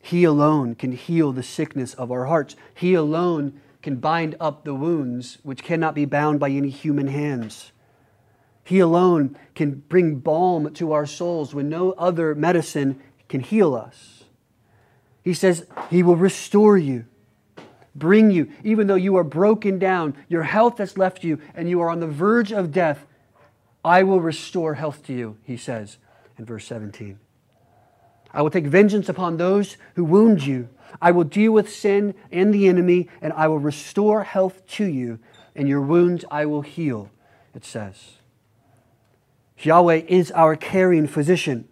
He 0.00 0.24
alone 0.24 0.74
can 0.74 0.92
heal 0.92 1.32
the 1.32 1.44
sickness 1.44 1.94
of 1.94 2.10
our 2.10 2.26
hearts. 2.26 2.56
He 2.74 2.94
alone 2.94 3.60
can 3.82 3.96
bind 3.96 4.36
up 4.40 4.64
the 4.64 4.74
wounds 4.74 5.38
which 5.42 5.62
cannot 5.62 5.94
be 5.94 6.04
bound 6.04 6.40
by 6.40 6.50
any 6.50 6.70
human 6.70 7.06
hands. 7.06 7.72
He 8.64 8.78
alone 8.78 9.36
can 9.54 9.82
bring 9.88 10.16
balm 10.16 10.72
to 10.74 10.92
our 10.92 11.06
souls 11.06 11.54
when 11.54 11.68
no 11.68 11.92
other 11.92 12.34
medicine 12.34 13.00
can 13.28 13.40
heal 13.40 13.74
us. 13.74 14.24
He 15.22 15.34
says 15.34 15.66
He 15.90 16.02
will 16.02 16.16
restore 16.16 16.78
you, 16.78 17.06
bring 17.94 18.30
you, 18.30 18.50
even 18.64 18.86
though 18.86 18.94
you 18.94 19.16
are 19.16 19.24
broken 19.24 19.78
down, 19.78 20.16
your 20.28 20.44
health 20.44 20.78
has 20.78 20.98
left 20.98 21.24
you, 21.24 21.38
and 21.54 21.68
you 21.68 21.80
are 21.80 21.90
on 21.90 22.00
the 22.00 22.06
verge 22.06 22.52
of 22.52 22.72
death. 22.72 23.06
I 23.84 24.02
will 24.04 24.20
restore 24.20 24.74
health 24.74 25.04
to 25.06 25.12
you, 25.12 25.38
he 25.42 25.56
says 25.56 25.98
in 26.38 26.44
verse 26.44 26.66
17. 26.66 27.18
I 28.32 28.42
will 28.42 28.50
take 28.50 28.66
vengeance 28.66 29.08
upon 29.08 29.36
those 29.36 29.76
who 29.94 30.04
wound 30.04 30.46
you. 30.46 30.68
I 31.00 31.10
will 31.10 31.24
deal 31.24 31.52
with 31.52 31.72
sin 31.72 32.14
and 32.30 32.52
the 32.52 32.68
enemy, 32.68 33.08
and 33.20 33.32
I 33.32 33.48
will 33.48 33.58
restore 33.58 34.24
health 34.24 34.66
to 34.68 34.84
you, 34.84 35.18
and 35.54 35.68
your 35.68 35.82
wounds 35.82 36.24
I 36.30 36.46
will 36.46 36.62
heal, 36.62 37.10
it 37.54 37.64
says. 37.64 38.21
Yahweh 39.64 40.02
is 40.08 40.30
our 40.32 40.56
caring 40.56 41.06
physician, 41.06 41.68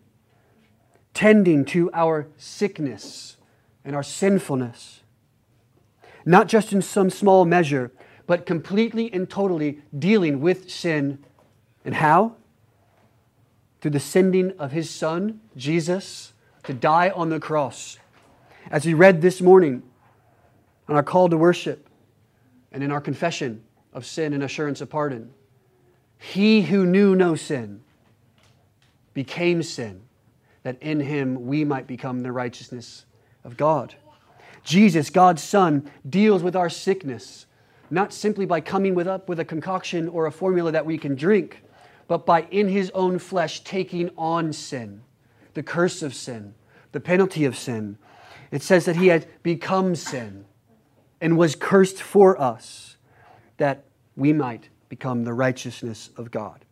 tending 1.15 1.65
to 1.67 1.91
our 1.93 2.29
sickness 2.37 3.37
and 3.85 3.97
our 3.97 4.03
sinfulness. 4.03 5.01
Not 6.25 6.49
just 6.49 6.73
in 6.73 6.83
some 6.83 7.11
small 7.11 7.45
measure, 7.45 7.93
but 8.27 8.47
completely 8.47 9.13
and 9.13 9.29
totally 9.29 9.81
dealing 9.97 10.41
with 10.41 10.71
sin 10.71 11.19
and 11.85 11.95
how? 11.95 12.37
Through 13.81 13.93
the 13.93 14.01
sending 14.01 14.53
of 14.59 14.73
his 14.73 14.91
son, 14.91 15.41
Jesus, 15.57 16.33
to 16.65 16.75
die 16.75 17.11
on 17.11 17.31
the 17.31 17.41
cross. 17.41 17.99
As 18.71 18.85
we 18.85 18.95
read 18.95 19.23
this 19.23 19.41
morning 19.41 19.83
on 20.89 20.97
our 20.97 21.03
call 21.03 21.29
to 21.29 21.39
worship 21.39 21.89
and 22.71 22.85
in 22.85 22.93
our 22.93 23.01
confession 23.01 23.65
of 23.93 24.05
sin 24.05 24.33
and 24.33 24.43
assurance 24.43 24.81
of 24.81 24.91
pardon, 24.91 25.33
he 26.21 26.63
who 26.63 26.87
knew 26.87 27.17
no 27.17 27.35
sin 27.35 27.81
became 29.15 29.63
sin, 29.63 30.03
that 30.63 30.81
in 30.81 31.01
him 31.01 31.47
we 31.47 31.65
might 31.65 31.87
become 31.87 32.21
the 32.23 32.31
righteousness 32.31 33.07
of 33.43 33.57
God. 33.57 33.95
Jesus, 34.63 35.11
God's 35.11 35.43
Son, 35.43 35.91
deals 36.09 36.43
with 36.43 36.55
our 36.55 36.69
sickness, 36.69 37.47
not 37.91 38.13
simply 38.13 38.47
by 38.47 38.61
coming 38.61 38.95
with 38.95 39.09
up 39.09 39.29
with 39.29 39.41
a 39.41 39.45
concoction 39.45 40.09
or 40.09 40.27
a 40.27 40.33
formula 40.33 40.71
that 40.71 40.87
we 40.87 40.99
can 40.99 41.15
drink 41.17 41.63
but 42.11 42.27
by 42.27 42.43
in 42.51 42.67
his 42.67 42.91
own 42.91 43.21
flesh 43.21 43.61
taking 43.61 44.11
on 44.19 44.53
sin, 44.53 45.01
the 45.55 45.63
curse 45.63 46.03
of 46.03 46.13
sin, 46.13 46.53
the 46.91 46.99
penalty 46.99 47.45
of 47.45 47.57
sin. 47.57 47.97
It 48.51 48.65
says 48.65 48.85
that 48.87 48.97
he 48.97 49.07
had 49.07 49.29
become 49.45 49.95
sin 49.95 50.45
and 51.21 51.39
was 51.39 51.55
cursed 51.55 52.03
for 52.03 52.37
us 52.41 52.97
that 53.59 53.85
we 54.17 54.33
might 54.33 54.71
become 54.91 55.25
the 55.25 55.33
righteousness 55.33 56.11
of 56.19 56.31
God. 56.31 56.67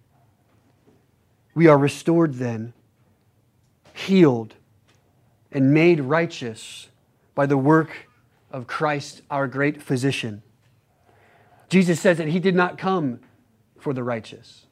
We 1.55 1.69
are 1.69 1.79
restored 1.79 2.35
then, 2.35 2.75
healed, 3.95 4.57
and 5.51 5.73
made 5.73 6.01
righteous 6.01 6.89
by 7.35 7.47
the 7.47 7.57
work 7.57 8.09
of 8.51 8.67
Christ, 8.67 9.23
our 9.31 9.47
great 9.47 9.81
physician. 9.81 10.43
Jesus 11.71 12.01
says 12.01 12.19
that 12.19 12.29
he 12.29 12.41
did 12.41 12.55
not 12.55 12.77
come 12.77 13.21
for 13.79 13.95
the 13.95 14.05
righteous, 14.05 14.67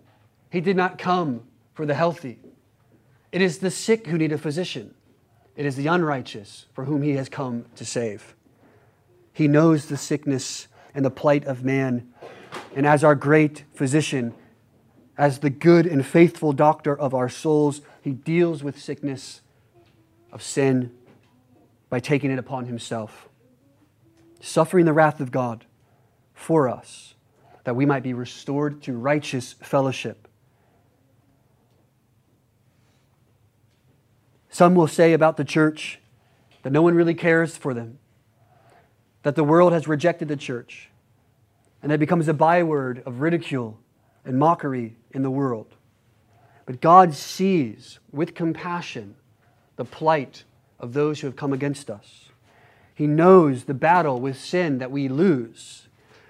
he 0.51 0.61
did 0.61 0.77
not 0.77 0.99
come 0.99 1.43
for 1.73 1.87
the 1.87 1.95
healthy. 1.95 2.39
It 3.33 3.41
is 3.41 3.59
the 3.59 3.71
sick 3.71 4.07
who 4.07 4.19
need 4.19 4.33
a 4.33 4.39
physician. 4.39 4.95
It 5.57 5.67
is 5.67 5.77
the 5.77 5.87
unrighteous 5.87 6.67
for 6.73 6.85
whom 6.85 7.03
he 7.03 7.13
has 7.13 7.29
come 7.29 7.67
to 7.77 7.85
save. 7.85 8.35
He 9.33 9.49
knows 9.49 9.87
the 9.87 9.97
sickness 9.97 10.69
and 10.95 11.05
the 11.05 11.11
plight 11.11 11.45
of 11.45 11.63
man. 11.63 12.13
And 12.77 12.87
as 12.87 13.03
our 13.03 13.15
great 13.15 13.65
physician, 13.73 14.35
as 15.17 15.39
the 15.39 15.49
good 15.49 15.87
and 15.87 16.05
faithful 16.05 16.53
doctor 16.53 16.97
of 16.97 17.15
our 17.15 17.31
souls, 17.31 17.81
he 18.03 18.13
deals 18.13 18.63
with 18.63 18.79
sickness 18.79 19.41
of 20.31 20.43
sin 20.43 20.93
by 21.89 22.01
taking 22.01 22.31
it 22.31 22.39
upon 22.39 22.67
himself, 22.67 23.31
suffering 24.41 24.85
the 24.85 24.93
wrath 24.93 25.21
of 25.21 25.33
God 25.33 25.65
for 26.35 26.69
us, 26.69 27.15
that 27.65 27.75
we 27.75 27.87
might 27.87 28.03
be 28.03 28.13
restored 28.13 28.83
to 28.83 28.93
righteous 28.93 29.55
fellowship. 29.55 30.29
Some 34.51 34.75
will 34.75 34.87
say 34.87 35.15
about 35.15 35.39
the 35.39 35.45
church 35.45 35.99
that 36.63 36.73
no 36.73 36.83
one 36.83 36.95
really 36.95 37.15
cares 37.15 37.57
for 37.57 37.73
them, 37.73 37.99
that 39.23 39.35
the 39.35 39.45
world 39.45 39.73
has 39.73 39.89
rejected 39.89 40.29
the 40.29 40.37
church, 40.37 40.91
and 41.87 41.93
that 41.93 42.01
becomes 42.01 42.27
a 42.27 42.35
byword 42.35 43.01
of 43.07 43.21
ridicule 43.21 43.79
and 44.25 44.37
mockery 44.37 44.97
in 45.13 45.23
the 45.23 45.31
world. 45.31 45.77
But 46.65 46.81
God 46.81 47.15
sees 47.15 48.01
with 48.11 48.35
compassion 48.35 49.15
the 49.77 49.85
plight 49.85 50.43
of 50.81 50.95
those 50.95 51.21
who 51.21 51.29
have 51.29 51.37
come 51.37 51.53
against 51.53 51.89
us. 51.89 52.31
He 52.93 53.07
knows 53.07 53.67
the 53.67 53.73
battle 53.73 54.21
with 54.21 54.37
sin 54.37 54.79
that 54.79 54.91
we 54.91 55.07
lose, 55.07 55.87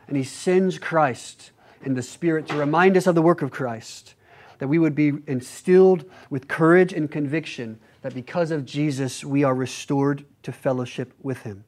and 0.06 0.18
He 0.18 0.24
sends 0.24 0.78
Christ 0.78 1.52
in 1.82 1.94
the 1.94 2.02
Spirit 2.02 2.46
to 2.48 2.56
remind 2.58 2.94
us 2.94 3.06
of 3.06 3.14
the 3.14 3.22
work 3.22 3.40
of 3.40 3.50
Christ, 3.50 4.12
that 4.58 4.68
we 4.68 4.78
would 4.78 4.94
be 4.94 5.12
instilled 5.26 6.04
with 6.28 6.48
courage 6.48 6.92
and 6.92 7.10
conviction 7.10 7.78
that 8.02 8.12
because 8.12 8.50
of 8.50 8.66
Jesus 8.66 9.24
we 9.24 9.42
are 9.42 9.54
restored 9.54 10.26
to 10.42 10.52
fellowship 10.52 11.14
with 11.22 11.44
Him. 11.44 11.64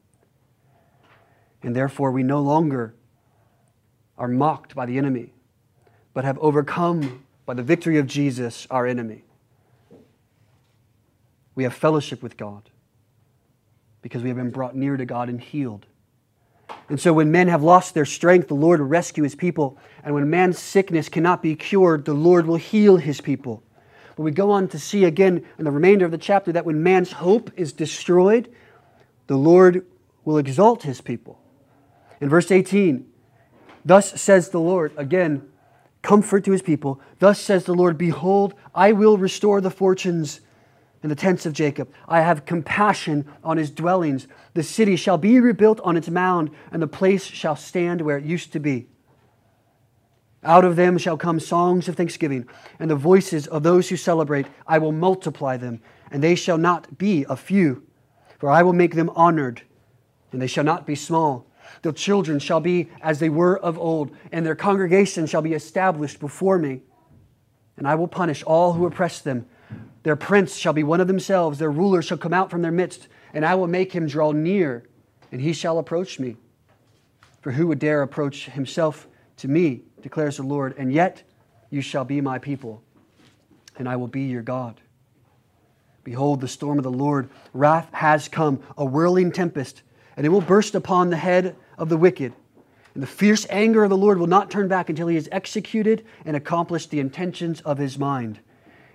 And 1.63 1.75
therefore 1.75 2.11
we 2.11 2.21
no 2.21 2.39
longer 2.39 2.93
are 4.19 4.27
mocked 4.27 4.75
by 4.75 4.85
the 4.85 4.97
enemy, 4.97 5.33
but 6.13 6.25
have 6.25 6.37
overcome 6.39 7.23
by 7.45 7.55
the 7.55 7.63
victory 7.63 7.97
of 7.97 8.05
Jesus, 8.05 8.67
our 8.69 8.85
enemy. 8.85 9.23
We 11.55 11.63
have 11.63 11.73
fellowship 11.73 12.21
with 12.21 12.37
God 12.37 12.69
because 14.01 14.21
we 14.21 14.29
have 14.29 14.37
been 14.37 14.51
brought 14.51 14.75
near 14.75 14.97
to 14.97 15.05
God 15.05 15.29
and 15.29 15.41
healed. 15.41 15.85
And 16.87 16.99
so, 16.99 17.13
when 17.13 17.31
men 17.31 17.47
have 17.47 17.63
lost 17.63 17.93
their 17.93 18.05
strength, 18.05 18.47
the 18.47 18.53
Lord 18.53 18.79
will 18.79 18.87
rescue 18.87 19.23
his 19.23 19.35
people. 19.35 19.77
And 20.03 20.13
when 20.13 20.29
man's 20.29 20.59
sickness 20.59 21.09
cannot 21.09 21.41
be 21.41 21.55
cured, 21.55 22.05
the 22.05 22.13
Lord 22.13 22.45
will 22.45 22.57
heal 22.57 22.97
his 22.97 23.21
people. 23.21 23.63
But 24.15 24.23
we 24.23 24.31
go 24.31 24.51
on 24.51 24.67
to 24.69 24.79
see 24.79 25.05
again 25.05 25.45
in 25.57 25.65
the 25.65 25.71
remainder 25.71 26.05
of 26.05 26.11
the 26.11 26.17
chapter 26.17 26.51
that 26.51 26.65
when 26.65 26.83
man's 26.83 27.13
hope 27.13 27.51
is 27.55 27.73
destroyed, 27.73 28.53
the 29.27 29.37
Lord 29.37 29.85
will 30.25 30.37
exalt 30.37 30.83
his 30.83 31.01
people. 31.01 31.41
In 32.21 32.29
verse 32.29 32.51
18, 32.51 33.05
thus 33.85 34.19
says 34.21 34.49
the 34.49 34.59
Lord, 34.59 34.93
again, 34.97 35.47
comfort 36.01 36.43
to 36.45 36.51
his 36.51 36.61
people. 36.61 36.99
Thus 37.19 37.39
says 37.39 37.65
the 37.65 37.73
Lord, 37.73 37.97
Behold, 37.97 38.53
I 38.73 38.91
will 38.91 39.17
restore 39.17 39.61
the 39.61 39.71
fortunes 39.71 40.41
in 41.03 41.09
the 41.09 41.15
tents 41.15 41.45
of 41.45 41.53
Jacob. 41.53 41.89
I 42.07 42.21
have 42.21 42.45
compassion 42.45 43.25
on 43.43 43.57
his 43.57 43.69
dwellings. 43.69 44.27
The 44.53 44.63
city 44.63 44.95
shall 44.95 45.17
be 45.17 45.39
rebuilt 45.39 45.79
on 45.81 45.97
its 45.97 46.09
mound, 46.09 46.51
and 46.71 46.81
the 46.81 46.87
place 46.87 47.23
shall 47.23 47.55
stand 47.55 48.01
where 48.01 48.17
it 48.17 48.25
used 48.25 48.51
to 48.53 48.59
be. 48.59 48.87
Out 50.43 50.63
of 50.63 50.77
them 50.77 50.97
shall 50.97 51.17
come 51.17 51.39
songs 51.39 51.89
of 51.89 51.95
thanksgiving, 51.95 52.47
and 52.79 52.89
the 52.89 52.95
voices 52.95 53.47
of 53.47 53.63
those 53.63 53.89
who 53.89 53.97
celebrate. 53.97 54.47
I 54.65 54.77
will 54.77 54.93
multiply 54.93 55.57
them, 55.57 55.81
and 56.11 56.23
they 56.23 56.35
shall 56.35 56.57
not 56.57 56.97
be 56.97 57.25
a 57.29 57.35
few, 57.35 57.83
for 58.37 58.49
I 58.49 58.63
will 58.63 58.73
make 58.73 58.95
them 58.95 59.11
honored, 59.15 59.63
and 60.31 60.41
they 60.41 60.47
shall 60.47 60.63
not 60.63 60.85
be 60.85 60.95
small. 60.95 61.45
Their 61.81 61.91
children 61.91 62.39
shall 62.39 62.59
be 62.59 62.89
as 63.01 63.19
they 63.19 63.29
were 63.29 63.57
of 63.57 63.77
old, 63.77 64.15
and 64.31 64.45
their 64.45 64.55
congregation 64.55 65.25
shall 65.25 65.41
be 65.41 65.53
established 65.53 66.19
before 66.19 66.57
me. 66.57 66.81
And 67.77 67.87
I 67.87 67.95
will 67.95 68.07
punish 68.07 68.43
all 68.43 68.73
who 68.73 68.85
oppress 68.85 69.21
them 69.21 69.45
their 70.03 70.15
prince 70.15 70.55
shall 70.55 70.73
be 70.73 70.83
one 70.83 71.01
of 71.01 71.07
themselves, 71.07 71.59
their 71.59 71.71
ruler 71.71 72.01
shall 72.01 72.17
come 72.17 72.33
out 72.33 72.49
from 72.49 72.61
their 72.61 72.71
midst, 72.71 73.07
and 73.33 73.45
I 73.45 73.55
will 73.55 73.67
make 73.67 73.91
him 73.91 74.07
draw 74.07 74.31
near, 74.31 74.83
and 75.31 75.41
he 75.41 75.53
shall 75.53 75.77
approach 75.77 76.19
me. 76.19 76.37
For 77.41 77.51
who 77.51 77.67
would 77.67 77.79
dare 77.79 78.01
approach 78.01 78.45
himself 78.45 79.07
to 79.37 79.47
me, 79.47 79.83
declares 80.01 80.37
the 80.37 80.43
Lord, 80.43 80.75
and 80.77 80.91
yet 80.91 81.23
you 81.69 81.81
shall 81.81 82.05
be 82.05 82.21
my 82.21 82.39
people, 82.39 82.81
and 83.77 83.87
I 83.87 83.97
will 83.97 84.07
be 84.07 84.23
your 84.23 84.41
God. 84.41 84.79
Behold, 86.03 86.41
the 86.41 86.47
storm 86.47 86.77
of 86.77 86.83
the 86.83 86.91
Lord, 86.91 87.29
wrath 87.53 87.89
has 87.91 88.27
come, 88.27 88.63
a 88.77 88.85
whirling 88.85 89.31
tempest, 89.31 89.81
and 90.19 90.25
it 90.25 90.29
will 90.31 90.41
burst 90.41 90.75
upon 90.75 91.09
the 91.09 91.15
head 91.15 91.55
of 91.77 91.87
the 91.87 91.95
wicked. 91.95 92.33
And 92.93 93.01
the 93.01 93.07
fierce 93.07 93.47
anger 93.49 93.85
of 93.85 93.89
the 93.89 93.95
Lord 93.95 94.17
will 94.17 94.27
not 94.27 94.51
turn 94.51 94.67
back 94.67 94.89
until 94.89 95.07
he 95.07 95.15
has 95.15 95.29
executed 95.31 96.05
and 96.25 96.35
accomplished 96.35 96.89
the 96.89 96.99
intentions 96.99 97.61
of 97.61 97.77
his 97.77 97.97
mind. 97.97 98.41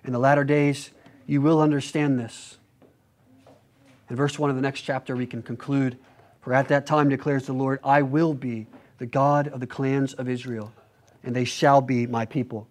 In 0.04 0.12
the 0.12 0.18
latter 0.18 0.44
days, 0.44 0.90
you 1.26 1.40
will 1.40 1.62
understand 1.62 2.18
this. 2.18 2.58
In 4.10 4.16
verse 4.16 4.38
1 4.38 4.50
of 4.50 4.56
the 4.56 4.60
next 4.60 4.82
chapter, 4.82 5.16
we 5.16 5.24
can 5.24 5.40
conclude 5.40 5.98
For 6.42 6.52
at 6.52 6.68
that 6.68 6.84
time 6.84 7.08
declares 7.08 7.46
the 7.46 7.54
Lord, 7.54 7.80
I 7.82 8.02
will 8.02 8.34
be 8.34 8.66
the 8.98 9.06
God 9.06 9.48
of 9.48 9.60
the 9.60 9.66
clans 9.66 10.12
of 10.12 10.28
Israel, 10.28 10.74
and 11.22 11.34
they 11.34 11.46
shall 11.46 11.80
be 11.80 12.06
my 12.06 12.26
people. 12.26 12.68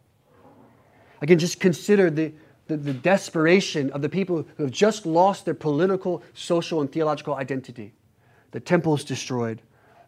Again, 1.24 1.40
just 1.40 1.60
consider 1.60 2.12
the, 2.12 2.32
the, 2.68 2.78
the 2.78 2.94
desperation 2.94 3.90
of 3.94 4.04
the 4.04 4.10
people 4.10 4.46
who 4.58 4.64
have 4.66 4.72
just 4.72 5.08
lost 5.08 5.44
their 5.44 5.56
political, 5.56 6.22
social, 6.36 6.82
and 6.82 6.92
theological 6.92 7.34
identity. 7.34 7.96
The 8.54 8.60
temple 8.60 8.94
is 8.94 9.04
destroyed, 9.04 9.62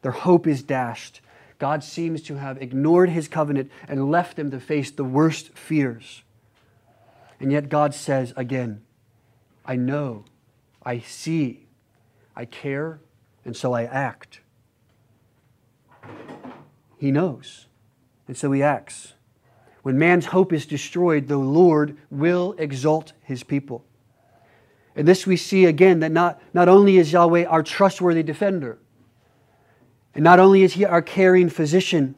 their 0.04 0.12
hope 0.12 0.48
is 0.48 0.62
dashed. 0.64 1.20
God 1.58 1.84
seems 1.84 2.22
to 2.24 2.36
have 2.36 2.62
ignored 2.62 3.10
his 3.10 3.28
covenant 3.28 3.72
and 3.88 4.12
left 4.12 4.36
them 4.36 4.52
to 4.52 4.60
face 4.60 4.92
the 4.92 5.04
worst 5.04 5.58
fears. 5.58 6.22
And 7.40 7.52
yet 7.52 7.70
God 7.70 7.96
says 7.96 8.34
again, 8.38 8.84
I 9.66 9.76
know, 9.76 10.26
I 10.84 11.00
see, 11.00 11.66
I 12.36 12.46
care, 12.46 13.00
and 13.44 13.56
so 13.56 13.74
I 13.74 13.84
act. 13.84 14.42
He 17.00 17.10
knows, 17.10 17.66
and 18.28 18.38
so 18.38 18.52
he 18.52 18.62
acts. 18.62 19.14
When 19.82 19.98
man's 19.98 20.28
hope 20.28 20.54
is 20.54 20.68
destroyed, 20.68 21.28
the 21.28 21.38
Lord 21.38 21.98
will 22.12 22.54
exalt 22.60 23.14
his 23.24 23.42
people. 23.44 23.86
And 24.96 25.08
this 25.08 25.28
we 25.28 25.38
see 25.38 25.66
again 25.66 26.00
that 26.00 26.12
not, 26.12 26.42
not 26.54 26.70
only 26.70 26.98
is 26.98 27.12
Yahweh 27.12 27.46
our 27.46 27.64
trustworthy 27.64 28.24
defender, 28.24 28.78
and 30.14 30.24
not 30.24 30.40
only 30.40 30.64
is 30.64 30.74
he 30.74 30.86
our 30.86 31.02
caring 31.02 31.50
physician, 31.50 32.16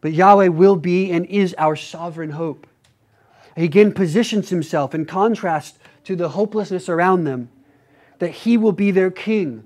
but 0.00 0.12
Yahweh 0.12 0.48
will 0.48 0.76
be 0.76 1.10
and 1.10 1.26
is 1.26 1.54
our 1.58 1.74
sovereign 1.74 2.30
hope. 2.30 2.66
He 3.56 3.64
again 3.64 3.92
positions 3.92 4.50
himself 4.50 4.94
in 4.94 5.04
contrast 5.04 5.78
to 6.04 6.14
the 6.14 6.28
hopelessness 6.28 6.88
around 6.88 7.24
them, 7.24 7.50
that 8.20 8.30
he 8.30 8.56
will 8.56 8.72
be 8.72 8.92
their 8.92 9.10
king 9.10 9.64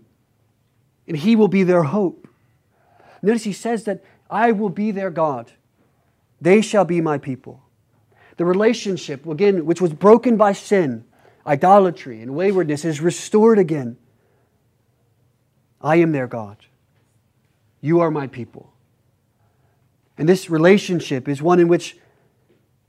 and 1.07 1.17
he 1.17 1.37
will 1.37 1.49
be 1.49 1.63
their 1.63 1.83
hope. 1.83 2.29
Notice 3.21 3.45
he 3.45 3.53
says 3.53 3.85
that 3.85 4.03
I 4.31 4.53
will 4.53 4.71
be 4.71 4.91
their 4.91 5.11
God. 5.11 5.53
They 6.41 6.63
shall 6.63 6.85
be 6.85 7.01
my 7.01 7.19
people. 7.19 7.63
The 8.39 8.45
relationship, 8.45 9.27
again, 9.27 9.67
which 9.67 9.81
was 9.81 9.93
broken 9.93 10.37
by 10.37 10.53
sin, 10.53 11.05
idolatry, 11.47 12.21
and 12.21 12.35
waywardness, 12.35 12.85
is 12.85 13.01
restored 13.01 13.59
again. 13.59 13.97
I 15.81 15.97
am 15.97 16.13
their 16.13 16.27
God. 16.27 16.59
You 17.81 18.01
are 18.01 18.11
my 18.11 18.27
people. 18.29 18.73
And 20.17 20.29
this 20.29 20.49
relationship 20.49 21.29
is 21.29 21.43
one 21.43 21.59
in 21.59 21.69
which 21.69 21.97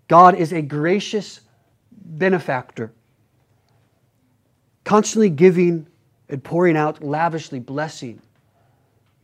God 0.08 0.36
is 0.36 0.54
a 0.54 0.62
gracious 0.62 1.42
benefactor, 1.92 2.92
constantly 4.84 5.30
giving 5.30 5.88
and 6.30 6.44
pouring 6.44 6.78
out 6.78 7.04
lavishly 7.04 7.60
blessing, 7.60 8.22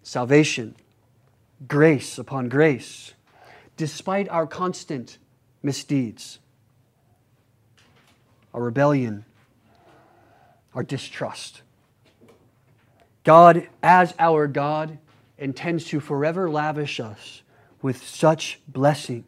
salvation, 0.02 0.76
grace 1.68 2.18
upon 2.18 2.50
grace, 2.50 3.14
despite 3.78 4.28
our 4.30 4.48
constant 4.48 5.18
misdeeds, 5.62 6.40
our 8.54 8.62
rebellion, 8.62 9.26
our 10.74 10.84
distrust. 10.84 11.62
God, 13.24 13.68
as 13.84 14.14
our 14.18 14.48
God, 14.48 14.98
intends 15.38 15.86
to 15.86 16.00
forever 16.00 16.50
lavish 16.50 17.00
us 17.00 17.42
with 17.82 18.04
such 18.04 18.60
blessing 18.68 19.24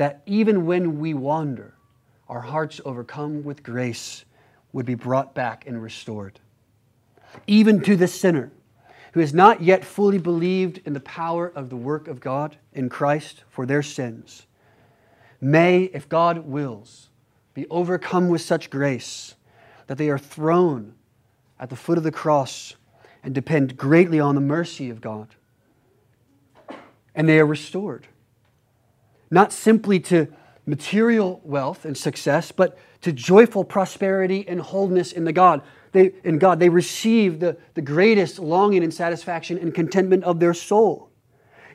that 0.00 0.22
even 0.24 0.64
when 0.64 0.98
we 0.98 1.12
wander, 1.12 1.74
our 2.26 2.40
hearts 2.40 2.80
overcome 2.86 3.44
with 3.44 3.62
grace 3.62 4.24
would 4.72 4.86
be 4.86 4.94
brought 4.94 5.34
back 5.34 5.66
and 5.66 5.82
restored. 5.82 6.40
Even 7.46 7.82
to 7.82 7.96
the 7.96 8.08
sinner 8.08 8.50
who 9.12 9.20
has 9.20 9.34
not 9.34 9.60
yet 9.60 9.84
fully 9.84 10.16
believed 10.16 10.80
in 10.86 10.94
the 10.94 11.00
power 11.00 11.52
of 11.54 11.68
the 11.68 11.76
work 11.76 12.08
of 12.08 12.18
God 12.18 12.56
in 12.72 12.88
Christ 12.88 13.44
for 13.50 13.66
their 13.66 13.82
sins, 13.82 14.46
may, 15.38 15.84
if 15.84 16.08
God 16.08 16.38
wills, 16.46 17.09
be 17.54 17.66
overcome 17.68 18.28
with 18.28 18.40
such 18.40 18.70
grace 18.70 19.34
that 19.86 19.98
they 19.98 20.08
are 20.08 20.18
thrown 20.18 20.94
at 21.58 21.70
the 21.70 21.76
foot 21.76 21.98
of 21.98 22.04
the 22.04 22.12
cross 22.12 22.74
and 23.22 23.34
depend 23.34 23.76
greatly 23.76 24.20
on 24.20 24.34
the 24.34 24.40
mercy 24.40 24.90
of 24.90 25.00
God. 25.00 25.34
And 27.14 27.28
they 27.28 27.38
are 27.38 27.46
restored 27.46 28.06
not 29.30 29.52
simply 29.52 30.00
to 30.00 30.26
material 30.66 31.40
wealth 31.44 31.84
and 31.84 31.96
success, 31.96 32.52
but 32.52 32.76
to 33.00 33.12
joyful 33.12 33.64
prosperity 33.64 34.44
and 34.46 34.60
wholeness 34.60 35.12
in 35.12 35.24
the 35.24 35.32
God. 35.32 35.62
They, 35.92 36.12
in 36.24 36.38
God, 36.38 36.60
they 36.60 36.68
receive 36.68 37.40
the, 37.40 37.56
the 37.74 37.82
greatest 37.82 38.38
longing 38.38 38.84
and 38.84 38.92
satisfaction 38.92 39.58
and 39.58 39.74
contentment 39.74 40.24
of 40.24 40.38
their 40.40 40.54
soul. 40.54 41.10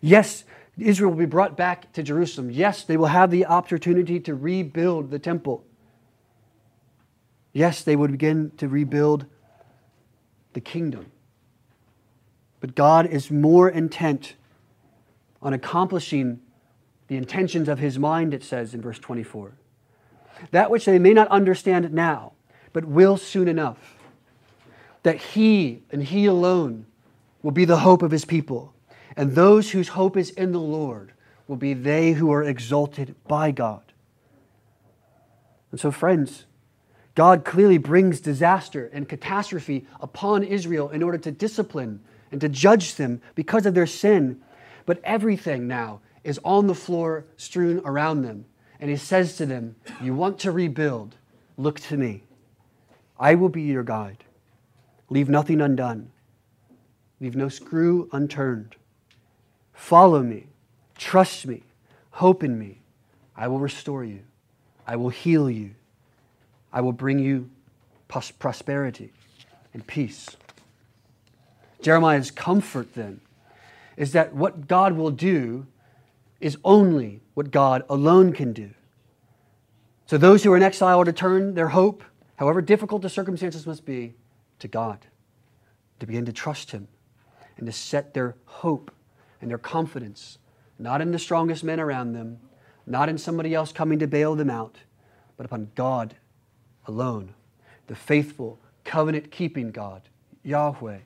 Yes, 0.02 0.44
Israel 0.78 1.12
will 1.12 1.18
be 1.18 1.26
brought 1.26 1.56
back 1.56 1.92
to 1.94 2.04
Jerusalem. 2.04 2.52
Yes, 2.52 2.84
they 2.84 2.98
will 2.98 3.08
have 3.08 3.32
the 3.32 3.46
opportunity 3.46 4.20
to 4.22 4.36
rebuild 4.36 5.10
the 5.10 5.20
temple. 5.20 5.64
Yes, 7.54 7.82
they 7.82 7.96
would 7.96 8.12
begin 8.12 8.52
to 8.58 8.68
rebuild 8.68 9.26
the 10.54 10.60
kingdom. 10.62 11.12
But 12.60 12.76
God 12.76 13.06
is 13.06 13.32
more 13.32 13.70
intent 13.70 14.36
on 15.42 15.54
accomplishing 15.54 16.42
the 17.08 17.16
intentions 17.16 17.70
of 17.70 17.80
his 17.80 17.98
mind, 18.00 18.34
it 18.34 18.44
says 18.44 18.74
in 18.74 18.82
verse 18.82 19.00
24. 19.00 19.54
That 20.52 20.70
which 20.70 20.86
they 20.86 21.00
may 21.00 21.14
not 21.14 21.30
understand 21.30 21.94
now, 21.94 22.34
but 22.74 22.84
will 22.84 23.16
soon 23.16 23.48
enough. 23.48 23.96
that 25.06 25.18
He 25.18 25.84
and 25.92 26.04
He 26.04 26.26
alone 26.26 26.88
will 27.44 27.52
be 27.52 27.64
the 27.64 27.78
hope 27.78 28.02
of 28.02 28.10
His 28.10 28.26
people. 28.26 28.74
And 29.18 29.34
those 29.34 29.72
whose 29.72 29.90
hope 29.90 30.18
is 30.18 30.30
in 30.32 30.52
the 30.52 30.60
Lord 30.60 31.14
will 31.48 31.56
be 31.56 31.74
they 31.74 32.14
who 32.14 32.32
are 32.32 32.44
exalted 32.44 33.16
by 33.28 33.52
God. 33.52 33.82
And 35.72 35.80
so, 35.80 35.92
friends, 35.92 36.46
God 37.16 37.46
clearly 37.46 37.78
brings 37.78 38.20
disaster 38.20 38.90
and 38.94 39.08
catastrophe 39.08 39.88
upon 40.02 40.44
Israel 40.44 40.90
in 40.90 41.02
order 41.02 41.18
to 41.20 41.32
discipline 41.32 42.02
and 42.32 42.42
to 42.42 42.50
judge 42.50 42.96
them 42.96 43.22
because 43.36 43.66
of 43.66 43.74
their 43.74 43.88
sin. 43.88 44.42
But 44.86 45.02
everything 45.04 45.68
now 45.68 46.02
is 46.24 46.40
on 46.44 46.68
the 46.68 46.76
floor 46.76 47.26
strewn 47.38 47.82
around 47.86 48.24
them. 48.24 48.46
And 48.80 48.90
he 48.90 48.98
says 48.98 49.38
to 49.38 49.46
them, 49.46 49.76
You 50.02 50.14
want 50.14 50.40
to 50.40 50.52
rebuild? 50.52 51.16
Look 51.58 51.80
to 51.82 51.98
me. 51.98 52.24
I 53.18 53.36
will 53.36 53.50
be 53.50 53.62
your 53.62 53.84
guide. 53.84 54.26
Leave 55.10 55.30
nothing 55.30 55.62
undone, 55.62 56.12
leave 57.22 57.36
no 57.36 57.48
screw 57.48 58.10
unturned. 58.12 58.76
Follow 59.76 60.24
me, 60.24 60.48
trust 60.98 61.46
me, 61.46 61.62
hope 62.12 62.44
in 62.44 62.58
me. 62.58 62.80
I 63.38 63.48
will 63.50 63.60
restore 63.60 64.04
you, 64.04 64.22
I 64.88 64.96
will 64.96 65.10
heal 65.10 65.50
you, 65.50 65.76
I 66.74 66.82
will 66.82 66.94
bring 66.94 67.20
you 67.20 67.50
prosperity 68.08 69.12
and 69.74 69.86
peace. 69.86 70.28
Jeremiah's 71.82 72.32
comfort 72.32 72.96
then 72.96 73.20
is 73.98 74.14
that 74.14 74.34
what 74.34 74.68
God 74.68 74.94
will 74.94 75.12
do 75.12 75.68
is 76.40 76.58
only 76.64 77.22
what 77.34 77.52
God 77.52 77.84
alone 77.90 78.34
can 78.34 78.54
do. 78.54 78.72
So 80.06 80.18
those 80.18 80.44
who 80.44 80.52
are 80.54 80.58
in 80.58 80.64
exile 80.64 81.02
are 81.02 81.06
to 81.06 81.14
turn 81.14 81.54
their 81.54 81.70
hope, 81.70 82.04
however 82.38 82.62
difficult 82.62 83.02
the 83.02 83.10
circumstances 83.10 83.68
must 83.68 83.86
be, 83.86 84.14
to 84.60 84.68
God, 84.68 85.00
to 86.00 86.06
begin 86.06 86.26
to 86.26 86.34
trust 86.34 86.72
Him, 86.72 86.88
and 87.58 87.66
to 87.66 87.72
set 87.72 88.14
their 88.14 88.36
hope 88.46 88.92
and 89.42 89.50
their 89.50 89.58
confidence 89.58 90.38
not 90.78 91.02
in 91.02 91.12
the 91.12 91.20
strongest 91.20 91.64
men 91.64 91.80
around 91.80 92.14
them, 92.14 92.40
not 92.86 93.10
in 93.10 93.18
somebody 93.18 93.54
else 93.54 93.72
coming 93.72 94.00
to 94.00 94.08
bail 94.08 94.36
them 94.36 94.50
out, 94.50 94.78
but 95.38 95.46
upon 95.46 95.72
God 95.76 96.16
alone, 96.86 97.34
the 97.88 97.96
faithful, 97.96 98.60
covenant 98.84 99.32
keeping 99.32 99.72
God, 99.72 100.04
Yahweh, 100.44 101.00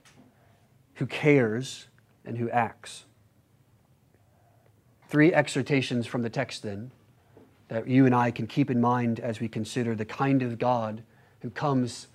who 0.95 1.05
cares 1.05 1.87
and 2.25 2.37
who 2.37 2.49
acts. 2.49 3.05
Three 5.07 5.33
exhortations 5.33 6.05
from 6.05 6.21
the 6.21 6.29
text, 6.29 6.63
then, 6.63 6.91
that 7.69 7.87
you 7.87 8.05
and 8.05 8.13
I 8.13 8.31
can 8.31 8.47
keep 8.47 8.69
in 8.69 8.81
mind 8.81 9.19
as 9.19 9.39
we 9.39 9.47
consider 9.47 9.95
the 9.95 10.05
kind 10.05 10.41
of 10.41 10.59
God 10.59 11.03
who 11.41 11.49
comes 11.49 12.07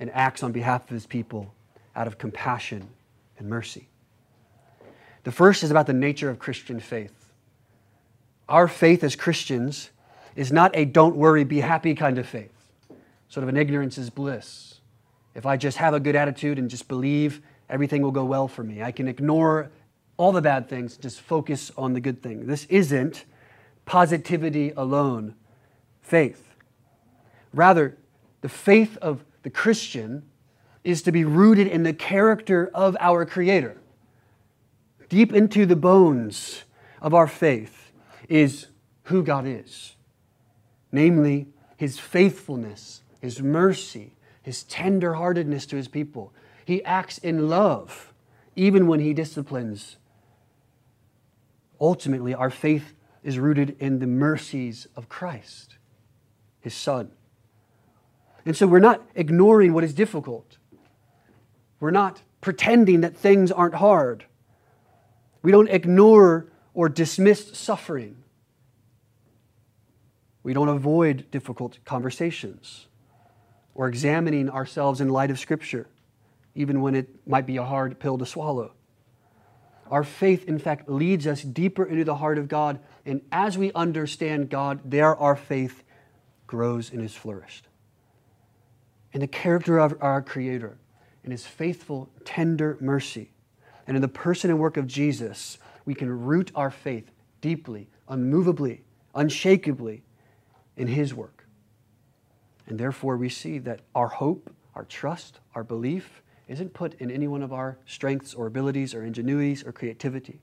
and 0.00 0.10
acts 0.10 0.42
on 0.42 0.52
behalf 0.52 0.84
of 0.84 0.90
his 0.90 1.06
people 1.06 1.54
out 1.94 2.06
of 2.06 2.18
compassion 2.18 2.88
and 3.38 3.48
mercy. 3.48 3.88
The 5.24 5.32
first 5.32 5.62
is 5.62 5.70
about 5.70 5.86
the 5.86 5.92
nature 5.92 6.30
of 6.30 6.38
Christian 6.38 6.80
faith. 6.80 7.32
Our 8.48 8.68
faith 8.68 9.04
as 9.04 9.16
Christians 9.16 9.90
is 10.36 10.52
not 10.52 10.70
a 10.74 10.84
don't 10.84 11.16
worry, 11.16 11.44
be 11.44 11.60
happy 11.60 11.94
kind 11.94 12.18
of 12.18 12.26
faith, 12.26 12.54
sort 13.28 13.42
of 13.42 13.48
an 13.48 13.56
ignorance 13.56 13.98
is 13.98 14.08
bliss. 14.08 14.80
If 15.34 15.46
I 15.46 15.56
just 15.56 15.76
have 15.78 15.94
a 15.94 16.00
good 16.00 16.16
attitude 16.16 16.58
and 16.58 16.70
just 16.70 16.88
believe, 16.88 17.42
everything 17.68 18.02
will 18.02 18.10
go 18.10 18.24
well 18.24 18.48
for 18.48 18.64
me. 18.64 18.82
I 18.82 18.92
can 18.92 19.08
ignore 19.08 19.70
all 20.16 20.32
the 20.32 20.42
bad 20.42 20.68
things, 20.68 20.96
just 20.96 21.20
focus 21.20 21.70
on 21.76 21.92
the 21.92 22.00
good 22.00 22.22
thing. 22.22 22.46
This 22.46 22.64
isn't 22.66 23.24
positivity 23.84 24.72
alone 24.76 25.34
faith. 26.02 26.54
Rather, 27.52 27.96
the 28.40 28.48
faith 28.48 28.96
of 28.98 29.24
the 29.42 29.50
Christian 29.50 30.22
is 30.84 31.02
to 31.02 31.12
be 31.12 31.24
rooted 31.24 31.66
in 31.66 31.82
the 31.82 31.92
character 31.92 32.70
of 32.72 32.96
our 33.00 33.26
Creator. 33.26 33.76
Deep 35.08 35.32
into 35.32 35.64
the 35.64 35.76
bones 35.76 36.64
of 37.00 37.14
our 37.14 37.26
faith 37.26 37.92
is 38.28 38.66
who 39.04 39.22
God 39.22 39.46
is, 39.46 39.96
namely, 40.92 41.48
His 41.76 41.98
faithfulness, 41.98 43.02
His 43.20 43.40
mercy, 43.40 44.16
His 44.42 44.64
tenderheartedness 44.64 45.66
to 45.68 45.76
His 45.76 45.88
people. 45.88 46.32
He 46.64 46.84
acts 46.84 47.16
in 47.18 47.48
love, 47.48 48.12
even 48.54 48.86
when 48.86 49.00
He 49.00 49.14
disciplines. 49.14 49.96
Ultimately, 51.80 52.34
our 52.34 52.50
faith 52.50 52.94
is 53.22 53.38
rooted 53.38 53.76
in 53.78 54.00
the 54.00 54.06
mercies 54.06 54.86
of 54.94 55.08
Christ, 55.08 55.78
His 56.60 56.74
Son. 56.74 57.10
And 58.44 58.56
so 58.56 58.66
we're 58.66 58.78
not 58.78 59.06
ignoring 59.14 59.72
what 59.72 59.84
is 59.84 59.94
difficult. 59.94 60.58
We're 61.80 61.90
not 61.90 62.22
pretending 62.40 63.00
that 63.02 63.16
things 63.16 63.50
aren't 63.50 63.74
hard. 63.74 64.24
We 65.42 65.52
don't 65.52 65.68
ignore 65.68 66.46
or 66.74 66.88
dismiss 66.88 67.56
suffering. 67.56 68.16
We 70.42 70.52
don't 70.52 70.68
avoid 70.68 71.30
difficult 71.30 71.78
conversations 71.84 72.86
or 73.74 73.88
examining 73.88 74.50
ourselves 74.50 75.00
in 75.00 75.08
light 75.08 75.30
of 75.30 75.38
Scripture, 75.38 75.86
even 76.54 76.80
when 76.80 76.94
it 76.94 77.08
might 77.26 77.46
be 77.46 77.56
a 77.56 77.64
hard 77.64 77.98
pill 78.00 78.18
to 78.18 78.26
swallow. 78.26 78.72
Our 79.90 80.04
faith, 80.04 80.46
in 80.48 80.58
fact, 80.58 80.88
leads 80.88 81.26
us 81.26 81.42
deeper 81.42 81.84
into 81.84 82.04
the 82.04 82.16
heart 82.16 82.38
of 82.38 82.48
God. 82.48 82.80
And 83.06 83.22
as 83.32 83.56
we 83.56 83.72
understand 83.72 84.50
God, 84.50 84.80
there 84.84 85.16
our 85.16 85.36
faith 85.36 85.82
grows 86.46 86.92
and 86.92 87.02
is 87.02 87.14
flourished. 87.14 87.66
In 89.12 89.20
the 89.20 89.26
character 89.26 89.78
of 89.78 89.96
our 90.00 90.20
Creator, 90.20 90.76
in 91.24 91.30
His 91.30 91.46
faithful, 91.46 92.10
tender 92.24 92.76
mercy, 92.80 93.30
and 93.88 93.96
in 93.96 94.02
the 94.02 94.06
person 94.06 94.50
and 94.50 94.58
work 94.58 94.76
of 94.76 94.86
Jesus, 94.86 95.56
we 95.86 95.94
can 95.94 96.10
root 96.10 96.52
our 96.54 96.70
faith 96.70 97.10
deeply, 97.40 97.88
unmovably, 98.06 98.80
unshakably 99.14 100.02
in 100.76 100.88
His 100.88 101.14
work. 101.14 101.46
And 102.66 102.78
therefore, 102.78 103.16
we 103.16 103.30
see 103.30 103.58
that 103.60 103.80
our 103.94 104.08
hope, 104.08 104.52
our 104.74 104.84
trust, 104.84 105.40
our 105.54 105.64
belief, 105.64 106.22
isn't 106.48 106.74
put 106.74 107.00
in 107.00 107.10
any 107.10 107.26
one 107.28 107.42
of 107.42 107.54
our 107.54 107.78
strengths 107.86 108.34
or 108.34 108.46
abilities 108.46 108.94
or 108.94 109.06
ingenuities 109.06 109.66
or 109.66 109.72
creativity. 109.72 110.42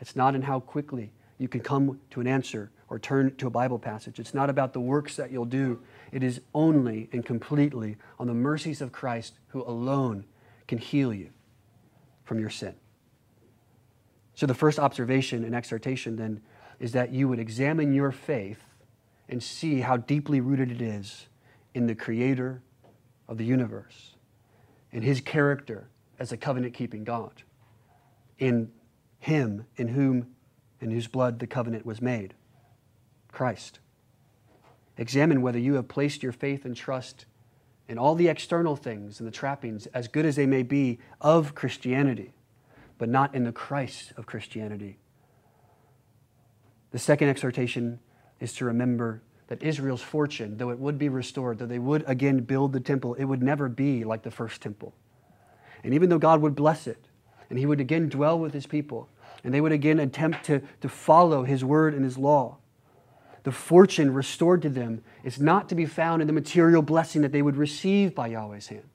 It's 0.00 0.16
not 0.16 0.34
in 0.34 0.40
how 0.40 0.58
quickly 0.58 1.12
you 1.36 1.48
can 1.48 1.60
come 1.60 2.00
to 2.10 2.22
an 2.22 2.26
answer 2.26 2.70
or 2.88 2.98
turn 2.98 3.36
to 3.36 3.46
a 3.46 3.50
Bible 3.50 3.78
passage. 3.78 4.18
It's 4.18 4.32
not 4.32 4.48
about 4.48 4.72
the 4.72 4.80
works 4.80 5.16
that 5.16 5.30
you'll 5.30 5.44
do. 5.44 5.82
It 6.10 6.22
is 6.22 6.40
only 6.54 7.10
and 7.12 7.24
completely 7.24 7.96
on 8.18 8.28
the 8.28 8.34
mercies 8.34 8.80
of 8.80 8.92
Christ 8.92 9.34
who 9.48 9.62
alone 9.62 10.24
can 10.66 10.78
heal 10.78 11.12
you 11.12 11.32
from 12.24 12.38
your 12.38 12.50
sin. 12.50 12.74
So, 14.34 14.46
the 14.46 14.54
first 14.54 14.78
observation 14.78 15.44
and 15.44 15.54
exhortation 15.54 16.16
then 16.16 16.40
is 16.80 16.92
that 16.92 17.12
you 17.12 17.28
would 17.28 17.38
examine 17.38 17.92
your 17.92 18.10
faith 18.10 18.62
and 19.28 19.42
see 19.42 19.80
how 19.80 19.96
deeply 19.96 20.40
rooted 20.40 20.70
it 20.70 20.80
is 20.80 21.26
in 21.74 21.86
the 21.86 21.94
Creator 21.94 22.62
of 23.28 23.38
the 23.38 23.44
universe 23.44 24.14
in 24.90 25.02
his 25.02 25.20
character 25.20 25.88
as 26.18 26.32
a 26.32 26.36
covenant 26.36 26.74
keeping 26.74 27.02
God, 27.02 27.42
in 28.38 28.70
him 29.18 29.66
in 29.76 29.88
whom 29.88 30.34
in 30.80 30.90
whose 30.90 31.06
blood 31.06 31.38
the 31.38 31.46
covenant 31.46 31.86
was 31.86 32.02
made, 32.02 32.34
Christ. 33.30 33.78
Examine 34.98 35.40
whether 35.40 35.58
you 35.58 35.74
have 35.74 35.88
placed 35.88 36.22
your 36.22 36.32
faith 36.32 36.64
and 36.64 36.76
trust 36.76 37.24
in 37.88 37.98
all 37.98 38.14
the 38.14 38.28
external 38.28 38.76
things 38.76 39.20
and 39.20 39.26
the 39.26 39.32
trappings, 39.32 39.86
as 39.86 40.08
good 40.08 40.24
as 40.24 40.36
they 40.36 40.46
may 40.46 40.62
be, 40.62 40.98
of 41.20 41.54
Christianity, 41.54 42.32
but 42.98 43.08
not 43.08 43.34
in 43.34 43.44
the 43.44 43.52
Christ 43.52 44.12
of 44.16 44.26
Christianity. 44.26 44.98
The 46.92 46.98
second 46.98 47.28
exhortation 47.28 48.00
is 48.40 48.52
to 48.54 48.64
remember 48.64 49.22
that 49.48 49.62
Israel's 49.62 50.02
fortune, 50.02 50.56
though 50.56 50.70
it 50.70 50.78
would 50.78 50.98
be 50.98 51.08
restored, 51.08 51.58
though 51.58 51.66
they 51.66 51.78
would 51.78 52.04
again 52.06 52.40
build 52.40 52.72
the 52.72 52.80
temple, 52.80 53.14
it 53.14 53.24
would 53.24 53.42
never 53.42 53.68
be 53.68 54.04
like 54.04 54.22
the 54.22 54.30
first 54.30 54.62
temple. 54.62 54.94
And 55.84 55.92
even 55.94 56.08
though 56.08 56.18
God 56.18 56.40
would 56.40 56.54
bless 56.54 56.86
it, 56.86 57.08
and 57.50 57.58
He 57.58 57.66
would 57.66 57.80
again 57.80 58.08
dwell 58.08 58.38
with 58.38 58.54
His 58.54 58.66
people, 58.66 59.08
and 59.44 59.52
they 59.52 59.60
would 59.60 59.72
again 59.72 59.98
attempt 59.98 60.44
to, 60.44 60.62
to 60.80 60.88
follow 60.88 61.44
His 61.44 61.64
word 61.64 61.92
and 61.92 62.04
His 62.04 62.16
law, 62.16 62.58
the 63.44 63.52
fortune 63.52 64.14
restored 64.14 64.62
to 64.62 64.68
them 64.68 65.02
is 65.24 65.40
not 65.40 65.68
to 65.68 65.74
be 65.74 65.86
found 65.86 66.22
in 66.22 66.26
the 66.26 66.32
material 66.32 66.82
blessing 66.82 67.22
that 67.22 67.32
they 67.32 67.42
would 67.42 67.56
receive 67.56 68.14
by 68.14 68.28
Yahweh's 68.28 68.68
hand. 68.68 68.88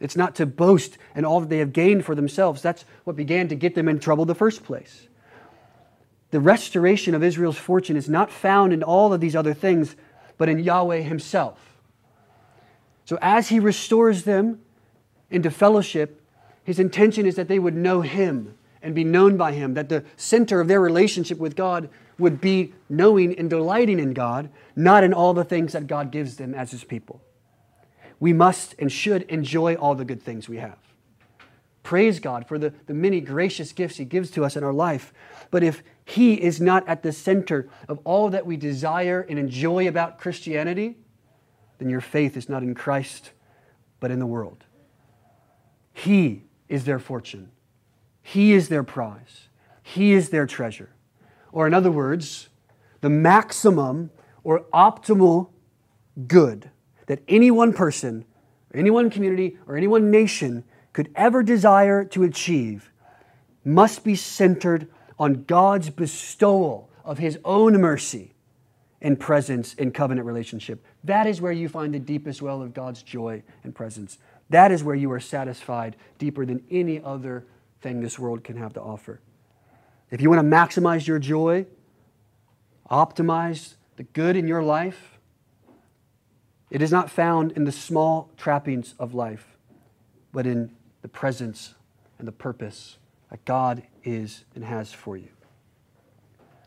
It's 0.00 0.16
not 0.16 0.36
to 0.36 0.46
boast 0.46 0.96
in 1.16 1.24
all 1.24 1.40
that 1.40 1.48
they 1.48 1.58
have 1.58 1.72
gained 1.72 2.04
for 2.04 2.14
themselves. 2.14 2.62
That's 2.62 2.84
what 3.04 3.16
began 3.16 3.48
to 3.48 3.56
get 3.56 3.74
them 3.74 3.88
in 3.88 3.98
trouble 3.98 4.22
in 4.22 4.28
the 4.28 4.34
first 4.34 4.62
place 4.62 5.08
the 6.30 6.40
restoration 6.40 7.14
of 7.14 7.22
Israel's 7.22 7.58
fortune 7.58 7.96
is 7.96 8.08
not 8.08 8.30
found 8.30 8.72
in 8.72 8.82
all 8.82 9.12
of 9.12 9.20
these 9.20 9.34
other 9.34 9.54
things, 9.54 9.96
but 10.36 10.48
in 10.48 10.58
Yahweh 10.58 11.00
Himself. 11.00 11.58
So, 13.04 13.18
as 13.22 13.48
He 13.48 13.60
restores 13.60 14.24
them 14.24 14.60
into 15.30 15.50
fellowship, 15.50 16.22
His 16.64 16.78
intention 16.78 17.24
is 17.26 17.36
that 17.36 17.48
they 17.48 17.58
would 17.58 17.74
know 17.74 18.02
Him 18.02 18.56
and 18.82 18.94
be 18.94 19.04
known 19.04 19.36
by 19.36 19.52
Him, 19.52 19.74
that 19.74 19.88
the 19.88 20.04
center 20.16 20.60
of 20.60 20.68
their 20.68 20.80
relationship 20.80 21.38
with 21.38 21.56
God 21.56 21.88
would 22.18 22.40
be 22.40 22.74
knowing 22.88 23.38
and 23.38 23.48
delighting 23.48 23.98
in 23.98 24.12
God, 24.12 24.50
not 24.74 25.04
in 25.04 25.12
all 25.12 25.34
the 25.34 25.44
things 25.44 25.72
that 25.72 25.86
God 25.86 26.10
gives 26.10 26.36
them 26.36 26.54
as 26.54 26.70
His 26.70 26.84
people. 26.84 27.20
we 28.20 28.32
must 28.32 28.74
and 28.78 28.90
should 28.90 29.22
enjoy 29.22 29.74
all 29.74 29.94
the 29.94 30.04
good 30.04 30.22
things 30.22 30.48
we 30.48 30.56
have. 30.58 30.78
Praise 31.82 32.20
God 32.20 32.46
for 32.46 32.58
the, 32.58 32.74
the 32.86 32.94
many 32.94 33.20
gracious 33.20 33.72
gifts 33.72 33.96
He 33.96 34.04
gives 34.04 34.30
to 34.32 34.44
us 34.44 34.56
in 34.56 34.64
our 34.64 34.72
life. 34.72 35.12
But 35.50 35.62
if 35.62 35.82
He 36.04 36.34
is 36.34 36.60
not 36.60 36.86
at 36.88 37.02
the 37.02 37.12
center 37.12 37.68
of 37.88 37.98
all 38.04 38.30
that 38.30 38.44
we 38.44 38.56
desire 38.56 39.24
and 39.28 39.38
enjoy 39.38 39.88
about 39.88 40.18
Christianity, 40.18 40.96
then 41.78 41.88
your 41.88 42.00
faith 42.00 42.36
is 42.36 42.48
not 42.48 42.62
in 42.62 42.74
Christ, 42.74 43.30
but 44.00 44.10
in 44.10 44.18
the 44.18 44.26
world. 44.26 44.64
He 45.92 46.42
is 46.68 46.84
their 46.84 46.98
fortune, 46.98 47.50
He 48.32 48.52
is 48.52 48.68
their 48.68 48.82
prize, 48.82 49.48
He 49.82 50.12
is 50.12 50.28
their 50.28 50.46
treasure. 50.46 50.90
Or, 51.50 51.66
in 51.66 51.72
other 51.72 51.90
words, 51.90 52.50
the 53.00 53.08
maximum 53.08 54.10
or 54.44 54.66
optimal 54.74 55.48
good 56.26 56.70
that 57.06 57.22
any 57.26 57.50
one 57.50 57.72
person, 57.72 58.26
any 58.74 58.90
one 58.90 59.08
community, 59.08 59.56
or 59.66 59.78
any 59.78 59.86
one 59.86 60.10
nation 60.10 60.64
could 60.92 61.10
ever 61.14 61.42
desire 61.42 62.04
to 62.04 62.22
achieve 62.22 62.92
must 63.64 64.04
be 64.04 64.14
centered 64.14 64.88
on 65.18 65.44
God's 65.44 65.88
bestowal 65.88 66.90
of 67.06 67.16
His 67.16 67.38
own 67.46 67.80
mercy 67.80 68.34
and 69.00 69.18
presence 69.18 69.72
in 69.72 69.90
covenant 69.90 70.26
relationship. 70.26 70.84
That 71.02 71.26
is 71.26 71.40
where 71.40 71.52
you 71.52 71.66
find 71.66 71.94
the 71.94 71.98
deepest 71.98 72.42
well 72.42 72.60
of 72.60 72.74
God's 72.74 73.02
joy 73.02 73.42
and 73.64 73.74
presence. 73.74 74.18
That 74.50 74.70
is 74.70 74.84
where 74.84 74.96
you 74.96 75.10
are 75.12 75.20
satisfied 75.20 75.96
deeper 76.18 76.44
than 76.44 76.62
any 76.70 77.00
other 77.02 77.46
thing 77.80 78.00
this 78.00 78.18
world 78.18 78.44
can 78.44 78.56
have 78.56 78.72
to 78.74 78.80
offer. 78.80 79.20
If 80.10 80.20
you 80.20 80.30
want 80.30 80.40
to 80.40 80.56
maximize 80.56 81.06
your 81.06 81.18
joy, 81.18 81.66
optimize 82.90 83.74
the 83.96 84.04
good 84.04 84.36
in 84.36 84.48
your 84.48 84.62
life, 84.62 85.18
it 86.70 86.82
is 86.82 86.92
not 86.92 87.10
found 87.10 87.52
in 87.52 87.64
the 87.64 87.72
small 87.72 88.30
trappings 88.36 88.94
of 88.98 89.14
life, 89.14 89.58
but 90.32 90.46
in 90.46 90.74
the 91.02 91.08
presence 91.08 91.74
and 92.18 92.26
the 92.26 92.32
purpose 92.32 92.98
that 93.30 93.44
God 93.44 93.82
is 94.04 94.44
and 94.54 94.64
has 94.64 94.92
for 94.92 95.16
you. 95.16 95.28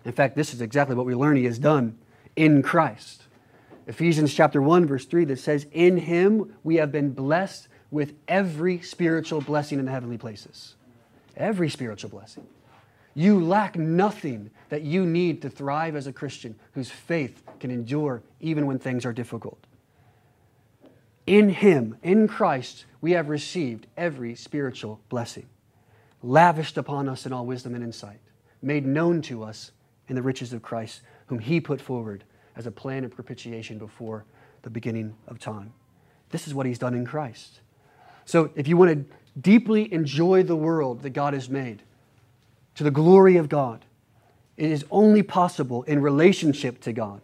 In 0.06 0.12
fact, 0.12 0.36
this 0.36 0.54
is 0.54 0.62
exactly 0.62 0.96
what 0.96 1.06
we 1.06 1.16
learn 1.16 1.38
He 1.38 1.46
has 1.46 1.60
done 1.60 1.98
in 2.36 2.62
Christ. 2.62 3.24
Ephesians 3.88 4.34
chapter 4.34 4.62
1 4.62 4.86
verse 4.86 5.06
3 5.06 5.26
that 5.26 5.40
says 5.40 5.66
in 5.72 5.98
him 5.98 6.54
we 6.64 6.76
have 6.76 6.92
been 6.92 7.12
blessed 7.12 7.68
with 7.90 8.14
every 8.28 8.80
spiritual 8.82 9.42
blessing 9.42 9.80
in 9.80 9.86
the 9.86 9.92
heavenly 9.92 10.18
places. 10.18 10.76
Every 11.36 11.70
spiritual 11.70 12.10
blessing. 12.10 12.46
You 13.14 13.44
lack 13.44 13.78
nothing 13.78 14.52
that 14.70 14.84
you 14.84 15.06
need 15.06 15.42
to 15.42 15.50
thrive 15.50 15.96
as 15.96 16.08
a 16.08 16.14
Christian 16.14 16.56
whose 16.74 16.90
faith 16.90 17.44
can 17.60 17.72
endure 17.72 18.24
even 18.40 18.66
when 18.66 18.80
things 18.80 19.06
are 19.06 19.14
difficult. 19.14 19.66
In 21.28 21.50
Him, 21.50 21.98
in 22.02 22.28
Christ, 22.28 22.86
we 23.02 23.12
have 23.12 23.30
received 23.30 23.88
every 23.98 24.36
spiritual 24.36 25.02
blessing, 25.10 25.48
lavished 26.24 26.78
upon 26.78 27.10
us 27.10 27.26
in 27.26 27.34
all 27.34 27.46
wisdom 27.46 27.76
and 27.76 27.84
insight, 27.84 28.20
made 28.62 28.86
known 28.86 29.22
to 29.24 29.44
us 29.44 29.72
in 30.08 30.16
the 30.16 30.22
riches 30.22 30.54
of 30.54 30.62
Christ, 30.62 31.02
whom 31.28 31.40
He 31.40 31.60
put 31.60 31.82
forward 31.82 32.24
as 32.56 32.66
a 32.66 32.72
plan 32.72 33.04
of 33.04 33.16
propitiation 33.16 33.78
before 33.78 34.26
the 34.62 34.70
beginning 34.70 35.16
of 35.28 35.40
time. 35.40 35.74
This 36.30 36.48
is 36.48 36.54
what 36.54 36.66
He's 36.66 36.80
done 36.80 36.94
in 36.94 37.06
Christ. 37.06 37.60
So, 38.26 38.52
if 38.56 38.68
you 38.68 38.78
want 38.78 39.10
to 39.10 39.16
deeply 39.40 39.92
enjoy 39.94 40.44
the 40.44 40.56
world 40.56 41.02
that 41.02 41.12
God 41.12 41.34
has 41.34 41.50
made 41.50 41.84
to 42.76 42.84
the 42.84 42.92
glory 42.92 43.38
of 43.38 43.50
God, 43.50 43.86
it 44.58 44.70
is 44.70 44.86
only 44.92 45.24
possible 45.24 45.84
in 45.84 46.02
relationship 46.02 46.82
to 46.82 46.94
God, 46.94 47.22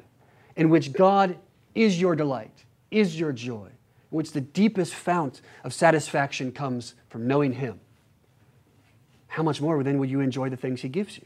in 0.55 0.69
which 0.69 0.93
God 0.93 1.37
is 1.75 1.99
your 1.99 2.15
delight, 2.15 2.65
is 2.89 3.19
your 3.19 3.31
joy, 3.31 3.67
in 3.67 4.17
which 4.17 4.31
the 4.31 4.41
deepest 4.41 4.93
fount 4.93 5.41
of 5.63 5.73
satisfaction 5.73 6.51
comes 6.51 6.95
from 7.09 7.27
knowing 7.27 7.53
Him. 7.53 7.79
How 9.27 9.43
much 9.43 9.61
more 9.61 9.83
then 9.83 9.99
will 9.99 10.07
you 10.07 10.19
enjoy 10.19 10.49
the 10.49 10.57
things 10.57 10.81
He 10.81 10.89
gives 10.89 11.17
you? 11.17 11.25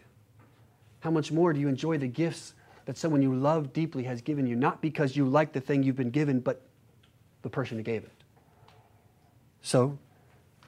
How 1.00 1.12
much 1.12 1.32
more 1.32 1.54
do 1.54 1.60
you 1.60 1.68
enjoy 1.68 1.98
the 1.98 2.08
gifts 2.08 2.54
that 2.86 2.98
someone 2.98 3.22
you 3.22 3.34
love 3.34 3.74
deeply 3.74 4.04
has 4.04 4.22
given 4.22 4.46
you, 4.46 4.56
not 4.56 4.82
because 4.82 5.16
you 5.16 5.26
like 5.26 5.54
the 5.54 5.62
thing 5.62 5.84
you've 5.84 5.96
been 5.96 6.10
given, 6.10 6.40
but 6.40 6.62
the 7.42 7.50
person 7.50 7.78
who 7.78 7.84
gave 7.84 8.04
it? 8.04 8.12
So, 9.62 9.98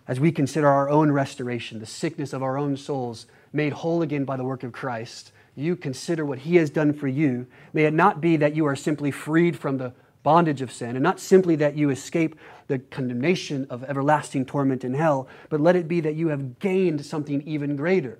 as 0.07 0.19
we 0.19 0.31
consider 0.31 0.67
our 0.67 0.89
own 0.89 1.11
restoration, 1.11 1.79
the 1.79 1.85
sickness 1.85 2.33
of 2.33 2.43
our 2.43 2.57
own 2.57 2.75
souls 2.75 3.25
made 3.51 3.73
whole 3.73 4.01
again 4.01 4.25
by 4.25 4.35
the 4.35 4.43
work 4.43 4.63
of 4.63 4.71
Christ, 4.71 5.31
you 5.55 5.75
consider 5.75 6.25
what 6.25 6.39
He 6.39 6.55
has 6.57 6.69
done 6.69 6.93
for 6.93 7.07
you. 7.07 7.47
May 7.71 7.85
it 7.85 7.93
not 7.93 8.19
be 8.19 8.37
that 8.37 8.55
you 8.55 8.65
are 8.65 8.75
simply 8.75 9.11
freed 9.11 9.57
from 9.57 9.77
the 9.77 9.93
bondage 10.23 10.61
of 10.61 10.71
sin, 10.71 10.95
and 10.95 11.03
not 11.03 11.19
simply 11.19 11.55
that 11.57 11.75
you 11.75 11.89
escape 11.89 12.35
the 12.67 12.79
condemnation 12.79 13.67
of 13.69 13.83
everlasting 13.83 14.45
torment 14.45 14.83
in 14.83 14.93
hell, 14.93 15.27
but 15.49 15.59
let 15.59 15.75
it 15.75 15.87
be 15.87 15.99
that 15.99 16.15
you 16.15 16.29
have 16.29 16.59
gained 16.59 17.05
something 17.05 17.41
even 17.43 17.75
greater 17.75 18.19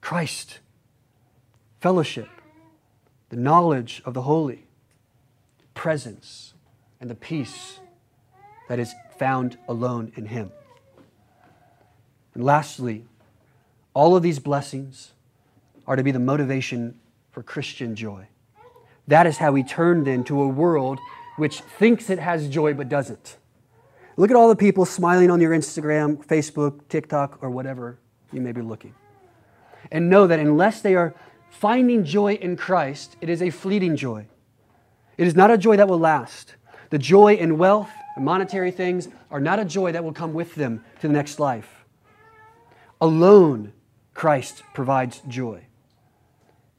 Christ, 0.00 0.60
fellowship, 1.80 2.28
the 3.28 3.36
knowledge 3.36 4.00
of 4.04 4.14
the 4.14 4.22
holy, 4.22 4.66
presence, 5.74 6.54
and 7.00 7.10
the 7.10 7.14
peace 7.14 7.80
that 8.68 8.78
is 8.78 8.94
found 9.18 9.58
alone 9.68 10.12
in 10.16 10.26
Him. 10.26 10.52
And 12.34 12.44
lastly, 12.44 13.04
all 13.94 14.16
of 14.16 14.22
these 14.22 14.38
blessings 14.38 15.12
are 15.86 15.96
to 15.96 16.02
be 16.02 16.10
the 16.10 16.18
motivation 16.18 16.98
for 17.32 17.42
Christian 17.42 17.96
joy. 17.96 18.28
That 19.08 19.26
is 19.26 19.38
how 19.38 19.52
we 19.52 19.62
turn 19.62 20.04
then 20.04 20.22
to 20.24 20.42
a 20.42 20.48
world 20.48 20.98
which 21.36 21.60
thinks 21.60 22.10
it 22.10 22.18
has 22.18 22.48
joy 22.48 22.74
but 22.74 22.88
doesn't. 22.88 23.36
Look 24.16 24.30
at 24.30 24.36
all 24.36 24.48
the 24.48 24.56
people 24.56 24.84
smiling 24.84 25.30
on 25.30 25.40
your 25.40 25.52
Instagram, 25.52 26.24
Facebook, 26.26 26.80
TikTok, 26.88 27.38
or 27.40 27.50
whatever 27.50 27.98
you 28.32 28.40
may 28.40 28.52
be 28.52 28.60
looking. 28.60 28.94
And 29.90 30.10
know 30.10 30.26
that 30.26 30.40
unless 30.40 30.80
they 30.82 30.94
are 30.94 31.14
finding 31.50 32.04
joy 32.04 32.34
in 32.34 32.56
Christ, 32.56 33.16
it 33.20 33.28
is 33.28 33.40
a 33.40 33.50
fleeting 33.50 33.96
joy. 33.96 34.26
It 35.16 35.26
is 35.26 35.34
not 35.34 35.50
a 35.50 35.58
joy 35.58 35.76
that 35.76 35.88
will 35.88 35.98
last. 35.98 36.56
The 36.90 36.98
joy 36.98 37.34
in 37.34 37.58
wealth 37.58 37.90
and 38.18 38.24
monetary 38.24 38.72
things 38.72 39.06
are 39.30 39.38
not 39.38 39.60
a 39.60 39.64
joy 39.64 39.92
that 39.92 40.02
will 40.02 40.12
come 40.12 40.34
with 40.34 40.56
them 40.56 40.84
to 41.00 41.06
the 41.06 41.12
next 41.12 41.38
life. 41.38 41.84
Alone, 43.00 43.72
Christ 44.12 44.64
provides 44.74 45.22
joy. 45.28 45.62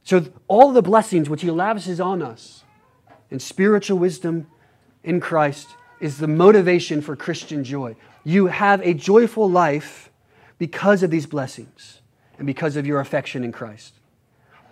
So, 0.04 0.26
all 0.50 0.74
the 0.74 0.82
blessings 0.82 1.30
which 1.30 1.42
He 1.42 1.50
lavishes 1.50 2.02
on 2.02 2.22
us 2.22 2.66
and 3.32 3.42
spiritual 3.42 3.98
wisdom 3.98 4.48
in 5.02 5.22
Christ 5.22 5.70
is 6.02 6.18
the 6.18 6.28
motivation 6.28 7.02
for 7.02 7.16
Christian 7.16 7.64
joy. 7.64 7.96
You 8.26 8.48
have 8.48 8.82
a 8.82 8.94
joyful 8.94 9.50
life 9.50 10.12
because 10.58 11.04
of 11.04 11.10
these 11.10 11.26
blessings 11.26 12.02
and 12.38 12.46
because 12.46 12.76
of 12.76 12.86
your 12.86 13.00
affection 13.00 13.46
in 13.46 13.54
Christ. 13.54 13.94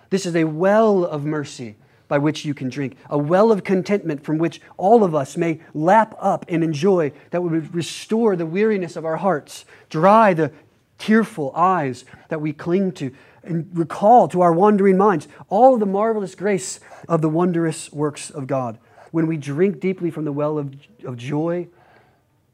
This 0.09 0.26
is 0.26 0.36
a 0.36 0.43
well 0.43 1.05
of 1.05 1.24
mercy 1.24 1.78
by 2.08 2.18
which 2.18 2.45
you 2.45 2.53
can 2.53 2.70
drink, 2.70 2.97
a 3.10 3.18
well 3.18 3.51
of 3.51 3.64
contentment 3.64 4.24
from 4.24 4.38
which 4.38 4.62
all 4.78 5.03
of 5.03 5.14
us 5.14 5.36
may 5.38 5.60
lap 5.74 6.16
up 6.20 6.45
and 6.47 6.64
enjoy, 6.64 7.12
that 7.32 7.41
would 7.43 7.74
restore 7.74 8.36
the 8.36 8.45
weariness 8.45 8.95
of 8.95 9.05
our 9.05 9.18
hearts, 9.18 9.66
dry 9.89 10.34
the 10.34 10.51
tearful 10.97 11.51
eyes 11.55 12.05
that 12.30 12.41
we 12.41 12.53
cling 12.53 12.91
to, 12.91 13.14
and 13.43 13.70
recall 13.74 14.28
to 14.28 14.41
our 14.41 14.51
wandering 14.51 14.97
minds 14.97 15.28
all 15.49 15.74
of 15.74 15.80
the 15.80 15.86
marvelous 15.86 16.36
grace 16.36 16.80
of 17.08 17.22
the 17.22 17.30
wondrous 17.30 17.91
works 17.91 18.30
of 18.30 18.47
God. 18.47 18.78
When 19.12 19.28
we 19.28 19.38
drink 19.38 19.80
deeply 19.80 20.12
from 20.12 20.26
the 20.26 20.34
well 20.34 20.58
of, 20.58 20.76
of 21.05 21.18
joy, 21.18 21.68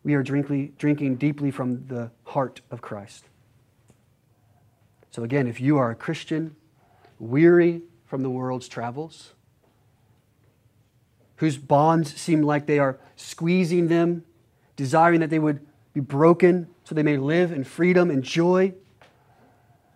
we 0.03 0.13
are 0.13 0.23
drinkly, 0.23 0.73
drinking 0.77 1.15
deeply 1.15 1.49
from 1.49 1.87
the 1.87 2.11
heart 2.25 2.61
of 2.69 2.81
Christ. 2.81 3.25
So, 5.11 5.23
again, 5.23 5.47
if 5.47 5.61
you 5.61 5.77
are 5.77 5.91
a 5.91 5.95
Christian, 5.95 6.55
weary 7.19 7.81
from 8.05 8.21
the 8.21 8.29
world's 8.29 8.67
travels, 8.67 9.33
whose 11.43 11.57
bonds 11.57 12.15
seem 12.15 12.41
like 12.41 12.67
they 12.67 12.79
are 12.79 12.97
squeezing 13.17 13.89
them, 13.89 14.23
desiring 14.77 15.19
that 15.19 15.29
they 15.29 15.39
would 15.39 15.59
be 15.93 15.99
broken 15.99 16.65
so 16.85 16.95
they 16.95 17.03
may 17.03 17.17
live 17.17 17.51
in 17.51 17.65
freedom 17.65 18.09
and 18.09 18.23
joy, 18.23 18.73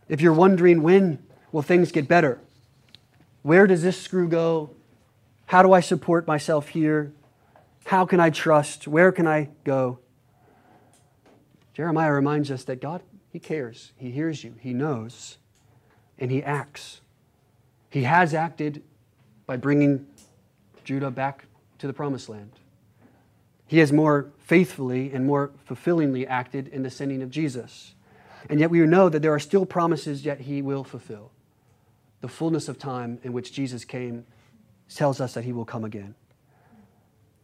if 0.10 0.20
you're 0.20 0.34
wondering 0.34 0.84
when 0.84 1.24
will 1.54 1.62
things 1.62 1.94
get 1.94 2.06
better, 2.06 2.38
where 3.44 3.66
does 3.66 3.82
this 3.82 3.98
screw 3.98 4.28
go? 4.28 4.72
How 5.46 5.64
do 5.64 5.72
I 5.72 5.80
support 5.80 6.28
myself 6.28 6.68
here? 6.68 7.14
How 7.86 8.06
can 8.06 8.20
I 8.20 8.30
trust? 8.30 8.86
Where 8.86 9.14
can 9.14 9.26
I 9.26 9.48
go? 9.64 10.00
Jeremiah 11.74 12.12
reminds 12.12 12.52
us 12.52 12.66
that 12.66 12.82
God, 12.82 13.02
He 13.32 13.40
cares. 13.40 13.94
He 13.96 14.12
hears 14.12 14.44
you. 14.44 14.56
He 14.60 14.74
knows. 14.74 15.38
And 16.20 16.30
He 16.30 16.44
acts. 16.44 17.00
He 17.90 18.04
has 18.04 18.34
acted 18.34 18.84
by 19.46 19.56
bringing 19.56 20.08
Judah 20.88 21.12
back 21.12 21.44
to 21.80 21.86
the 21.86 21.92
promised 21.92 22.30
land. 22.30 22.50
He 23.66 23.80
has 23.80 23.92
more 23.92 24.32
faithfully 24.40 25.12
and 25.12 25.26
more 25.26 25.52
fulfillingly 25.66 26.26
acted 26.26 26.70
in 26.70 26.82
the 26.82 26.90
sending 26.90 27.22
of 27.22 27.30
Jesus. 27.30 27.94
And 28.50 28.58
yet 28.62 28.70
we 28.70 28.80
know 28.80 29.10
that 29.10 29.22
there 29.22 29.34
are 29.34 29.40
still 29.40 29.66
promises 29.66 30.24
yet 30.24 30.40
he 30.40 30.62
will 30.62 30.86
fulfill. 30.86 31.32
The 32.22 32.30
fullness 32.30 32.70
of 32.70 32.80
time 32.80 33.20
in 33.22 33.34
which 33.34 33.52
Jesus 33.52 33.84
came 33.84 34.26
tells 34.88 35.20
us 35.20 35.34
that 35.34 35.44
he 35.44 35.52
will 35.52 35.66
come 35.66 35.84
again. 35.84 36.16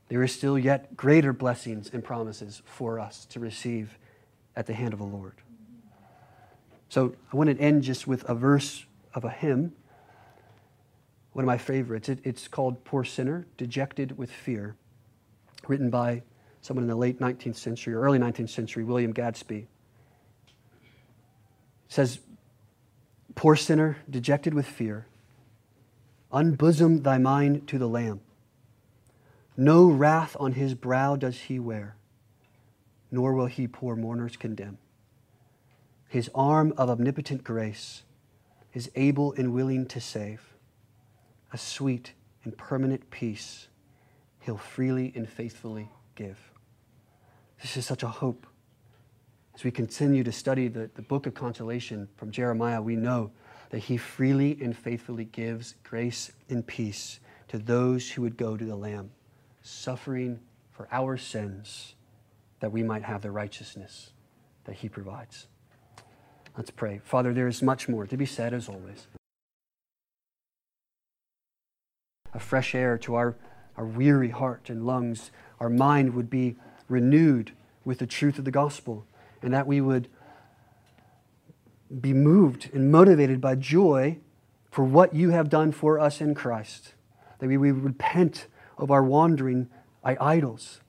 there 0.07 0.23
is 0.23 0.31
still 0.31 0.57
yet 0.57 0.95
greater 0.95 1.33
blessings 1.33 1.89
and 1.91 2.01
promises 2.01 2.61
for 2.65 2.97
us 2.97 3.25
to 3.25 3.41
receive 3.41 3.97
at 4.55 4.67
the 4.67 4.73
hand 4.73 4.93
of 4.93 4.99
the 4.99 5.05
Lord. 5.05 5.33
So 6.87 7.13
I 7.31 7.35
want 7.35 7.49
to 7.49 7.59
end 7.59 7.83
just 7.83 8.07
with 8.07 8.23
a 8.29 8.35
verse 8.35 8.85
of 9.13 9.25
a 9.25 9.29
hymn, 9.29 9.73
one 11.33 11.43
of 11.43 11.47
my 11.47 11.57
favorites. 11.57 12.09
It, 12.09 12.19
it's 12.23 12.47
called 12.47 12.83
Poor 12.85 13.03
Sinner, 13.03 13.45
Dejected 13.57 14.17
with 14.17 14.31
Fear, 14.31 14.75
written 15.67 15.89
by 15.89 16.23
someone 16.61 16.83
in 16.83 16.89
the 16.89 16.95
late 16.95 17.19
19th 17.19 17.57
century 17.57 17.93
or 17.93 18.01
early 18.01 18.19
19th 18.19 18.49
century, 18.49 18.83
William 18.83 19.11
Gadsby. 19.11 19.57
It 19.57 19.67
says, 21.89 22.19
Poor 23.35 23.55
sinner, 23.55 23.97
dejected 24.09 24.53
with 24.53 24.65
fear, 24.65 25.07
unbosom 26.31 27.03
thy 27.03 27.17
mind 27.17 27.67
to 27.67 27.77
the 27.77 27.87
Lamb. 27.87 28.21
No 29.57 29.87
wrath 29.87 30.37
on 30.39 30.53
his 30.53 30.75
brow 30.75 31.15
does 31.15 31.41
he 31.41 31.59
wear, 31.59 31.95
nor 33.11 33.33
will 33.33 33.47
he 33.47 33.67
poor 33.67 33.95
mourners 33.95 34.37
condemn. 34.37 34.77
His 36.07 36.29
arm 36.35 36.73
of 36.77 36.89
omnipotent 36.89 37.43
grace 37.43 38.03
is 38.73 38.91
able 38.95 39.33
and 39.33 39.51
willing 39.51 39.87
to 39.87 39.99
save. 39.99 40.52
A 41.53 41.57
sweet 41.57 42.13
and 42.43 42.57
permanent 42.57 43.09
peace 43.11 43.67
he'll 44.39 44.57
freely 44.57 45.13
and 45.15 45.29
faithfully 45.29 45.89
give. 46.15 46.51
This 47.61 47.77
is 47.77 47.85
such 47.85 48.03
a 48.03 48.07
hope. 48.07 48.45
As 49.55 49.63
we 49.63 49.71
continue 49.71 50.23
to 50.23 50.31
study 50.31 50.67
the, 50.67 50.89
the 50.95 51.01
book 51.01 51.27
of 51.27 51.33
consolation 51.35 52.09
from 52.17 52.31
Jeremiah, 52.31 52.81
we 52.81 52.95
know 52.95 53.31
that 53.69 53.79
he 53.79 53.97
freely 53.97 54.57
and 54.61 54.75
faithfully 54.75 55.25
gives 55.25 55.75
grace 55.83 56.31
and 56.49 56.65
peace 56.65 57.19
to 57.47 57.59
those 57.59 58.09
who 58.09 58.23
would 58.23 58.35
go 58.35 58.57
to 58.57 58.65
the 58.65 58.75
Lamb, 58.75 59.11
suffering 59.61 60.39
for 60.71 60.87
our 60.91 61.17
sins 61.17 61.95
that 62.59 62.71
we 62.71 62.81
might 62.81 63.03
have 63.03 63.21
the 63.21 63.31
righteousness 63.31 64.11
that 64.65 64.75
he 64.75 64.89
provides. 64.89 65.47
Let's 66.57 66.71
pray. 66.71 66.99
Father, 67.03 67.33
there 67.33 67.47
is 67.47 67.61
much 67.61 67.87
more 67.87 68.07
to 68.07 68.17
be 68.17 68.25
said 68.25 68.53
as 68.53 68.67
always. 68.67 69.07
A 72.33 72.39
fresh 72.39 72.73
air 72.73 72.97
to 72.99 73.15
our, 73.15 73.35
our 73.77 73.85
weary 73.85 74.29
heart 74.29 74.69
and 74.69 74.85
lungs. 74.85 75.31
Our 75.59 75.69
mind 75.69 76.13
would 76.15 76.29
be 76.29 76.55
renewed 76.89 77.51
with 77.85 77.99
the 77.99 78.07
truth 78.07 78.39
of 78.39 78.45
the 78.45 78.51
gospel, 78.51 79.05
and 79.41 79.53
that 79.53 79.67
we 79.67 79.81
would 79.81 80.07
be 82.01 82.13
moved 82.13 82.69
and 82.73 82.91
motivated 82.91 83.39
by 83.39 83.55
joy 83.55 84.17
for 84.71 84.83
what 84.83 85.13
you 85.13 85.29
have 85.29 85.49
done 85.49 85.71
for 85.71 85.99
us 85.99 86.21
in 86.21 86.33
Christ. 86.33 86.93
That 87.39 87.47
we 87.47 87.57
would 87.57 87.83
repent 87.83 88.47
of 88.77 88.89
our 88.89 89.03
wandering 89.03 89.69
idols 90.03 90.81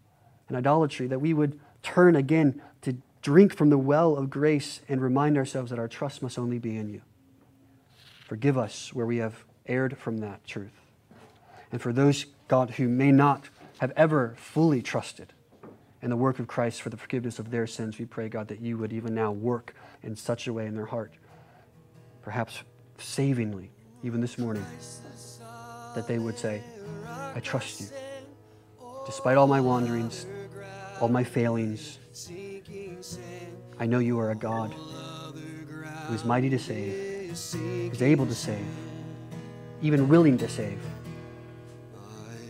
and 0.49 0.57
idolatry, 0.57 1.07
that 1.09 1.21
we 1.21 1.35
would 1.35 1.59
turn 1.83 2.17
again 2.17 2.63
to 2.83 2.97
drink 3.23 3.55
from 3.55 3.71
the 3.71 3.79
well 3.79 4.17
of 4.17 4.31
grace 4.31 4.81
and 4.89 5.01
remind 5.01 5.37
ourselves 5.37 5.71
that 5.71 5.79
our 5.79 5.89
trust 5.89 6.23
must 6.23 6.39
only 6.39 6.59
be 6.59 6.77
in 6.77 6.89
you. 6.89 7.03
Forgive 8.27 8.57
us 8.57 8.93
where 8.95 9.07
we 9.07 9.19
have 9.19 9.45
erred 9.67 9.99
from 9.99 10.19
that 10.19 10.45
truth. 10.47 10.84
And 11.75 11.83
for 11.83 11.93
those, 11.93 12.27
God, 12.47 12.71
who 12.71 12.89
may 12.89 13.11
not 13.11 13.49
have 13.79 13.93
ever 13.97 14.37
fully 14.39 14.81
trusted 14.81 15.33
in 16.03 16.09
the 16.09 16.17
work 16.17 16.39
of 16.39 16.47
Christ 16.47 16.81
for 16.81 16.89
the 16.89 16.97
forgiveness 16.97 17.41
of 17.41 17.51
their 17.51 17.67
sins, 17.67 17.99
we 17.99 18.05
pray, 18.05 18.29
God, 18.29 18.47
that 18.47 18.61
you 18.61 18.79
would 18.79 18.93
even 18.93 19.13
now 19.13 19.33
work 19.33 19.75
in 20.01 20.15
such 20.15 20.47
a 20.47 20.53
way 20.53 20.67
in 20.67 20.77
their 20.77 20.87
heart, 20.87 21.15
perhaps 22.23 22.63
savingly, 22.99 23.73
even 24.05 24.21
this 24.21 24.39
morning, 24.39 24.65
that 25.97 26.07
they 26.07 26.21
would 26.21 26.39
say, 26.39 26.63
I 27.35 27.41
trust 27.41 27.81
you. 27.81 27.87
Despite 29.05 29.37
all 29.37 29.49
my 29.49 29.61
wanderings, 29.61 30.27
all 31.01 31.09
my 31.09 31.25
failings, 31.25 31.99
I 33.81 33.87
know 33.87 33.99
you 33.99 34.21
are 34.21 34.31
a 34.31 34.37
God 34.37 34.73
who 36.07 36.15
is 36.15 36.25
mighty 36.25 36.51
to 36.51 36.59
save, 36.61 37.37
who 37.53 37.91
is 37.91 38.01
able 38.01 38.27
to 38.27 38.35
save, 38.37 38.65
even 39.83 40.09
willing 40.09 40.39
to 40.39 40.49
save, 40.49 40.79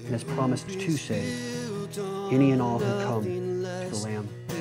and 0.05 0.13
has 0.13 0.25
promised 0.25 0.69
to 0.69 0.91
save 0.97 1.99
any 2.33 2.53
and 2.53 2.61
all 2.61 2.79
who 2.79 3.05
come 3.05 3.23
to 3.25 3.31
the 3.31 3.97
Lamb 4.05 4.21
of 4.21 4.49
God. 4.49 4.57